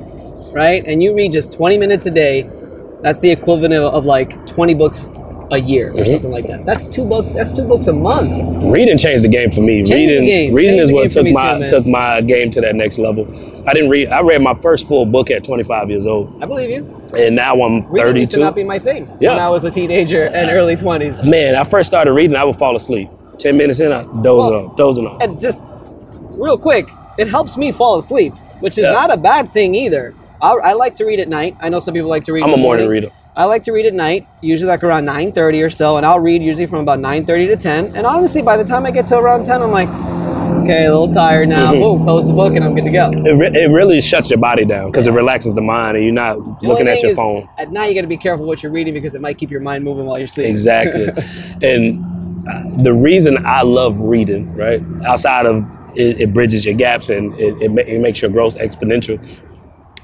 right, 0.53 0.85
and 0.87 1.03
you 1.03 1.15
read 1.15 1.33
just 1.33 1.53
20 1.53 1.79
minutes 1.79 2.05
a 2.07 2.11
day, 2.11 2.51
that's 3.02 3.20
the 3.20 3.30
equivalent 3.30 3.74
of, 3.74 3.94
of 3.94 4.04
like 4.04 4.46
20 4.46 4.74
books 4.74 5.09
a 5.52 5.61
year 5.61 5.90
or 5.90 5.94
mm-hmm. 5.94 6.11
something 6.11 6.30
like 6.30 6.46
that. 6.48 6.66
That's 6.66 6.88
two 6.88 7.04
books. 7.04 7.32
That's 7.32 7.52
two 7.52 7.66
books 7.66 7.87
a 7.87 7.92
month. 7.92 8.30
Reading 8.64 8.98
changed 8.98 9.24
the 9.24 9.28
game 9.28 9.50
for 9.50 9.61
me. 9.61 9.85
Changed 9.85 9.92
the 9.92 10.20
reading, 10.20 10.26
game. 10.26 10.54
reading 10.54 10.78
is 10.78 10.92
what 10.92 11.11
took 11.11 11.26
my 11.30 11.61
too, 11.61 11.66
took 11.66 11.87
my 11.87 12.20
game 12.20 12.50
to 12.52 12.61
that 12.61 12.74
next 12.74 12.98
level. 12.98 13.26
I 13.68 13.72
didn't 13.72 13.90
read. 13.90 14.09
I 14.09 14.22
read 14.22 14.42
my 14.42 14.54
first 14.54 14.88
full 14.88 15.06
book 15.06 15.30
at 15.30 15.44
25 15.44 15.90
years 15.90 16.06
old, 16.06 16.42
I 16.42 16.46
believe 16.46 16.70
you. 16.70 17.06
and 17.16 17.37
now 17.37 17.61
I'm 17.62 17.87
Reading 17.87 18.16
used 18.16 18.32
to 18.32 18.40
not 18.40 18.54
be 18.54 18.64
my 18.64 18.78
thing 18.78 19.09
Yeah. 19.20 19.30
when 19.30 19.38
I 19.38 19.48
was 19.48 19.64
a 19.64 19.70
teenager 19.70 20.24
and 20.24 20.50
early 20.50 20.76
20s. 20.76 21.28
Man, 21.28 21.54
I 21.54 21.64
first 21.64 21.87
started 21.87 22.12
reading, 22.12 22.37
I 22.37 22.44
would 22.44 22.56
fall 22.56 22.74
asleep. 22.74 23.09
10 23.38 23.56
minutes 23.56 23.80
in, 23.80 23.92
I 23.92 24.02
dozing 24.22 24.54
Well, 24.54 24.66
off, 24.70 24.76
dozing 24.76 25.06
off. 25.06 25.22
And 25.22 25.40
just 25.40 25.59
real 26.30 26.59
quick, 26.59 26.88
it 27.18 27.28
helps 27.28 27.56
me 27.56 27.70
fall 27.70 27.98
asleep, 27.98 28.35
which 28.61 28.78
is 28.78 28.85
Yeah. 28.85 28.92
not 28.92 29.12
a 29.12 29.16
bad 29.16 29.48
thing 29.48 29.74
either. 29.74 30.14
I, 30.40 30.53
I 30.53 30.72
like 30.75 30.94
to 30.96 31.05
read 31.05 31.20
at 31.20 31.29
night. 31.29 31.57
I 31.61 31.68
know 31.68 31.79
some 31.79 31.94
people 31.94 32.11
like 32.11 32.25
to 32.25 32.33
read. 32.33 32.44
I'm 32.44 32.53
a 32.53 32.57
morning 32.57 32.88
reader. 32.88 33.11
I 33.37 33.44
like 33.44 33.64
to 33.64 33.72
read 33.72 33.85
at 33.85 33.92
night, 33.92 34.27
usually 34.40 34.68
like 34.68 34.83
around 34.83 35.07
9:30 35.07 35.64
or 35.64 35.68
so, 35.68 35.99
and 35.99 36.07
I'll 36.07 36.20
read 36.20 36.42
usually 36.42 36.66
from 36.66 36.81
about 36.81 37.01
9:30 37.01 37.49
to 37.49 37.57
10. 37.57 37.96
And 37.96 38.07
honestly, 38.07 38.40
by 38.40 38.57
the 38.57 38.64
time 38.64 38.87
I 38.87 38.90
get 38.90 39.07
to 39.09 39.18
around 39.18 39.44
10, 39.44 39.62
I'm 39.62 39.70
like, 39.70 39.88
okay, 40.62 40.87
a 40.87 40.90
little 40.90 41.12
tired 41.12 41.49
now. 41.51 41.72
Mm-hmm. 41.72 41.81
Boom, 41.81 42.03
close 42.03 42.27
the 42.27 42.33
book, 42.33 42.55
and 42.55 42.64
I'm 42.64 42.75
good 42.75 42.85
to 42.85 42.90
go. 42.90 43.11
It, 43.11 43.33
re- 43.33 43.51
it 43.53 43.70
really 43.70 44.01
shuts 44.01 44.31
your 44.31 44.38
body 44.38 44.64
down 44.64 44.90
because 44.90 45.07
it 45.07 45.12
relaxes 45.12 45.55
the 45.55 45.61
mind 45.61 45.96
and 45.96 46.05
you're 46.05 46.14
not 46.14 46.37
The 46.37 46.68
looking 46.68 46.88
at 46.88 47.03
your 47.03 47.14
phone. 47.14 47.49
At 47.59 47.70
night, 47.70 47.88
you 47.88 47.94
got 47.94 48.03
to 48.03 48.07
be 48.07 48.16
careful 48.16 48.46
what 48.46 48.62
you're 48.62 48.72
reading 48.72 48.94
because 48.94 49.14
it 49.14 49.20
might 49.20 49.37
keep 49.37 49.51
your 49.51 49.61
mind 49.61 49.85
moving 49.85 50.07
while 50.07 50.18
you're 50.18 50.29
sleeping. 50.29 50.51
Exactly. 50.51 51.09
and 51.62 52.05
uh, 52.49 52.83
the 52.83 52.94
reason 52.94 53.44
I 53.44 53.62
love 53.62 54.01
reading, 54.01 54.55
right, 54.55 54.83
outside 55.05 55.46
of 55.46 55.64
it, 55.96 56.20
it 56.20 56.35
bridges 56.35 56.64
your 56.64 56.75
gaps 56.75 57.09
and 57.09 57.35
it, 57.35 57.61
it, 57.61 57.70
ma- 57.70 57.83
it 57.83 58.01
makes 58.01 58.22
your 58.22 58.31
growth 58.31 58.57
exponential. 58.57 59.18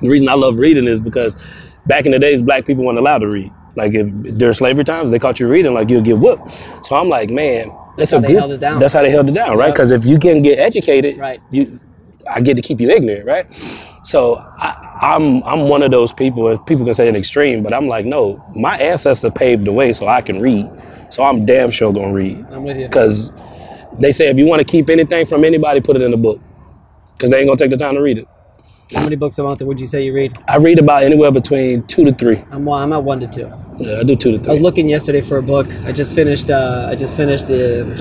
The 0.02 0.08
reason 0.08 0.28
I 0.28 0.34
love 0.34 0.58
reading 0.58 0.86
is 0.86 1.00
because 1.00 1.42
back 1.86 2.04
in 2.06 2.12
the 2.12 2.18
days, 2.18 2.42
black 2.42 2.66
people 2.66 2.84
weren't 2.84 2.98
allowed 2.98 3.18
to 3.20 3.28
read. 3.28 3.50
Like 3.76 3.94
if 3.94 4.06
during 4.36 4.52
slavery 4.54 4.84
times, 4.84 5.10
they 5.10 5.18
caught 5.18 5.40
you 5.40 5.48
reading, 5.48 5.72
like 5.72 5.88
you'll 5.88 6.02
get 6.02 6.18
whooped. 6.18 6.52
So 6.84 6.96
I'm 6.96 7.08
like, 7.08 7.30
man, 7.30 7.72
that's, 7.96 8.10
how 8.12 8.18
a 8.18 8.20
they 8.20 8.28
group- 8.28 8.38
held 8.40 8.50
it 8.52 8.60
down. 8.60 8.78
That's 8.80 8.92
how 8.92 9.02
they 9.02 9.10
held 9.10 9.28
it 9.28 9.32
down, 9.32 9.56
right? 9.56 9.72
Because 9.72 9.90
if 9.90 10.04
you 10.04 10.18
can 10.18 10.42
get 10.42 10.58
educated, 10.58 11.16
Right. 11.18 11.40
you, 11.50 11.78
I 12.30 12.40
get 12.40 12.54
to 12.56 12.62
keep 12.62 12.80
you 12.80 12.90
ignorant, 12.90 13.24
right? 13.26 13.46
So 14.04 14.36
I, 14.58 14.98
I'm 15.00 15.42
I'm 15.44 15.68
one 15.68 15.82
of 15.82 15.90
those 15.90 16.12
people. 16.12 16.48
and 16.48 16.64
People 16.66 16.84
can 16.84 16.94
say 16.94 17.08
an 17.08 17.16
extreme, 17.16 17.62
but 17.62 17.72
I'm 17.72 17.88
like, 17.88 18.04
no, 18.04 18.44
my 18.54 18.76
ancestor 18.76 19.30
paved 19.30 19.64
the 19.64 19.72
way 19.72 19.92
so 19.92 20.06
I 20.08 20.20
can 20.20 20.40
read. 20.40 20.70
So 21.10 21.24
I'm 21.24 21.44
damn 21.46 21.70
sure 21.70 21.92
gonna 21.92 22.12
read. 22.12 22.44
I'm 22.50 22.64
with 22.64 22.76
you. 22.78 22.86
Because 22.86 23.30
they 23.98 24.12
say 24.12 24.28
if 24.28 24.38
you 24.38 24.46
want 24.46 24.60
to 24.60 24.64
keep 24.64 24.88
anything 24.90 25.26
from 25.26 25.44
anybody, 25.44 25.80
put 25.80 25.96
it 25.96 26.02
in 26.02 26.12
a 26.12 26.16
book. 26.16 26.40
Because 27.14 27.30
they 27.30 27.38
ain't 27.38 27.46
gonna 27.48 27.56
take 27.58 27.70
the 27.70 27.76
time 27.76 27.94
to 27.94 28.00
read 28.02 28.18
it. 28.18 28.28
How 28.94 29.02
many 29.04 29.16
books 29.16 29.38
a 29.38 29.42
month 29.42 29.62
would 29.62 29.80
you 29.80 29.86
say 29.86 30.04
you 30.04 30.12
read? 30.14 30.32
I 30.48 30.56
read 30.58 30.78
about 30.78 31.02
anywhere 31.02 31.30
between 31.32 31.82
two 31.84 32.04
to 32.04 32.12
three. 32.12 32.42
I'm 32.50 32.64
one, 32.64 32.82
I'm 32.82 32.92
at 32.92 33.02
one 33.02 33.20
to 33.20 33.26
two. 33.26 33.50
Yeah, 33.78 34.00
I 34.00 34.02
do 34.02 34.16
two 34.16 34.32
to 34.32 34.38
three. 34.38 34.50
I 34.50 34.52
was 34.52 34.60
looking 34.60 34.88
yesterday 34.88 35.20
for 35.20 35.38
a 35.38 35.42
book. 35.42 35.66
I 35.84 35.92
just 35.92 36.14
finished. 36.14 36.50
Uh, 36.50 36.88
I 36.90 36.94
just 36.94 37.16
finished. 37.16 37.46
Uh, 37.46 37.94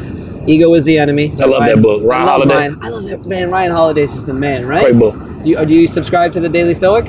Ego 0.48 0.74
is 0.74 0.84
the 0.84 0.98
enemy. 0.98 1.34
I 1.40 1.46
love 1.46 1.64
that 1.66 1.82
book. 1.82 2.02
Ryan 2.04 2.28
I 2.28 2.32
Holiday. 2.32 2.54
Ryan. 2.56 2.80
I 2.82 2.90
love 2.90 3.04
that 3.06 3.26
man. 3.26 3.50
Ryan 3.52 3.72
Holiday's 3.72 4.14
just 4.14 4.26
the 4.26 4.34
man, 4.34 4.66
right? 4.66 4.84
Great 4.84 5.00
book. 5.00 5.16
Do 5.44 5.50
you, 5.50 5.66
do 5.66 5.74
you 5.74 5.88
subscribe 5.88 6.34
to 6.34 6.40
the 6.40 6.50
Daily 6.50 6.74
Stoic? 6.74 7.08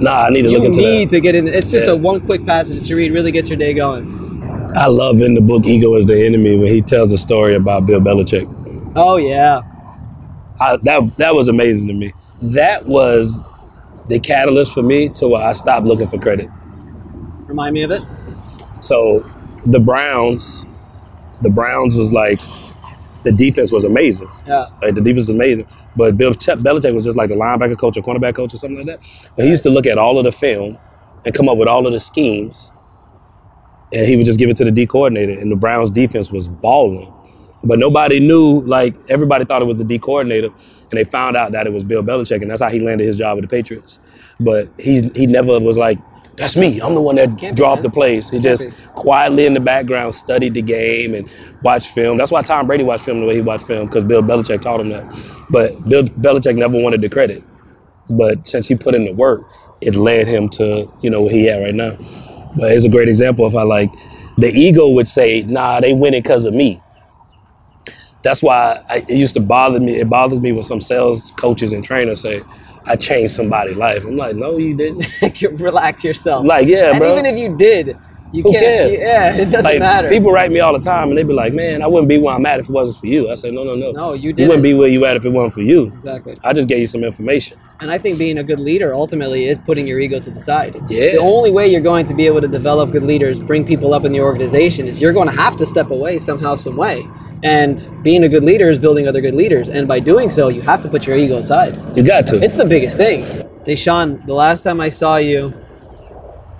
Nah, 0.00 0.26
I 0.26 0.30
need 0.30 0.42
to 0.42 0.50
You 0.50 0.58
look 0.58 0.66
into 0.66 0.80
need 0.80 1.10
that. 1.10 1.16
to 1.16 1.20
get 1.20 1.34
in. 1.34 1.48
It's 1.48 1.70
just 1.70 1.86
Yeah. 1.86 1.92
a 1.92 1.96
one 1.96 2.20
quick 2.20 2.44
passage 2.46 2.78
that 2.80 2.88
you 2.88 2.96
read. 2.96 3.12
Really 3.12 3.32
get 3.32 3.48
your 3.48 3.56
day 3.58 3.72
going. 3.74 4.72
I 4.76 4.86
love 4.86 5.20
in 5.20 5.34
the 5.34 5.40
book 5.40 5.66
Ego 5.66 5.94
is 5.94 6.04
the 6.06 6.24
Enemy 6.26 6.58
when 6.58 6.66
he 6.68 6.82
tells 6.82 7.10
a 7.12 7.18
story 7.18 7.54
about 7.54 7.86
Bill 7.86 8.00
Belichick. 8.00 8.46
Oh 8.96 9.16
yeah. 9.16 9.62
I, 10.60 10.76
that 10.82 11.16
that 11.16 11.34
was 11.34 11.48
amazing 11.48 11.88
to 11.88 11.94
me. 11.94 12.12
That 12.42 12.86
was 12.86 13.40
the 14.08 14.18
catalyst 14.20 14.74
for 14.74 14.82
me 14.82 15.08
to 15.10 15.28
where 15.28 15.46
I 15.46 15.52
stopped 15.52 15.86
looking 15.86 16.08
for 16.08 16.18
credit. 16.18 16.50
Remind 17.46 17.74
me 17.74 17.82
of 17.82 17.90
it. 17.90 18.02
So 18.80 19.28
the 19.64 19.80
Browns, 19.80 20.66
the 21.42 21.50
Browns 21.50 21.96
was 21.96 22.12
like 22.12 22.38
the 23.24 23.32
defense 23.32 23.72
was 23.72 23.84
amazing. 23.84 24.30
Yeah. 24.46 24.68
Like 24.82 24.94
the 24.94 25.00
defense 25.00 25.28
was 25.28 25.30
amazing, 25.30 25.66
but 25.96 26.16
Bill 26.16 26.34
Ch- 26.34 26.58
Belichick 26.60 26.94
was 26.94 27.04
just 27.04 27.16
like 27.16 27.30
the 27.30 27.34
linebacker 27.34 27.78
coach 27.78 27.96
or 27.96 28.02
cornerback 28.02 28.34
coach 28.34 28.52
or 28.54 28.58
something 28.58 28.86
like 28.86 29.00
that. 29.00 29.30
But 29.36 29.44
he 29.44 29.50
used 29.50 29.62
to 29.62 29.70
look 29.70 29.86
at 29.86 29.98
all 29.98 30.18
of 30.18 30.24
the 30.24 30.32
film 30.32 30.78
and 31.24 31.34
come 31.34 31.48
up 31.48 31.56
with 31.56 31.68
all 31.68 31.86
of 31.86 31.92
the 31.92 32.00
schemes, 32.00 32.70
and 33.92 34.06
he 34.06 34.16
would 34.16 34.26
just 34.26 34.38
give 34.38 34.50
it 34.50 34.56
to 34.58 34.64
the 34.64 34.70
D 34.70 34.86
coordinator. 34.86 35.32
And 35.32 35.50
the 35.50 35.56
Browns 35.56 35.90
defense 35.90 36.30
was 36.30 36.48
balling, 36.48 37.12
but 37.64 37.78
nobody 37.78 38.20
knew. 38.20 38.62
Like 38.62 38.96
everybody 39.08 39.44
thought 39.44 39.62
it 39.62 39.66
was 39.66 39.78
the 39.78 39.84
D 39.84 39.98
coordinator, 39.98 40.48
and 40.48 40.92
they 40.92 41.04
found 41.04 41.36
out 41.36 41.52
that 41.52 41.66
it 41.66 41.72
was 41.72 41.84
Bill 41.84 42.02
Belichick, 42.02 42.42
and 42.42 42.50
that's 42.50 42.62
how 42.62 42.70
he 42.70 42.80
landed 42.80 43.04
his 43.06 43.16
job 43.18 43.36
with 43.38 43.44
the 43.44 43.48
Patriots. 43.56 43.98
But 44.40 44.70
he's 44.78 45.04
he 45.16 45.26
never 45.26 45.60
was 45.60 45.78
like. 45.78 45.98
That's 46.36 46.56
me. 46.56 46.80
I'm 46.80 46.94
the 46.94 47.02
one 47.02 47.16
that 47.16 47.38
Can't 47.38 47.56
be, 47.56 47.56
draw 47.56 47.74
up 47.74 47.82
man. 47.82 47.82
the 47.82 47.90
plays. 47.90 48.30
He 48.30 48.40
just 48.40 48.68
be. 48.68 48.74
quietly 48.94 49.46
in 49.46 49.54
the 49.54 49.60
background 49.60 50.14
studied 50.14 50.54
the 50.54 50.62
game 50.62 51.14
and 51.14 51.30
watched 51.62 51.90
film. 51.90 52.18
That's 52.18 52.32
why 52.32 52.42
Tom 52.42 52.66
Brady 52.66 52.84
watched 52.84 53.04
film 53.04 53.20
the 53.20 53.26
way 53.26 53.36
he 53.36 53.42
watched 53.42 53.66
film 53.66 53.86
because 53.86 54.04
Bill 54.04 54.22
Belichick 54.22 54.60
taught 54.62 54.80
him 54.80 54.90
that. 54.90 55.06
But 55.50 55.88
Bill 55.88 56.04
Belichick 56.04 56.56
never 56.56 56.78
wanted 56.80 57.02
the 57.02 57.10
credit. 57.10 57.44
But 58.10 58.46
since 58.46 58.68
he 58.68 58.76
put 58.76 58.94
in 58.94 59.06
the 59.06 59.14
work, 59.14 59.42
it 59.80 59.94
led 59.96 60.28
him 60.28 60.48
to 60.50 60.90
you 61.02 61.10
know 61.10 61.22
where 61.22 61.32
he 61.32 61.48
at 61.50 61.58
right 61.62 61.74
now. 61.74 61.96
But 62.56 62.72
it's 62.72 62.84
a 62.84 62.90
great 62.90 63.08
example 63.08 63.46
of 63.46 63.54
how 63.54 63.66
like 63.66 63.90
the 64.38 64.48
ego 64.48 64.88
would 64.90 65.08
say, 65.08 65.42
"Nah, 65.42 65.80
they 65.80 65.94
win 65.94 66.14
it 66.14 66.24
because 66.24 66.46
of 66.46 66.54
me." 66.54 66.80
That's 68.24 68.42
why 68.42 68.82
I, 68.88 68.96
it 69.08 69.10
used 69.10 69.34
to 69.34 69.40
bother 69.40 69.78
me. 69.78 70.00
It 70.00 70.08
bothers 70.10 70.40
me 70.40 70.50
when 70.52 70.62
some 70.64 70.80
sales 70.80 71.30
coaches 71.36 71.72
and 71.72 71.84
trainers 71.84 72.20
say, 72.20 72.42
"I 72.86 72.96
changed 72.96 73.34
somebody's 73.34 73.76
life." 73.76 74.02
I'm 74.04 74.16
like, 74.16 74.34
"No, 74.34 74.56
you 74.56 74.74
didn't." 74.76 75.06
Relax 75.60 76.04
yourself. 76.04 76.44
Like, 76.44 76.66
yeah, 76.66 76.90
and 76.90 76.98
bro. 76.98 77.12
even 77.12 77.26
if 77.26 77.36
you 77.38 77.56
did, 77.56 77.96
You 78.32 78.42
Who 78.42 78.50
can't. 78.50 78.64
cares? 78.64 79.04
Yeah, 79.04 79.36
it 79.42 79.50
doesn't 79.50 79.70
like 79.70 79.78
matter. 79.78 80.08
people 80.08 80.32
write 80.32 80.50
me 80.50 80.58
all 80.58 80.72
the 80.72 80.80
time 80.80 81.08
and 81.10 81.16
they 81.18 81.22
be 81.22 81.32
like, 81.34 81.52
"Man, 81.52 81.82
I 81.82 81.86
wouldn't 81.86 82.08
be 82.08 82.18
where 82.18 82.34
I'm 82.34 82.44
at 82.46 82.58
if 82.60 82.68
it 82.68 82.72
wasn't 82.72 82.98
for 82.98 83.06
you." 83.06 83.30
I 83.30 83.34
say, 83.34 83.50
"No, 83.52 83.62
no, 83.62 83.76
no. 83.76 83.92
No, 83.92 84.12
you 84.14 84.32
did. 84.32 84.42
You 84.42 84.48
wouldn't 84.48 84.64
be 84.64 84.74
where 84.74 84.88
you 84.88 85.04
at 85.04 85.16
if 85.16 85.24
it 85.24 85.28
wasn't 85.30 85.52
for 85.54 85.60
you. 85.62 85.84
exactly. 85.92 86.34
I 86.42 86.52
just 86.52 86.66
gave 86.66 86.80
you 86.80 86.86
some 86.86 87.04
information." 87.04 87.58
And 87.80 87.90
I 87.92 87.98
think 87.98 88.18
being 88.18 88.38
a 88.38 88.42
good 88.42 88.58
leader 88.60 88.94
ultimately 88.94 89.48
is 89.48 89.58
putting 89.58 89.86
your 89.86 90.00
ego 90.00 90.18
to 90.18 90.30
the 90.30 90.40
side. 90.40 90.74
Yeah. 90.88 91.12
The 91.12 91.18
only 91.18 91.50
way 91.50 91.68
you're 91.68 91.80
going 91.92 92.06
to 92.06 92.14
be 92.14 92.24
able 92.26 92.40
to 92.40 92.48
develop 92.48 92.90
good 92.90 93.02
leaders, 93.04 93.38
bring 93.38 93.64
people 93.66 93.92
up 93.92 94.04
in 94.04 94.12
the 94.12 94.20
organization, 94.20 94.86
is 94.88 95.00
you're 95.02 95.12
going 95.12 95.28
to 95.28 95.34
have 95.36 95.56
to 95.56 95.66
step 95.66 95.90
away 95.90 96.18
somehow, 96.18 96.54
some 96.54 96.76
way. 96.76 97.06
And 97.44 97.88
being 98.02 98.24
a 98.24 98.28
good 98.28 98.42
leader 98.42 98.70
is 98.70 98.78
building 98.78 99.06
other 99.06 99.20
good 99.20 99.34
leaders. 99.34 99.68
And 99.68 99.86
by 99.86 100.00
doing 100.00 100.30
so, 100.30 100.48
you 100.48 100.62
have 100.62 100.80
to 100.80 100.88
put 100.88 101.06
your 101.06 101.16
ego 101.16 101.36
aside. 101.36 101.78
You 101.94 102.02
got 102.02 102.24
to. 102.26 102.42
It's 102.42 102.56
the 102.56 102.64
biggest 102.64 102.96
thing. 102.96 103.22
Deshaun, 103.64 104.24
the 104.26 104.34
last 104.34 104.62
time 104.62 104.80
I 104.80 104.88
saw 104.88 105.16
you 105.16 105.52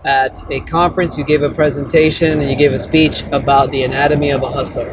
at 0.04 0.42
a 0.50 0.60
conference, 0.60 1.16
you 1.16 1.24
gave 1.24 1.42
a 1.42 1.50
presentation 1.50 2.40
and 2.40 2.50
you 2.50 2.56
gave 2.56 2.72
a 2.72 2.78
speech 2.78 3.22
about 3.32 3.70
the 3.70 3.82
anatomy 3.82 4.30
of 4.30 4.42
a 4.42 4.50
hustler, 4.50 4.86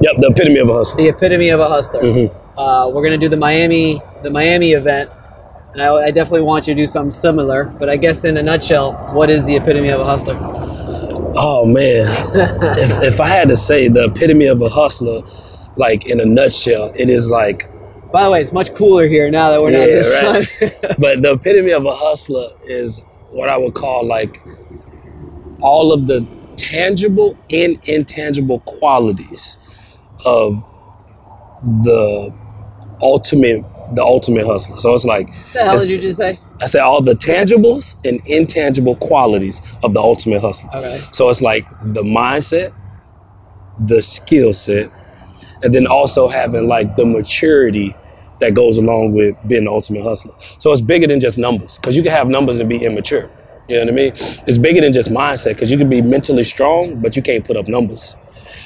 yep, 0.00 0.14
the 0.18 0.28
epitome 0.28 0.58
of 0.58 0.70
a 0.70 0.72
hustle. 0.72 0.96
the 0.98 1.08
epitome 1.08 1.50
of 1.50 1.60
a 1.60 1.68
hustler. 1.68 2.30
Uh, 2.56 2.88
we're 2.88 3.02
gonna 3.02 3.18
do 3.18 3.28
the 3.28 3.36
Miami, 3.36 4.00
the 4.22 4.30
Miami 4.30 4.72
event, 4.72 5.10
and 5.72 5.82
I, 5.82 5.94
I 5.94 6.10
definitely 6.10 6.42
want 6.42 6.66
you 6.66 6.74
to 6.74 6.80
do 6.80 6.86
something 6.86 7.10
similar. 7.10 7.74
But 7.78 7.90
I 7.90 7.96
guess 7.96 8.24
in 8.24 8.38
a 8.38 8.42
nutshell, 8.42 8.92
what 9.14 9.28
is 9.28 9.44
the 9.44 9.56
epitome 9.56 9.90
of 9.90 10.00
a 10.00 10.04
hustler? 10.04 10.36
Oh 11.38 11.66
man, 11.66 12.06
if, 12.78 13.02
if 13.02 13.20
I 13.20 13.28
had 13.28 13.48
to 13.48 13.56
say 13.56 13.88
the 13.88 14.06
epitome 14.06 14.46
of 14.46 14.62
a 14.62 14.68
hustler, 14.68 15.20
like 15.76 16.06
in 16.06 16.20
a 16.20 16.24
nutshell, 16.24 16.92
it 16.98 17.08
is 17.08 17.30
like 17.30 17.64
By 18.12 18.24
the 18.24 18.30
way, 18.30 18.40
it's 18.40 18.52
much 18.52 18.74
cooler 18.74 19.06
here 19.06 19.30
now 19.30 19.50
that 19.50 19.60
we're 19.60 19.70
not 19.70 19.84
this 19.84 20.14
right. 20.16 20.72
time. 20.72 20.94
but 20.98 21.22
the 21.22 21.32
epitome 21.32 21.72
of 21.72 21.84
a 21.84 21.94
hustler 21.94 22.46
is 22.64 23.02
what 23.32 23.48
I 23.48 23.56
would 23.58 23.74
call 23.74 24.06
like 24.06 24.40
all 25.60 25.92
of 25.92 26.06
the 26.06 26.26
tangible 26.56 27.36
and 27.50 27.78
intangible 27.84 28.60
qualities 28.60 29.56
of 30.24 30.64
the 31.62 32.34
ultimate 33.02 33.64
the 33.94 34.02
ultimate 34.02 34.46
hustler. 34.46 34.78
So 34.78 34.94
it's 34.94 35.04
like 35.04 35.28
what 35.28 35.52
the 35.52 35.64
hell 35.64 35.78
did 35.78 35.90
you 35.90 35.98
just 35.98 36.18
say? 36.18 36.40
I 36.60 36.66
said 36.66 36.82
all 36.82 37.02
the 37.02 37.14
tangibles 37.14 37.96
and 38.06 38.20
intangible 38.26 38.96
qualities 38.96 39.60
of 39.82 39.94
the 39.94 40.00
ultimate 40.00 40.40
hustler. 40.40 40.70
Okay. 40.74 40.98
So 41.12 41.28
it's 41.28 41.42
like 41.42 41.68
the 41.82 42.02
mindset, 42.02 42.74
the 43.78 44.00
skill 44.00 44.52
set, 44.52 44.90
and 45.62 45.72
then 45.72 45.86
also 45.86 46.28
having 46.28 46.68
like 46.68 46.96
the 46.96 47.06
maturity 47.06 47.94
that 48.40 48.54
goes 48.54 48.76
along 48.76 49.12
with 49.12 49.36
being 49.46 49.64
the 49.64 49.70
ultimate 49.70 50.02
hustler. 50.02 50.34
So 50.58 50.72
it's 50.72 50.80
bigger 50.80 51.06
than 51.06 51.20
just 51.20 51.38
numbers 51.38 51.78
because 51.78 51.96
you 51.96 52.02
can 52.02 52.12
have 52.12 52.28
numbers 52.28 52.60
and 52.60 52.68
be 52.68 52.84
immature. 52.84 53.30
You 53.68 53.76
know 53.76 53.84
what 53.84 53.92
I 53.92 53.96
mean? 53.96 54.12
It's 54.46 54.58
bigger 54.58 54.80
than 54.80 54.92
just 54.92 55.10
mindset 55.10 55.54
because 55.54 55.70
you 55.70 55.78
can 55.78 55.88
be 55.88 56.00
mentally 56.00 56.44
strong, 56.44 57.00
but 57.00 57.16
you 57.16 57.22
can't 57.22 57.44
put 57.44 57.56
up 57.56 57.66
numbers. 57.66 58.16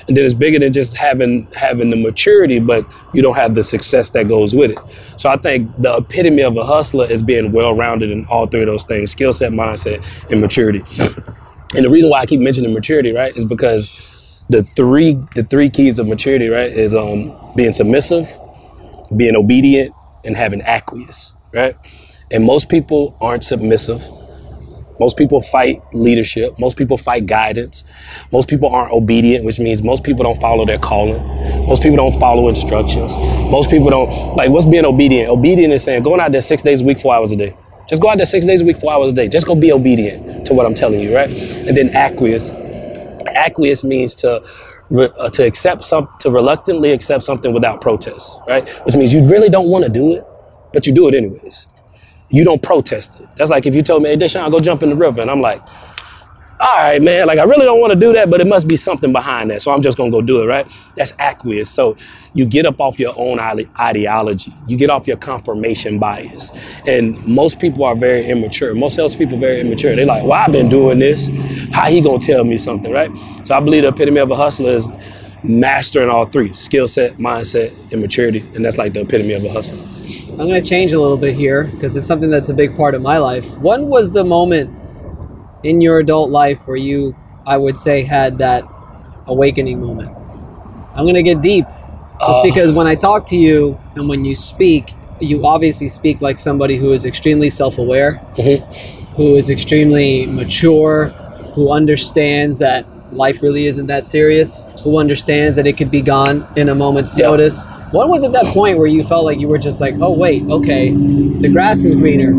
And 0.09 0.17
then 0.17 0.25
it's 0.25 0.35
bigger 0.35 0.59
than 0.59 0.73
just 0.73 0.97
having 0.97 1.47
having 1.55 1.91
the 1.91 1.97
maturity, 1.97 2.59
but 2.59 2.85
you 3.15 3.23
don't 3.23 3.37
have 3.37 3.55
the 3.55 3.63
success 3.63 4.11
that 4.11 4.29
goes 4.29 4.55
with 4.55 4.73
it. 4.73 4.79
So 5.21 5.29
I 5.29 5.37
think 5.37 5.71
the 5.81 5.97
epitome 5.97 6.43
of 6.43 6.57
a 6.57 6.65
hustler 6.65 7.07
is 7.07 7.23
being 7.23 7.53
well 7.53 7.75
rounded 7.75 8.11
in 8.11 8.27
all 8.27 8.47
three 8.47 8.63
of 8.63 8.67
those 8.67 8.85
things: 8.85 9.11
skill 9.11 9.33
set, 9.33 9.53
mindset, 9.53 10.05
and 10.31 10.41
maturity. 10.41 10.83
And 11.75 11.85
the 11.85 11.91
reason 11.91 12.11
why 12.11 12.21
I 12.21 12.27
keep 12.27 12.41
mentioning 12.41 12.73
maturity, 12.75 13.13
right, 13.13 13.37
is 13.37 13.45
because 13.45 14.45
the 14.51 14.63
three 14.63 15.15
the 15.35 15.45
three 15.45 15.71
keys 15.71 15.99
of 15.99 16.09
maturity, 16.09 16.49
right, 16.49 16.71
is 16.71 16.95
um 16.95 17.37
being 17.57 17.73
submissive, 17.73 18.29
being 19.17 19.37
obedient, 19.37 19.95
and 20.25 20.37
having 20.37 20.63
acquiesce, 20.63 21.35
right? 21.53 21.77
And 22.31 22.45
most 22.45 22.69
people 22.69 23.17
aren't 23.21 23.45
submissive. 23.45 24.03
Most 25.01 25.17
people 25.17 25.41
fight 25.41 25.79
leadership. 25.95 26.59
Most 26.59 26.77
people 26.77 26.99
fight 26.99 27.25
guidance. 27.25 27.85
Most 28.31 28.51
people 28.51 28.69
aren't 28.69 28.93
obedient, 28.93 29.47
which 29.47 29.59
means 29.59 29.83
most 29.83 30.05
people 30.05 30.25
don't 30.25 30.39
follow 30.39 30.67
their 30.67 30.79
calling. 30.79 31.27
Most 31.67 31.83
people 31.83 31.97
don't 31.97 32.21
follow 32.21 32.49
instructions. 32.49 33.17
Most 33.17 33.71
people 33.71 33.89
don't 33.89 34.37
like 34.37 34.51
what's 34.51 34.67
being 34.67 34.85
obedient. 34.85 35.31
Obedient 35.31 35.73
is 35.73 35.83
saying 35.83 36.03
going 36.03 36.21
out 36.21 36.33
there 36.33 36.43
six 36.43 36.63
days 36.63 36.83
a 36.83 36.85
week, 36.85 37.01
four 37.01 37.15
hours 37.15 37.31
a 37.31 37.37
day. 37.37 37.57
Just 37.89 38.03
go 38.03 38.11
out 38.11 38.19
there 38.19 38.27
six 38.27 38.45
days 38.45 38.61
a 38.61 38.65
week, 38.67 38.77
four 38.77 38.93
hours 38.93 39.13
a 39.13 39.17
day. 39.17 39.27
Just 39.27 39.47
go 39.47 39.55
be 39.55 39.73
obedient 39.73 40.45
to 40.45 40.53
what 40.53 40.67
I'm 40.67 40.75
telling 40.75 41.01
you, 41.01 41.17
right? 41.17 41.31
And 41.31 41.75
then 41.75 41.89
acquiesce. 41.97 42.55
Acquiesce 43.27 43.83
means 43.85 44.15
to 44.17 44.45
uh, 44.95 45.31
to 45.31 45.47
accept 45.47 45.83
some 45.83 46.11
to 46.19 46.31
reluctantly 46.31 46.93
accept 46.93 47.23
something 47.23 47.55
without 47.55 47.81
protest, 47.81 48.39
right? 48.47 48.69
Which 48.85 48.97
means 48.97 49.15
you 49.15 49.25
really 49.25 49.49
don't 49.49 49.71
want 49.71 49.85
to 49.85 49.91
do 49.91 50.13
it, 50.13 50.27
but 50.75 50.87
you 50.87 50.93
do 50.93 51.09
it 51.09 51.15
anyways 51.15 51.67
you 52.31 52.45
don't 52.45 52.63
protest 52.63 53.21
it. 53.21 53.29
That's 53.37 53.51
like 53.51 53.67
if 53.67 53.75
you 53.75 53.83
told 53.83 54.03
me, 54.03 54.11
hey, 54.11 54.17
Deshaun, 54.17 54.51
go 54.51 54.61
jump 54.61 54.83
in 54.83 54.91
the 54.91 54.97
river. 54.97 55.21
And 55.21 55.31
I'm 55.31 55.41
like, 55.41 55.63
all 56.61 56.77
right, 56.77 57.01
man, 57.01 57.27
like 57.27 57.39
I 57.39 57.45
really 57.45 57.65
don't 57.65 57.81
want 57.81 57.93
to 57.93 57.99
do 57.99 58.13
that, 58.13 58.29
but 58.31 58.41
it 58.43 58.47
must 58.47 58.69
be 58.69 58.77
something 58.77 59.13
behind 59.13 59.51
that. 59.51 59.63
So 59.63 59.73
I'm 59.73 59.81
just 59.81 59.97
going 59.97 60.13
to 60.13 60.17
go 60.19 60.21
do 60.21 60.43
it, 60.43 60.47
right? 60.47 60.71
That's 60.95 61.15
acquiesce. 61.19 61.71
So 61.71 61.97
you 62.35 62.45
get 62.45 62.67
up 62.67 62.81
off 62.83 63.01
your 63.01 63.15
own 63.17 63.41
ideology. 63.41 64.53
You 64.69 64.77
get 64.77 64.91
off 64.91 65.07
your 65.07 65.17
confirmation 65.17 65.99
bias. 65.99 66.53
And 66.87 67.27
most 67.27 67.61
people 67.61 67.85
are 67.85 67.97
very 67.97 68.29
immature. 68.29 68.75
Most 68.75 68.97
salespeople 68.97 69.39
are 69.39 69.41
very 69.41 69.61
immature. 69.63 69.97
They're 69.97 70.05
like, 70.05 70.23
well, 70.23 70.35
I've 70.35 70.53
been 70.53 70.69
doing 70.69 70.99
this. 70.99 71.31
How 71.73 71.89
he 71.89 72.03
going 72.03 72.21
to 72.21 72.27
tell 72.27 72.45
me 72.45 72.59
something, 72.59 72.93
right? 72.93 73.11
So 73.43 73.57
I 73.57 73.61
believe 73.61 73.83
the 73.83 73.89
epitome 73.89 74.21
of 74.21 74.31
a 74.31 74.37
hustler 74.37 74.71
is 74.71 74.93
mastering 75.43 76.11
all 76.11 76.27
three, 76.27 76.53
skill 76.53 76.87
set, 76.87 77.17
mindset, 77.17 77.75
and 77.91 78.03
maturity. 78.03 78.41
And 78.55 78.63
that's 78.63 78.77
like 78.77 78.93
the 78.93 79.01
epitome 79.01 79.33
of 79.33 79.45
a 79.45 79.51
hustler. 79.51 79.83
I'm 80.41 80.49
going 80.49 80.63
to 80.63 80.69
change 80.69 80.93
a 80.93 81.01
little 81.01 81.19
bit 81.19 81.35
here 81.35 81.65
because 81.65 81.97
it's 81.97 82.07
something 82.07 82.31
that's 82.31 82.49
a 82.49 82.55
big 82.55 82.75
part 82.75 82.95
of 82.95 83.03
my 83.03 83.19
life. 83.19 83.59
When 83.59 83.89
was 83.89 84.11
the 84.11 84.25
moment 84.25 84.75
in 85.65 85.83
your 85.83 85.99
adult 85.99 86.31
life 86.31 86.67
where 86.67 86.79
you, 86.79 87.15
I 87.47 87.59
would 87.59 87.77
say, 87.77 88.05
had 88.05 88.39
that 88.39 88.65
awakening 89.27 89.81
moment? 89.81 90.17
I'm 90.95 91.05
going 91.05 91.17
to 91.17 91.23
get 91.23 91.43
deep 91.43 91.67
just 91.67 92.23
Oh. 92.23 92.43
because 92.43 92.73
when 92.73 92.87
I 92.87 92.95
talk 92.95 93.27
to 93.27 93.37
you 93.37 93.79
and 93.95 94.09
when 94.09 94.25
you 94.25 94.35
speak, 94.35 94.95
you 95.21 95.45
obviously 95.45 95.89
speak 95.89 96.23
like 96.23 96.39
somebody 96.39 96.77
who 96.77 96.93
is 96.93 97.05
extremely 97.05 97.51
self 97.51 97.79
aware, 97.79 98.21
mm-hmm. 98.37 99.15
who 99.17 99.35
is 99.35 99.51
extremely 99.51 100.27
mature, 100.27 101.09
who 101.55 101.71
understands 101.71 102.59
that 102.59 102.87
life 103.13 103.43
really 103.43 103.67
isn't 103.67 103.87
that 103.87 104.07
serious, 104.07 104.63
who 104.83 104.99
understands 104.99 105.57
that 105.57 105.67
it 105.67 105.77
could 105.77 105.91
be 105.91 106.01
gone 106.01 106.47
in 106.57 106.69
a 106.69 106.75
moment's 106.75 107.15
notice. 107.17 107.67
When 107.93 108.09
was 108.09 108.23
at 108.25 108.33
that 108.33 108.47
point 108.47 108.79
where 108.79 108.87
you 108.87 109.03
felt 109.03 109.25
like 109.25 109.41
you 109.41 109.49
were 109.49 109.59
just 109.59 109.81
like, 109.81 109.95
oh 110.01 110.13
wait, 110.13 110.43
okay, 110.45 110.91
the 110.91 111.49
grass 111.49 111.85
is 111.85 111.95
greener, 111.97 112.33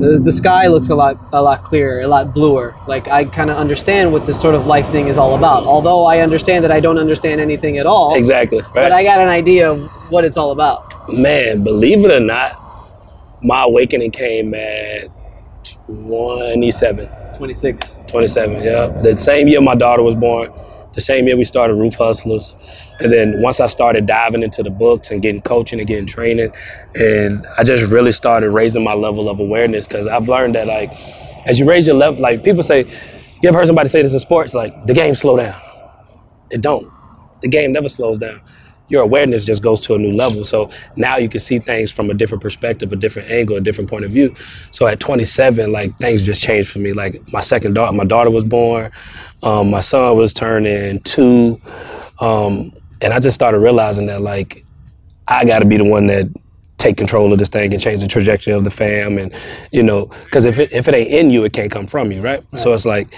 the, 0.00 0.18
the 0.22 0.32
sky 0.32 0.66
looks 0.66 0.88
a 0.90 0.94
lot 0.94 1.16
a 1.32 1.40
lot 1.40 1.62
clearer, 1.62 2.00
a 2.02 2.06
lot 2.06 2.34
bluer. 2.34 2.74
Like 2.86 3.08
I 3.08 3.24
kind 3.24 3.50
of 3.50 3.56
understand 3.56 4.12
what 4.12 4.24
this 4.26 4.38
sort 4.40 4.54
of 4.54 4.66
life 4.66 4.88
thing 4.88 5.08
is 5.08 5.16
all 5.16 5.36
about. 5.36 5.64
Although 5.64 6.04
I 6.04 6.20
understand 6.20 6.64
that 6.64 6.70
I 6.72 6.80
don't 6.80 6.98
understand 6.98 7.40
anything 7.40 7.78
at 7.78 7.86
all, 7.86 8.14
Exactly, 8.14 8.60
right? 8.60 8.72
but 8.74 8.92
I 8.92 9.02
got 9.02 9.20
an 9.20 9.28
idea 9.28 9.70
of 9.70 9.90
what 10.10 10.24
it's 10.24 10.36
all 10.36 10.50
about. 10.52 11.10
Man, 11.12 11.64
believe 11.64 12.04
it 12.04 12.10
or 12.10 12.20
not, 12.20 12.56
my 13.42 13.62
awakening 13.64 14.10
came 14.10 14.52
at 14.54 15.08
27. 15.86 17.08
Twenty 17.40 17.54
six. 17.54 17.96
27, 18.08 18.62
yeah. 18.62 18.88
The 19.00 19.16
same 19.16 19.48
year 19.48 19.62
my 19.62 19.74
daughter 19.74 20.02
was 20.02 20.14
born, 20.14 20.50
the 20.92 21.00
same 21.00 21.26
year 21.26 21.38
we 21.38 21.44
started 21.44 21.72
Roof 21.72 21.94
Hustlers. 21.94 22.54
And 22.98 23.10
then 23.10 23.40
once 23.40 23.60
I 23.60 23.66
started 23.66 24.04
diving 24.04 24.42
into 24.42 24.62
the 24.62 24.68
books 24.68 25.10
and 25.10 25.22
getting 25.22 25.40
coaching 25.40 25.78
and 25.78 25.88
getting 25.88 26.04
training, 26.04 26.52
and 26.94 27.46
I 27.56 27.64
just 27.64 27.90
really 27.90 28.12
started 28.12 28.50
raising 28.50 28.84
my 28.84 28.92
level 28.92 29.30
of 29.30 29.40
awareness 29.40 29.88
because 29.88 30.06
I've 30.06 30.28
learned 30.28 30.54
that, 30.54 30.66
like, 30.66 30.92
as 31.46 31.58
you 31.58 31.66
raise 31.66 31.86
your 31.86 31.96
level, 31.96 32.20
like, 32.20 32.44
people 32.44 32.62
say, 32.62 32.84
you 33.40 33.48
ever 33.48 33.56
heard 33.56 33.66
somebody 33.68 33.88
say 33.88 34.02
this 34.02 34.12
in 34.12 34.18
sports? 34.18 34.52
Like, 34.52 34.86
the 34.86 34.92
game 34.92 35.14
slow 35.14 35.38
down. 35.38 35.58
It 36.50 36.60
don't. 36.60 36.92
The 37.40 37.48
game 37.48 37.72
never 37.72 37.88
slows 37.88 38.18
down. 38.18 38.42
Your 38.90 39.02
awareness 39.02 39.44
just 39.44 39.62
goes 39.62 39.80
to 39.82 39.94
a 39.94 39.98
new 39.98 40.12
level. 40.12 40.44
So 40.44 40.70
now 40.96 41.16
you 41.16 41.28
can 41.28 41.40
see 41.40 41.58
things 41.58 41.90
from 41.90 42.10
a 42.10 42.14
different 42.14 42.42
perspective, 42.42 42.92
a 42.92 42.96
different 42.96 43.30
angle, 43.30 43.56
a 43.56 43.60
different 43.60 43.88
point 43.88 44.04
of 44.04 44.10
view. 44.10 44.34
So 44.70 44.86
at 44.86 45.00
27, 45.00 45.72
like 45.72 45.96
things 45.98 46.24
just 46.24 46.42
changed 46.42 46.70
for 46.70 46.80
me. 46.80 46.92
Like 46.92 47.22
my 47.32 47.40
second 47.40 47.74
daughter, 47.74 47.92
my 47.92 48.04
daughter 48.04 48.30
was 48.30 48.44
born. 48.44 48.90
Um, 49.42 49.70
my 49.70 49.80
son 49.80 50.16
was 50.16 50.32
turning 50.32 51.00
two. 51.00 51.60
Um, 52.20 52.72
and 53.00 53.14
I 53.14 53.20
just 53.20 53.34
started 53.34 53.60
realizing 53.60 54.06
that 54.06 54.20
like 54.20 54.64
I 55.26 55.44
got 55.44 55.60
to 55.60 55.64
be 55.64 55.76
the 55.76 55.84
one 55.84 56.08
that 56.08 56.28
take 56.76 56.96
control 56.96 57.32
of 57.32 57.38
this 57.38 57.48
thing 57.48 57.72
and 57.72 57.82
change 57.82 58.00
the 58.00 58.06
trajectory 58.06 58.52
of 58.52 58.64
the 58.64 58.70
fam. 58.70 59.18
And 59.18 59.32
you 59.70 59.82
know, 59.82 60.06
because 60.24 60.44
if 60.44 60.58
it 60.58 60.72
if 60.72 60.88
it 60.88 60.94
ain't 60.94 61.10
in 61.10 61.30
you, 61.30 61.44
it 61.44 61.52
can't 61.52 61.70
come 61.70 61.86
from 61.86 62.10
you, 62.10 62.20
right? 62.20 62.42
So 62.56 62.72
it's 62.74 62.86
like 62.86 63.14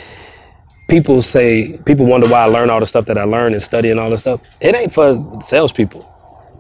people 0.89 1.23
say 1.23 1.79
people 1.87 2.07
wonder 2.07 2.29
why 2.29 2.41
I 2.43 2.47
learn 2.47 2.71
all 2.71 2.81
the 2.81 2.87
stuff 2.87 3.07
that 3.07 3.19
I 3.19 3.25
learn 3.25 3.53
and 3.53 3.63
study 3.63 3.91
and 3.91 3.99
all 3.99 4.11
this 4.11 4.21
stuff. 4.21 4.41
It 4.61 4.75
ain't 4.75 4.93
for 4.93 5.41
salespeople. 5.41 6.09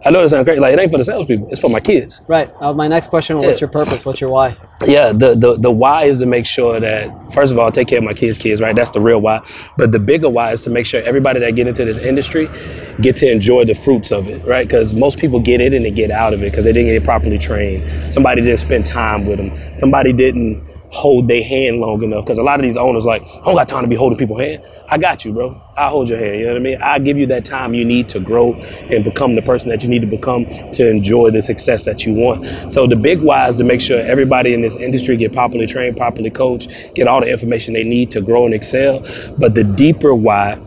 I 0.04 0.10
know 0.10 0.20
that 0.20 0.30
sounds 0.30 0.44
great. 0.46 0.58
Like 0.58 0.72
it 0.72 0.80
ain't 0.80 0.90
for 0.90 0.98
the 0.98 1.04
salespeople. 1.04 1.48
It's 1.50 1.60
for 1.60 1.70
my 1.70 1.78
kids. 1.78 2.22
Right. 2.26 2.50
Uh, 2.60 2.72
my 2.72 2.88
next 2.88 3.06
question: 3.08 3.36
What's 3.36 3.60
Yeah. 3.60 3.66
your 3.66 3.70
purpose? 3.70 4.04
What's 4.04 4.20
your 4.20 4.30
why? 4.30 4.56
Yeah, 4.84 5.12
the, 5.12 5.36
the 5.36 5.56
the 5.60 5.70
why 5.70 6.04
is 6.04 6.18
to 6.18 6.26
make 6.26 6.44
sure 6.44 6.80
that 6.80 7.32
first 7.32 7.52
of 7.52 7.58
all, 7.60 7.70
take 7.70 7.86
care 7.86 7.98
of 7.98 8.04
my 8.04 8.12
kids' 8.12 8.36
kids, 8.36 8.60
right? 8.60 8.74
That's 8.74 8.90
the 8.90 9.00
real 9.00 9.20
why. 9.20 9.42
But 9.78 9.92
the 9.92 10.00
bigger 10.00 10.28
why 10.28 10.50
is 10.50 10.62
to 10.62 10.70
make 10.70 10.86
sure 10.86 11.00
everybody 11.04 11.38
that 11.38 11.52
get 11.54 11.68
into 11.68 11.84
this 11.84 11.98
industry 11.98 12.48
get 13.00 13.14
to 13.16 13.30
enjoy 13.30 13.64
the 13.64 13.74
fruits 13.74 14.10
of 14.10 14.26
it, 14.26 14.44
right? 14.44 14.66
Because 14.66 14.92
most 14.92 15.20
people 15.20 15.38
get 15.38 15.60
in 15.60 15.72
and 15.72 15.84
they 15.84 15.92
get 15.92 16.10
out 16.10 16.34
of 16.34 16.42
it 16.42 16.50
because 16.50 16.64
they 16.64 16.72
didn't 16.72 16.88
get 16.90 17.04
properly 17.04 17.38
trained. 17.38 18.12
Somebody 18.12 18.42
didn't 18.42 18.58
spend 18.58 18.84
time 18.84 19.24
with 19.24 19.36
them. 19.38 19.56
Somebody 19.76 20.12
didn't 20.12 20.64
hold 20.92 21.26
their 21.26 21.42
hand 21.42 21.80
long 21.80 22.02
enough. 22.02 22.24
Because 22.24 22.38
a 22.38 22.42
lot 22.42 22.60
of 22.60 22.62
these 22.62 22.76
owners 22.76 23.06
like, 23.06 23.22
I 23.22 23.44
don't 23.44 23.54
got 23.54 23.66
time 23.66 23.82
to 23.82 23.88
be 23.88 23.96
holding 23.96 24.18
people's 24.18 24.40
hand. 24.40 24.62
I 24.88 24.98
got 24.98 25.24
you, 25.24 25.32
bro. 25.32 25.60
I 25.76 25.88
hold 25.88 26.10
your 26.10 26.18
hand. 26.18 26.38
You 26.38 26.46
know 26.46 26.52
what 26.52 26.60
I 26.60 26.62
mean? 26.62 26.82
I 26.82 26.98
give 26.98 27.16
you 27.16 27.26
that 27.28 27.46
time 27.46 27.72
you 27.72 27.84
need 27.84 28.10
to 28.10 28.20
grow 28.20 28.52
and 28.54 29.02
become 29.02 29.34
the 29.34 29.40
person 29.42 29.70
that 29.70 29.82
you 29.82 29.88
need 29.88 30.02
to 30.02 30.06
become 30.06 30.44
to 30.72 30.90
enjoy 30.90 31.30
the 31.30 31.40
success 31.40 31.84
that 31.84 32.04
you 32.04 32.12
want. 32.12 32.44
So 32.70 32.86
the 32.86 32.96
big 32.96 33.22
why 33.22 33.48
is 33.48 33.56
to 33.56 33.64
make 33.64 33.80
sure 33.80 34.00
everybody 34.00 34.52
in 34.52 34.60
this 34.60 34.76
industry 34.76 35.16
get 35.16 35.32
properly 35.32 35.66
trained, 35.66 35.96
properly 35.96 36.30
coached, 36.30 36.94
get 36.94 37.08
all 37.08 37.20
the 37.20 37.30
information 37.30 37.72
they 37.72 37.84
need 37.84 38.10
to 38.10 38.20
grow 38.20 38.44
and 38.44 38.52
excel. 38.52 39.00
But 39.38 39.54
the 39.54 39.64
deeper 39.64 40.14
why 40.14 40.60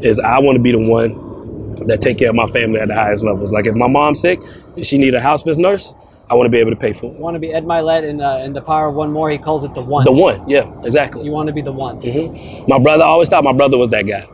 is 0.00 0.20
I 0.20 0.38
want 0.38 0.56
to 0.56 0.62
be 0.62 0.72
the 0.72 0.78
one 0.78 1.84
that 1.86 2.00
take 2.00 2.18
care 2.18 2.28
of 2.28 2.36
my 2.36 2.46
family 2.46 2.78
at 2.78 2.86
the 2.86 2.94
highest 2.94 3.24
levels. 3.24 3.52
Like 3.52 3.66
if 3.66 3.74
my 3.74 3.88
mom's 3.88 4.20
sick 4.20 4.40
and 4.76 4.86
she 4.86 4.96
need 4.96 5.14
a 5.14 5.20
hospice 5.20 5.58
nurse, 5.58 5.92
I 6.32 6.34
want 6.34 6.46
to 6.46 6.50
be 6.50 6.58
able 6.58 6.70
to 6.70 6.76
pay 6.78 6.94
for 6.94 7.06
it. 7.12 7.16
You 7.18 7.22
want 7.22 7.34
to 7.34 7.40
be 7.40 7.52
Ed 7.52 7.64
Mylett 7.66 8.04
in 8.04 8.16
the 8.16 8.42
in 8.42 8.54
the 8.54 8.62
Power 8.62 8.88
of 8.88 8.94
One 8.94 9.12
More. 9.12 9.30
He 9.30 9.36
calls 9.36 9.64
it 9.64 9.74
the 9.74 9.82
one. 9.82 10.06
The 10.06 10.12
one, 10.12 10.48
yeah, 10.48 10.72
exactly. 10.82 11.24
You 11.24 11.30
want 11.30 11.48
to 11.48 11.52
be 11.52 11.60
the 11.60 11.72
one. 11.72 12.00
hmm 12.00 12.64
My 12.70 12.78
brother 12.78 13.04
I 13.04 13.08
always 13.08 13.28
thought 13.28 13.44
my 13.44 13.52
brother 13.52 13.76
was 13.76 13.90
that 13.90 14.06
guy. 14.06 14.26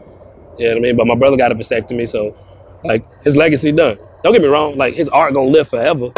You 0.58 0.66
know 0.68 0.72
what 0.74 0.78
I 0.78 0.80
mean? 0.80 0.96
But 0.96 1.08
my 1.08 1.16
brother 1.16 1.37
got 1.37 1.50
a 1.52 1.56
vasectomy, 1.56 2.08
so 2.08 2.37
like 2.84 3.04
his 3.24 3.37
legacy 3.37 3.72
done. 3.72 3.98
Don't 4.22 4.32
get 4.32 4.42
me 4.42 4.48
wrong, 4.48 4.76
like 4.78 4.94
his 4.94 5.08
art 5.08 5.34
gonna 5.34 5.50
live 5.50 5.68
forever. 5.68 6.11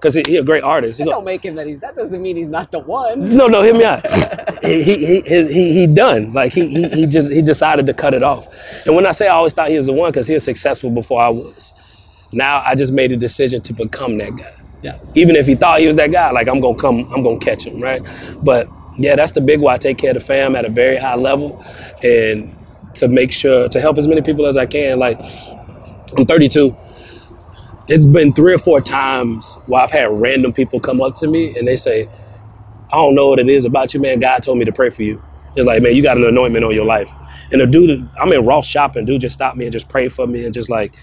Cause 0.00 0.14
he, 0.14 0.22
he 0.26 0.36
a 0.38 0.44
great 0.44 0.64
artist. 0.64 0.98
He 0.98 1.04
That 1.04 1.12
don't 1.12 1.24
make 1.24 1.44
him 1.44 1.54
that 1.56 1.66
he's. 1.68 1.80
That 1.82 1.94
doesn't 1.96 2.22
mean 2.22 2.36
he's 2.36 2.48
not 2.48 2.70
the 2.72 2.80
one. 2.80 3.36
no, 3.36 3.46
no, 3.48 3.62
hear 3.62 3.74
me 3.74 3.84
out. 3.84 4.04
he, 4.64 4.82
he, 4.82 4.96
he, 5.06 5.20
he, 5.22 5.52
he, 5.52 5.72
he 5.74 5.86
done. 5.86 6.32
Like 6.32 6.52
he, 6.52 6.68
he, 6.68 6.88
he 6.90 7.06
just 7.06 7.32
he 7.32 7.42
decided 7.42 7.86
to 7.86 7.94
cut 7.94 8.14
it 8.14 8.22
off. 8.24 8.48
And 8.86 8.96
when 8.96 9.06
I 9.06 9.12
say 9.12 9.28
I 9.28 9.34
always 9.34 9.54
thought 9.54 9.68
he 9.68 9.76
was 9.76 9.86
the 9.86 9.92
one, 9.92 10.10
because 10.10 10.26
he 10.26 10.34
was 10.34 10.44
successful 10.44 10.90
before 10.90 11.22
I 11.22 11.28
was. 11.30 11.72
Now 12.32 12.62
I 12.64 12.74
just 12.74 12.92
made 12.92 13.12
a 13.12 13.16
decision 13.16 13.62
to 13.62 13.72
become 13.72 14.18
that 14.18 14.36
guy. 14.36 14.57
Yeah. 14.82 14.98
Even 15.14 15.36
if 15.36 15.46
he 15.46 15.54
thought 15.56 15.80
he 15.80 15.86
was 15.86 15.96
that 15.96 16.12
guy, 16.12 16.30
like 16.32 16.48
I'm 16.48 16.60
gonna 16.60 16.78
come, 16.78 17.12
I'm 17.14 17.22
gonna 17.22 17.38
catch 17.38 17.66
him, 17.66 17.80
right? 17.80 18.02
But 18.42 18.68
yeah, 18.98 19.16
that's 19.16 19.32
the 19.32 19.40
big 19.42 19.60
why. 19.60 19.74
I 19.74 19.78
take 19.78 19.98
care 19.98 20.10
of 20.10 20.14
the 20.14 20.20
fam 20.24 20.56
at 20.56 20.64
a 20.64 20.70
very 20.70 20.98
high 20.98 21.16
level, 21.16 21.64
and 22.02 22.56
to 22.96 23.08
make 23.08 23.32
sure 23.32 23.68
to 23.68 23.80
help 23.80 23.98
as 23.98 24.08
many 24.08 24.22
people 24.22 24.46
as 24.46 24.56
I 24.56 24.66
can. 24.66 24.98
Like 24.98 25.20
I'm 26.16 26.26
32. 26.26 26.76
It's 27.88 28.04
been 28.04 28.32
three 28.34 28.54
or 28.54 28.58
four 28.58 28.80
times 28.80 29.58
where 29.66 29.82
I've 29.82 29.90
had 29.92 30.10
random 30.12 30.52
people 30.52 30.80
come 30.80 31.00
up 31.00 31.14
to 31.16 31.28
me 31.28 31.56
and 31.58 31.68
they 31.68 31.76
say, 31.76 32.08
I 32.92 32.96
don't 32.96 33.14
know 33.14 33.30
what 33.30 33.38
it 33.40 33.48
is 33.48 33.64
about 33.64 33.94
you, 33.94 34.00
man. 34.00 34.20
God 34.20 34.42
told 34.42 34.58
me 34.58 34.64
to 34.66 34.72
pray 34.72 34.90
for 34.90 35.02
you. 35.02 35.22
It's 35.56 35.66
like, 35.66 35.82
man, 35.82 35.94
you 35.96 36.02
got 36.02 36.16
an 36.18 36.24
anointment 36.24 36.64
on 36.64 36.74
your 36.74 36.86
life. 36.86 37.12
And 37.52 37.60
the 37.60 37.66
dude, 37.66 38.08
I'm 38.20 38.32
in 38.32 38.46
Ross 38.46 38.66
shopping, 38.66 39.06
dude 39.06 39.22
just 39.22 39.34
stopped 39.34 39.56
me 39.56 39.66
and 39.66 39.72
just 39.72 39.88
prayed 39.88 40.12
for 40.12 40.26
me 40.26 40.44
and 40.44 40.54
just 40.54 40.70
like, 40.70 40.94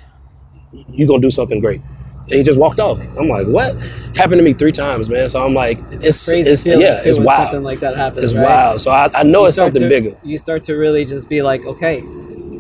you 0.90 1.08
gonna 1.08 1.22
do 1.22 1.32
something 1.32 1.62
great. 1.62 1.82
And 2.28 2.34
he 2.34 2.44
just 2.44 2.58
walked 2.60 2.80
off. 2.80 3.00
I'm 3.20 3.30
like, 3.30 3.46
what? 3.48 3.76
Happened 4.16 4.40
to 4.40 4.42
me 4.44 4.54
three 4.54 4.72
times, 4.72 5.10
man. 5.10 5.28
So 5.28 5.46
I'm 5.46 5.54
like, 5.54 5.80
it's, 5.92 6.28
Crazy 6.30 6.50
it's 6.52 6.66
yeah, 6.66 7.00
it's 7.04 7.20
wild. 7.20 7.44
Something 7.52 7.64
like 7.64 7.82
that 7.82 7.96
happens. 7.96 8.24
it's 8.24 8.34
right? 8.34 8.44
wild. 8.44 8.82
So 8.82 8.90
I, 8.92 9.12
I 9.14 9.24
know 9.24 9.42
You 9.42 9.48
it's 9.50 9.58
something 9.58 9.82
to- 9.84 9.88
bigger. 9.90 10.18
You 10.24 10.38
start 10.40 10.64
to 10.64 10.74
really 10.74 11.06
just 11.06 11.30
be 11.30 11.44
like, 11.44 11.66
okay, 11.66 12.04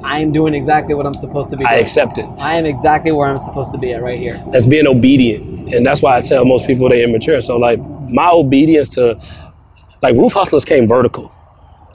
I 0.04 0.20
am 0.20 0.32
doing 0.32 0.54
exactly 0.54 0.94
what 0.94 1.08
I'm 1.08 1.16
supposed 1.16 1.50
to 1.50 1.58
be. 1.58 1.66
I 1.66 1.72
doing. 1.72 1.82
accept 1.82 2.20
it. 2.20 2.26
I 2.38 2.54
am 2.56 2.66
exactly 2.68 3.12
where 3.12 3.28
I'm 3.28 3.40
supposed 3.40 3.72
to 3.72 3.80
be 3.80 3.92
at 3.94 4.04
right 4.04 4.20
here. 4.20 4.40
That's 4.52 4.68
being 4.68 4.86
obedient. 4.86 5.74
And 5.74 5.84
that's 5.84 6.04
why 6.04 6.16
I 6.16 6.22
tell 6.22 6.46
most 6.46 6.68
people 6.68 6.88
they're 6.90 7.04
immature. 7.10 7.42
So 7.42 7.58
like 7.58 7.80
my 8.08 8.30
obedience 8.32 8.90
to 8.90 9.20
like 10.04 10.14
roof 10.16 10.34
hustlers 10.34 10.64
came 10.64 10.88
vertical. 10.88 11.34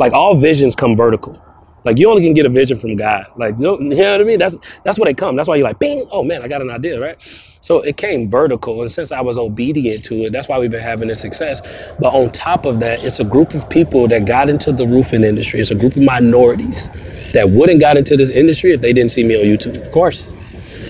Like 0.01 0.13
all 0.13 0.35
visions 0.35 0.75
come 0.75 0.97
vertical. 0.97 1.41
Like 1.85 1.99
you 1.99 2.09
only 2.11 2.23
can 2.23 2.35
get 2.35 2.47
a 2.47 2.51
vision 2.51 2.79
from 2.79 2.97
God. 2.97 3.27
Like 3.37 3.57
you 3.59 3.65
know, 3.65 3.81
you 3.81 3.89
know 3.91 4.13
what 4.13 4.21
I 4.21 4.25
mean? 4.25 4.39
That's 4.39 4.57
that's 4.83 4.99
where 4.99 5.07
they 5.07 5.15
come. 5.15 5.37
That's 5.37 5.49
why 5.49 5.57
you're 5.57 5.67
like, 5.67 5.79
bing, 5.79 6.07
oh 6.11 6.23
man, 6.23 6.43
I 6.43 6.49
got 6.49 6.63
an 6.63 6.71
idea, 6.71 7.01
right? 7.01 7.21
So 7.61 7.81
it 7.83 7.97
came 7.97 8.29
vertical. 8.29 8.81
And 8.81 8.91
since 8.91 9.13
I 9.13 9.21
was 9.21 9.39
obedient 9.39 10.05
to 10.05 10.15
it, 10.25 10.33
that's 10.33 10.49
why 10.49 10.59
we've 10.59 10.71
been 10.71 10.83
having 10.83 11.09
this 11.09 11.21
success. 11.21 11.61
But 11.99 12.15
on 12.15 12.31
top 12.33 12.65
of 12.65 12.81
that, 12.81 13.05
it's 13.05 13.21
a 13.21 13.25
group 13.25 13.55
of 13.55 13.69
people 13.69 14.09
that 14.09 14.27
got 14.27 14.49
into 14.49 14.73
the 14.73 14.87
roofing 14.87 15.25
industry. 15.25 15.61
It's 15.61 15.71
a 15.71 15.75
group 15.75 15.97
of 15.97 16.03
minorities 16.03 16.89
that 17.33 17.51
wouldn't 17.51 17.81
got 17.81 17.97
into 17.97 18.17
this 18.17 18.31
industry 18.31 18.73
if 18.73 18.81
they 18.81 18.93
didn't 18.93 19.11
see 19.11 19.25
me 19.25 19.37
on 19.37 19.45
YouTube. 19.45 19.81
Of 19.81 19.91
course. 19.93 20.33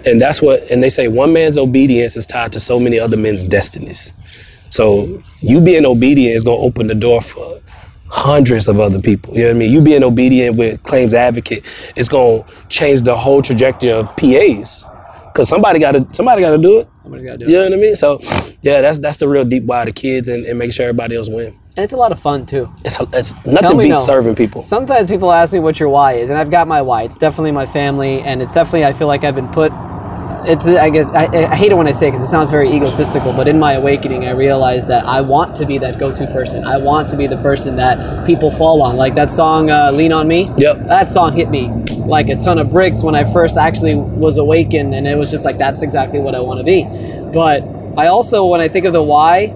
And 0.06 0.20
that's 0.20 0.40
what, 0.40 0.62
and 0.70 0.82
they 0.82 0.88
say 0.88 1.08
one 1.08 1.32
man's 1.32 1.58
obedience 1.58 2.16
is 2.16 2.26
tied 2.26 2.52
to 2.52 2.60
so 2.60 2.78
many 2.80 2.98
other 2.98 3.16
men's 3.16 3.44
destinies. 3.44 4.14
So 4.70 5.22
you 5.40 5.60
being 5.60 5.84
obedient 5.84 6.36
is 6.36 6.44
going 6.44 6.58
to 6.58 6.64
open 6.64 6.86
the 6.86 6.94
door 6.94 7.20
for 7.20 7.60
hundreds 8.10 8.68
of 8.68 8.80
other 8.80 9.00
people. 9.00 9.34
You 9.34 9.42
know 9.42 9.48
what 9.48 9.56
I 9.56 9.58
mean? 9.58 9.72
You 9.72 9.80
being 9.80 10.02
obedient 10.02 10.56
with 10.56 10.82
claims 10.82 11.14
advocate 11.14 11.92
is 11.96 12.08
going 12.08 12.44
to 12.44 12.66
change 12.68 13.02
the 13.02 13.16
whole 13.16 13.42
trajectory 13.42 13.92
of 13.92 14.14
PAs. 14.16 14.84
Cause 15.32 15.48
somebody 15.48 15.78
got 15.78 15.92
to 15.92 16.06
somebody 16.10 16.42
got 16.42 16.50
to 16.50 16.58
do 16.58 16.80
it. 16.80 16.88
Somebody's 17.02 17.24
got 17.24 17.38
to 17.38 17.44
do 17.44 17.50
You 17.50 17.50
it. 17.50 17.52
You 17.52 17.70
know 17.70 17.76
what 17.76 17.78
I 17.78 17.80
mean? 17.80 17.94
So, 17.94 18.18
yeah, 18.62 18.80
that's 18.80 18.98
that's 18.98 19.18
the 19.18 19.28
real 19.28 19.44
deep 19.44 19.62
why 19.64 19.84
the 19.84 19.92
kids 19.92 20.26
and, 20.26 20.44
and 20.44 20.58
make 20.58 20.72
sure 20.72 20.86
everybody 20.86 21.14
else 21.14 21.28
win. 21.28 21.56
And 21.76 21.84
it's 21.84 21.92
a 21.92 21.96
lot 21.96 22.10
of 22.10 22.20
fun 22.20 22.46
too. 22.46 22.68
It's 22.84 22.98
it's 23.12 23.34
nothing 23.46 23.78
beats 23.78 23.90
no. 23.90 24.04
serving 24.04 24.34
people. 24.34 24.60
Sometimes 24.60 25.08
people 25.08 25.30
ask 25.30 25.52
me 25.52 25.60
what 25.60 25.78
your 25.78 25.88
why 25.88 26.14
is, 26.14 26.30
and 26.30 26.38
I've 26.38 26.50
got 26.50 26.66
my 26.66 26.82
why. 26.82 27.04
It's 27.04 27.14
definitely 27.14 27.52
my 27.52 27.64
family, 27.64 28.20
and 28.22 28.42
it's 28.42 28.54
definitely 28.54 28.84
I 28.84 28.92
feel 28.92 29.06
like 29.06 29.22
I've 29.22 29.36
been 29.36 29.48
put. 29.48 29.72
It's 30.46 30.66
I 30.66 30.90
guess 30.90 31.06
I, 31.08 31.26
I 31.52 31.54
hate 31.56 31.72
it 31.72 31.76
when 31.76 31.86
I 31.86 31.92
say 31.92 32.08
because 32.08 32.22
it 32.22 32.28
sounds 32.28 32.50
very 32.50 32.70
egotistical, 32.70 33.32
but 33.32 33.46
in 33.48 33.58
my 33.58 33.74
awakening, 33.74 34.24
I 34.26 34.30
realized 34.30 34.88
that 34.88 35.04
I 35.06 35.20
want 35.20 35.54
to 35.56 35.66
be 35.66 35.78
that 35.78 35.98
go-to 35.98 36.26
person. 36.28 36.64
I 36.64 36.78
want 36.78 37.08
to 37.10 37.16
be 37.16 37.26
the 37.26 37.36
person 37.38 37.76
that 37.76 38.26
people 38.26 38.50
fall 38.50 38.82
on. 38.82 38.96
Like 38.96 39.14
that 39.16 39.30
song 39.30 39.70
uh, 39.70 39.90
"Lean 39.92 40.12
on 40.12 40.26
Me." 40.28 40.50
Yep. 40.56 40.86
That 40.86 41.10
song 41.10 41.34
hit 41.36 41.50
me 41.50 41.68
like 42.06 42.28
a 42.28 42.36
ton 42.36 42.58
of 42.58 42.70
bricks 42.70 43.02
when 43.02 43.14
I 43.14 43.24
first 43.30 43.56
actually 43.58 43.94
was 43.94 44.38
awakened, 44.38 44.94
and 44.94 45.06
it 45.06 45.16
was 45.16 45.30
just 45.30 45.44
like 45.44 45.58
that's 45.58 45.82
exactly 45.82 46.20
what 46.20 46.34
I 46.34 46.40
want 46.40 46.58
to 46.58 46.64
be. 46.64 46.84
But 47.32 47.62
I 47.98 48.06
also, 48.06 48.46
when 48.46 48.60
I 48.60 48.68
think 48.68 48.86
of 48.86 48.92
the 48.92 49.02
why, 49.02 49.54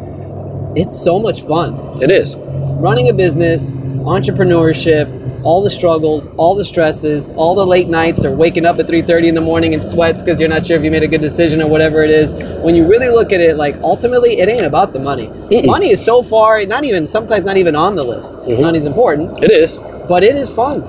it's 0.76 0.94
so 0.98 1.18
much 1.18 1.42
fun 1.42 2.02
It 2.02 2.10
is. 2.10 2.36
running 2.36 3.08
a 3.08 3.12
business, 3.14 3.76
entrepreneurship, 3.78 5.08
all 5.44 5.62
the 5.62 5.70
struggles, 5.70 6.28
all 6.37 6.54
the 6.54 6.64
stresses, 6.64 7.30
all 7.37 7.54
the 7.54 7.66
late 7.66 7.88
nights 7.88 8.24
or 8.24 8.33
waking 8.33 8.64
up 8.66 8.78
at 8.78 8.87
3:30 8.87 9.28
in 9.28 9.35
the 9.35 9.40
morning 9.40 9.72
in 9.74 9.83
sweats 9.83 10.22
because 10.22 10.40
you're 10.40 10.48
not 10.48 10.66
sure 10.66 10.76
if 10.76 10.83
you 10.83 10.90
made 10.90 11.02
a 11.02 11.09
good 11.09 11.20
decision 11.20 11.61
or 11.62 11.68
whatever 11.68 12.02
it 12.02 12.11
is. 12.11 12.33
When 12.35 12.74
you 12.74 12.87
really 12.87 13.09
look 13.11 13.33
at 13.33 13.40
it, 13.40 13.57
like 13.57 13.76
ultimately, 13.83 14.38
it 14.40 14.48
ain't 14.48 14.62
about 14.62 14.92
the 14.92 14.98
money. 14.98 15.30
Money 15.64 15.90
is 15.90 16.04
so 16.04 16.22
far 16.22 16.64
not 16.64 16.85
even 16.85 17.07
sometimes 17.07 17.44
not 17.44 17.57
even 17.57 17.76
on 17.76 17.94
the 17.94 18.04
list. 18.04 18.33
Money's 18.48 18.87
important, 18.87 19.42
It 19.42 19.50
is. 19.50 19.80
but 20.09 20.24
it 20.24 20.35
is 20.35 20.50
fun. 20.50 20.83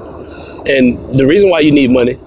And 0.65 1.19
the 1.19 1.27
reason 1.27 1.49
why 1.49 1.59
you 1.59 1.71
need 1.71 1.91
money 1.91 2.17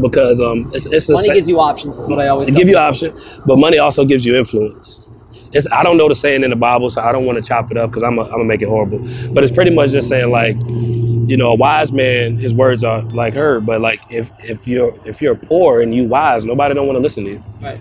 because 0.00 0.40
um 0.40 0.70
it's 0.72 0.86
it's 0.86 1.08
a 1.08 1.12
Money 1.14 1.26
sa- 1.26 1.34
gives 1.34 1.48
you 1.48 1.60
options. 1.60 1.98
Is 1.98 2.08
what 2.08 2.20
I 2.20 2.28
always 2.28 2.50
give 2.50 2.68
you 2.68 2.76
option, 2.76 3.12
but 3.46 3.56
money 3.56 3.78
also 3.78 4.04
gives 4.04 4.24
you 4.26 4.36
influence. 4.36 5.06
It's 5.52 5.66
I 5.72 5.82
don't 5.82 5.96
know 5.96 6.08
the 6.08 6.14
saying 6.14 6.44
in 6.44 6.50
the 6.50 6.56
Bible, 6.56 6.90
so 6.90 7.00
I 7.02 7.10
don't 7.12 7.24
want 7.24 7.38
to 7.38 7.42
chop 7.44 7.70
it 7.70 7.76
up 7.76 7.90
because 7.90 8.02
I'm 8.02 8.16
gonna 8.16 8.44
make 8.44 8.62
it 8.62 8.68
horrible. 8.68 9.00
But 9.32 9.42
it's 9.44 9.52
pretty 9.52 9.72
much 9.74 9.90
just 9.90 10.08
saying 10.08 10.30
like, 10.30 10.56
you 11.30 11.36
know, 11.36 11.52
a 11.52 11.54
wise 11.54 11.92
man, 11.92 12.36
his 12.38 12.56
words 12.56 12.82
are 12.82 13.02
like 13.02 13.34
her. 13.34 13.60
But 13.60 13.80
like 13.80 14.00
if 14.10 14.32
if 14.40 14.66
you're 14.66 14.92
if 15.06 15.22
you're 15.22 15.36
poor 15.36 15.80
and 15.80 15.94
you 15.94 16.08
wise, 16.08 16.44
nobody 16.44 16.74
don't 16.74 16.88
want 16.88 16.96
to 16.96 17.00
listen 17.00 17.22
to 17.24 17.30
you. 17.30 17.44
Right. 17.62 17.80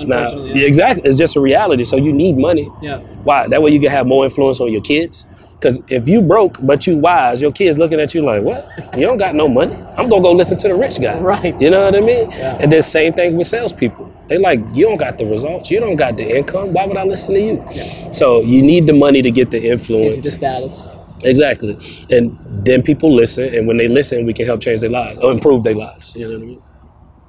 Now, 0.00 0.28
yeah, 0.44 0.66
exactly, 0.66 1.08
it's 1.08 1.16
just 1.16 1.36
a 1.36 1.40
reality. 1.40 1.84
So 1.84 1.96
you 1.96 2.12
need 2.12 2.38
money. 2.38 2.68
yeah. 2.82 2.98
Why? 3.22 3.46
That 3.46 3.62
way 3.62 3.70
you 3.70 3.80
can 3.80 3.90
have 3.90 4.06
more 4.06 4.24
influence 4.24 4.60
on 4.60 4.72
your 4.72 4.80
kids. 4.80 5.26
Because 5.52 5.80
if 5.88 6.08
you 6.08 6.20
broke 6.22 6.56
but 6.60 6.88
you 6.88 6.98
wise, 6.98 7.40
your 7.40 7.52
kids 7.52 7.78
looking 7.78 8.00
at 8.00 8.14
you 8.14 8.22
like, 8.22 8.42
what? 8.42 8.68
You 8.96 9.02
don't 9.02 9.16
got 9.16 9.36
no 9.36 9.46
money. 9.46 9.76
I'm 9.96 10.08
gonna 10.08 10.22
go 10.22 10.32
listen 10.32 10.58
to 10.58 10.68
the 10.68 10.74
rich 10.74 11.00
guy. 11.00 11.18
Right. 11.20 11.60
You 11.60 11.70
know 11.70 11.84
what 11.84 11.94
I 11.94 12.00
mean? 12.00 12.30
Yeah. 12.32 12.58
And 12.60 12.72
then 12.72 12.82
same 12.82 13.12
thing 13.12 13.36
with 13.36 13.46
salespeople. 13.46 14.12
They 14.26 14.38
like, 14.38 14.60
you 14.74 14.86
don't 14.86 14.98
got 14.98 15.18
the 15.18 15.26
results. 15.26 15.70
You 15.70 15.78
don't 15.78 15.96
got 15.96 16.16
the 16.16 16.36
income. 16.36 16.72
Why 16.72 16.84
would 16.84 16.96
I 16.96 17.04
listen 17.04 17.34
to 17.34 17.40
you? 17.40 17.64
Yeah. 17.72 18.10
So 18.10 18.40
you 18.42 18.60
need 18.62 18.88
the 18.88 18.92
money 18.92 19.22
to 19.22 19.30
get 19.30 19.52
the 19.52 19.58
you 19.58 19.62
the 19.62 19.72
influence. 19.72 20.32
status. 20.32 20.86
Exactly. 21.24 21.78
And 22.10 22.38
then 22.64 22.82
people 22.82 23.14
listen, 23.14 23.54
and 23.54 23.66
when 23.66 23.76
they 23.76 23.88
listen, 23.88 24.24
we 24.24 24.32
can 24.32 24.46
help 24.46 24.60
change 24.60 24.80
their 24.80 24.90
lives 24.90 25.20
or 25.20 25.32
improve 25.32 25.64
their 25.64 25.74
lives. 25.74 26.14
You 26.14 26.26
know 26.26 26.38
what 26.38 26.42
I 26.42 26.46
mean? 26.46 26.62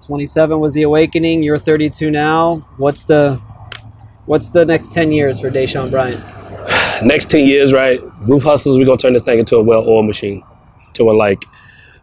27 0.06 0.60
was 0.60 0.74
the 0.74 0.84
awakening. 0.84 1.44
You're 1.44 1.58
32 1.58 2.10
now. 2.12 2.68
What's 2.78 3.04
the 3.04 3.36
what's 4.26 4.50
the 4.50 4.66
next 4.66 4.94
10 4.94 5.12
years 5.12 5.40
for 5.40 5.52
Deshaun 5.52 5.92
Bryant? 5.92 6.24
next 7.04 7.30
10 7.30 7.46
years, 7.46 7.74
right? 7.74 8.00
Roof 8.28 8.44
hustlers, 8.44 8.78
we're 8.78 8.86
gonna 8.86 8.98
turn 8.98 9.14
this 9.14 9.22
thing 9.22 9.40
into 9.40 9.56
a 9.56 9.64
well 9.64 9.88
oiled 9.88 10.06
machine. 10.06 10.44
To 10.94 11.10
a 11.10 11.14
like, 11.14 11.44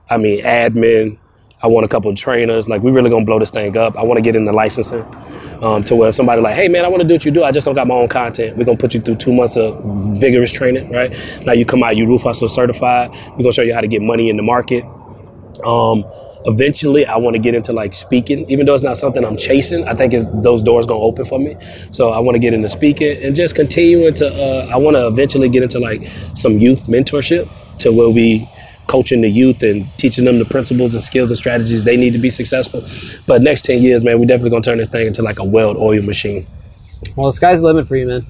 I 0.08 0.16
mean, 0.16 0.42
admin. 0.44 1.18
I 1.66 1.68
want 1.68 1.84
a 1.84 1.88
couple 1.88 2.08
of 2.12 2.16
trainers. 2.16 2.68
Like, 2.68 2.80
we 2.80 2.92
really 2.92 3.10
gonna 3.10 3.24
blow 3.24 3.40
this 3.40 3.50
thing 3.50 3.76
up. 3.76 3.98
I 3.98 4.04
wanna 4.04 4.20
get 4.20 4.36
into 4.36 4.52
licensing. 4.52 5.04
Um, 5.62 5.82
to 5.84 5.96
where 5.96 6.10
if 6.10 6.14
somebody 6.14 6.40
like, 6.40 6.54
hey 6.54 6.68
man, 6.68 6.84
I 6.84 6.88
wanna 6.88 7.02
do 7.02 7.14
what 7.14 7.24
you 7.24 7.32
do, 7.32 7.42
I 7.42 7.50
just 7.50 7.64
don't 7.64 7.74
got 7.74 7.88
my 7.88 7.94
own 7.94 8.06
content. 8.08 8.56
We're 8.56 8.66
gonna 8.66 8.78
put 8.78 8.94
you 8.94 9.00
through 9.00 9.16
two 9.16 9.32
months 9.32 9.56
of 9.56 9.82
vigorous 10.20 10.52
training, 10.52 10.92
right? 10.92 11.10
Now 11.44 11.52
you 11.52 11.64
come 11.64 11.82
out, 11.82 11.96
you 11.96 12.06
roof 12.06 12.22
hustle 12.22 12.46
certified. 12.46 13.10
We're 13.30 13.38
gonna 13.38 13.52
show 13.52 13.62
you 13.62 13.74
how 13.74 13.80
to 13.80 13.88
get 13.88 14.00
money 14.00 14.28
in 14.28 14.36
the 14.36 14.44
market. 14.44 14.84
Um, 15.64 16.04
eventually, 16.44 17.04
I 17.04 17.16
want 17.16 17.34
to 17.34 17.40
get 17.40 17.54
into 17.54 17.72
like 17.72 17.94
speaking, 17.94 18.48
even 18.48 18.66
though 18.66 18.74
it's 18.74 18.84
not 18.84 18.96
something 18.96 19.24
I'm 19.24 19.36
chasing. 19.36 19.88
I 19.88 19.94
think 19.94 20.14
those 20.42 20.62
doors 20.62 20.86
gonna 20.86 21.00
open 21.00 21.24
for 21.24 21.40
me. 21.40 21.56
So 21.90 22.10
I 22.10 22.20
want 22.20 22.36
to 22.36 22.38
get 22.38 22.54
into 22.54 22.68
speaking 22.68 23.16
and 23.24 23.34
just 23.34 23.56
continuing 23.56 24.14
to. 24.14 24.26
Uh, 24.28 24.68
I 24.72 24.76
want 24.76 24.96
to 24.96 25.08
eventually 25.08 25.48
get 25.48 25.64
into 25.64 25.80
like 25.80 26.06
some 26.34 26.58
youth 26.58 26.84
mentorship 26.84 27.48
to 27.78 27.90
where 27.90 28.10
we 28.10 28.46
coaching 28.86 29.20
the 29.20 29.28
youth 29.28 29.62
and 29.62 29.86
teaching 29.98 30.24
them 30.24 30.38
the 30.38 30.44
principles 30.44 30.94
and 30.94 31.02
skills 31.02 31.30
and 31.30 31.36
strategies 31.36 31.84
they 31.84 31.96
need 31.96 32.12
to 32.12 32.18
be 32.18 32.30
successful. 32.30 32.84
But 33.26 33.42
next 33.42 33.62
ten 33.64 33.82
years, 33.82 34.04
man, 34.04 34.18
we 34.18 34.26
definitely 34.26 34.50
gonna 34.50 34.62
turn 34.62 34.78
this 34.78 34.88
thing 34.88 35.06
into 35.06 35.22
like 35.22 35.38
a 35.38 35.44
well-oiled 35.44 36.04
machine. 36.04 36.46
Well, 37.14 37.26
the 37.26 37.32
sky's 37.32 37.60
the 37.60 37.66
limit 37.66 37.88
for 37.88 37.96
you, 37.96 38.06
man. 38.06 38.26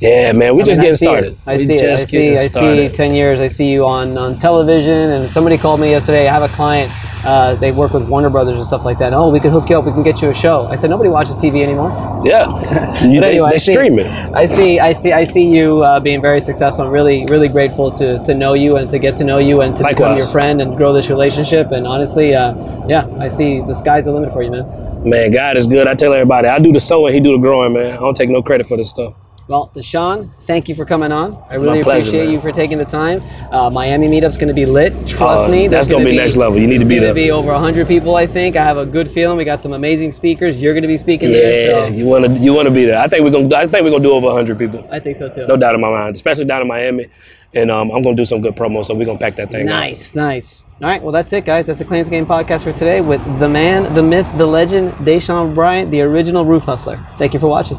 Yeah, 0.00 0.32
man, 0.32 0.54
we 0.54 0.62
I 0.62 0.64
just 0.64 0.80
mean, 0.80 0.86
I 0.86 0.90
getting 0.90 0.96
see 0.96 1.04
started. 1.06 1.38
I 1.46 1.56
see 1.56 1.74
it. 1.74 1.82
I 1.82 1.94
see. 1.96 2.18
getting 2.18 2.32
I 2.38 2.86
see. 2.88 2.88
Ten 2.90 3.14
years. 3.14 3.40
I 3.40 3.48
see 3.48 3.70
you 3.72 3.84
on 3.84 4.16
on 4.16 4.38
television. 4.38 5.10
And 5.10 5.32
somebody 5.32 5.58
called 5.58 5.80
me 5.80 5.90
yesterday. 5.90 6.28
I 6.28 6.32
have 6.32 6.48
a 6.48 6.54
client. 6.54 6.92
Uh, 7.24 7.54
they 7.56 7.72
work 7.72 7.92
with 7.94 8.02
Warner 8.04 8.28
Brothers 8.28 8.56
and 8.56 8.66
stuff 8.66 8.84
like 8.84 8.98
that. 8.98 9.14
Oh, 9.14 9.30
we 9.30 9.40
can 9.40 9.50
hook 9.50 9.70
you 9.70 9.78
up. 9.78 9.86
We 9.86 9.92
can 9.92 10.02
get 10.02 10.20
you 10.20 10.28
a 10.28 10.34
show. 10.34 10.66
I 10.66 10.74
said 10.74 10.90
nobody 10.90 11.08
watches 11.08 11.36
TV 11.38 11.62
anymore. 11.62 11.90
Yeah, 12.24 12.44
You- 13.04 13.20
But 13.20 13.26
they, 13.26 13.30
anyway, 13.32 13.48
I 13.48 13.50
they 13.52 13.58
see- 13.58 13.72
streaming. 13.72 14.06
I 14.06 14.46
see. 14.46 14.78
I 14.78 14.92
see. 14.92 15.12
I 15.12 15.24
see 15.24 15.46
you 15.46 15.82
uh, 15.82 16.00
being 16.00 16.20
very 16.20 16.40
successful. 16.40 16.84
I'm 16.84 16.90
really, 16.92 17.24
really 17.26 17.48
grateful 17.48 17.90
to 17.92 18.18
to 18.22 18.34
know 18.34 18.52
you 18.54 18.76
and 18.76 18.88
to 18.90 18.98
get 18.98 19.16
to 19.16 19.24
know 19.24 19.38
you 19.38 19.62
and 19.62 19.74
to 19.76 19.82
become 19.88 20.16
your 20.18 20.26
friend 20.28 20.60
and 20.60 20.76
grow 20.76 20.92
this 20.92 21.08
relationship. 21.10 21.72
And 21.72 21.86
honestly, 21.86 22.34
uh, 22.34 22.54
yeah, 22.86 23.08
I 23.18 23.28
see 23.28 23.60
the 23.60 23.74
sky's 23.74 24.04
the 24.04 24.12
limit 24.12 24.32
for 24.32 24.42
you, 24.42 24.50
man. 24.50 24.64
Man, 25.08 25.30
God 25.32 25.56
is 25.56 25.66
good. 25.66 25.86
I 25.86 25.94
tell 25.94 26.12
everybody, 26.12 26.48
I 26.48 26.58
do 26.58 26.72
the 26.72 26.80
sowing, 26.80 27.12
he 27.12 27.20
do 27.20 27.32
the 27.32 27.38
growing, 27.38 27.72
man. 27.74 27.92
I 27.94 27.96
don't 28.00 28.14
take 28.16 28.30
no 28.30 28.42
credit 28.42 28.66
for 28.66 28.76
this 28.78 28.88
stuff. 28.90 29.14
Well, 29.46 29.70
Deshaun, 29.74 30.30
thank 30.40 30.70
you 30.70 30.74
for 30.74 30.86
coming 30.86 31.12
on. 31.12 31.36
I 31.50 31.56
really 31.56 31.82
pleasure, 31.82 32.06
appreciate 32.06 32.24
man. 32.24 32.32
you 32.32 32.40
for 32.40 32.50
taking 32.50 32.78
the 32.78 32.84
time. 32.86 33.20
Uh, 33.52 33.68
Miami 33.68 34.08
meetup's 34.08 34.38
going 34.38 34.48
to 34.48 34.54
be 34.54 34.64
lit. 34.64 35.06
Trust 35.06 35.48
Uh, 35.48 35.50
me. 35.50 35.68
that's 35.68 35.86
gonna 35.86 36.02
be 36.04 36.16
next 36.16 36.36
level. 36.36 36.58
You 36.58 36.66
need 36.66 36.78
to 36.78 36.86
be 36.86 36.98
there. 36.98 37.10
It's 37.10 37.14
going 37.14 37.26
to 37.26 37.28
be 37.28 37.30
over 37.30 37.52
100 37.52 37.86
people, 37.86 38.16
I 38.16 38.26
think. 38.26 38.56
I 38.56 38.64
have 38.64 38.78
a 38.78 38.86
good 38.86 39.10
feeling. 39.10 39.36
We 39.36 39.44
got 39.44 39.60
some 39.60 39.74
amazing 39.74 40.12
speakers. 40.12 40.62
You're 40.62 40.72
going 40.72 40.82
to 40.82 40.88
be 40.88 40.96
speaking 40.96 41.28
Yeah, 41.28 41.36
there. 41.40 41.88
So 41.88 41.94
you 41.94 42.06
wanna 42.06 42.32
you 42.38 42.54
wanna 42.54 42.70
be 42.70 42.86
there. 42.86 42.98
I 42.98 43.06
think 43.06 43.22
we're 43.22 43.32
gonna 43.32 43.54
I 43.54 43.66
think 43.66 43.84
we're 43.84 43.90
gonna 43.90 44.02
do 44.02 44.12
over 44.12 44.30
hundred 44.30 44.58
people. 44.58 44.88
I 44.90 44.98
think 44.98 45.16
so 45.16 45.28
too. 45.28 45.46
No 45.46 45.56
doubt 45.58 45.74
in 45.74 45.80
my 45.82 45.90
mind, 45.90 46.14
especially 46.14 46.46
down 46.46 46.62
in 46.62 46.68
Miami. 46.68 47.06
And 47.52 47.70
um, 47.70 47.90
I'm 47.92 48.02
gonna 48.02 48.16
do 48.16 48.24
some 48.24 48.40
good 48.40 48.56
promo, 48.56 48.84
so 48.84 48.94
we're 48.94 49.04
gonna 49.04 49.18
pack 49.18 49.36
that 49.36 49.50
thing. 49.50 49.66
Nice, 49.66 50.14
nice. 50.16 50.64
All 50.82 50.88
right, 50.88 51.00
well, 51.02 51.12
that's 51.12 51.32
it, 51.34 51.44
guys. 51.44 51.66
That's 51.66 51.78
the 51.78 51.84
Claims 51.84 52.08
Game 52.08 52.26
podcast 52.26 52.64
for 52.64 52.72
today 52.72 53.00
with 53.00 53.22
the 53.38 53.48
man, 53.48 53.94
the 53.94 54.02
myth, 54.02 54.26
the 54.38 54.46
legend, 54.46 54.92
Deshaun 55.06 55.54
Bryant, 55.54 55.90
the 55.92 56.00
original 56.00 56.44
roof 56.44 56.64
hustler. 56.64 56.98
Thank 57.18 57.32
you 57.34 57.38
for 57.38 57.46
watching. 57.48 57.78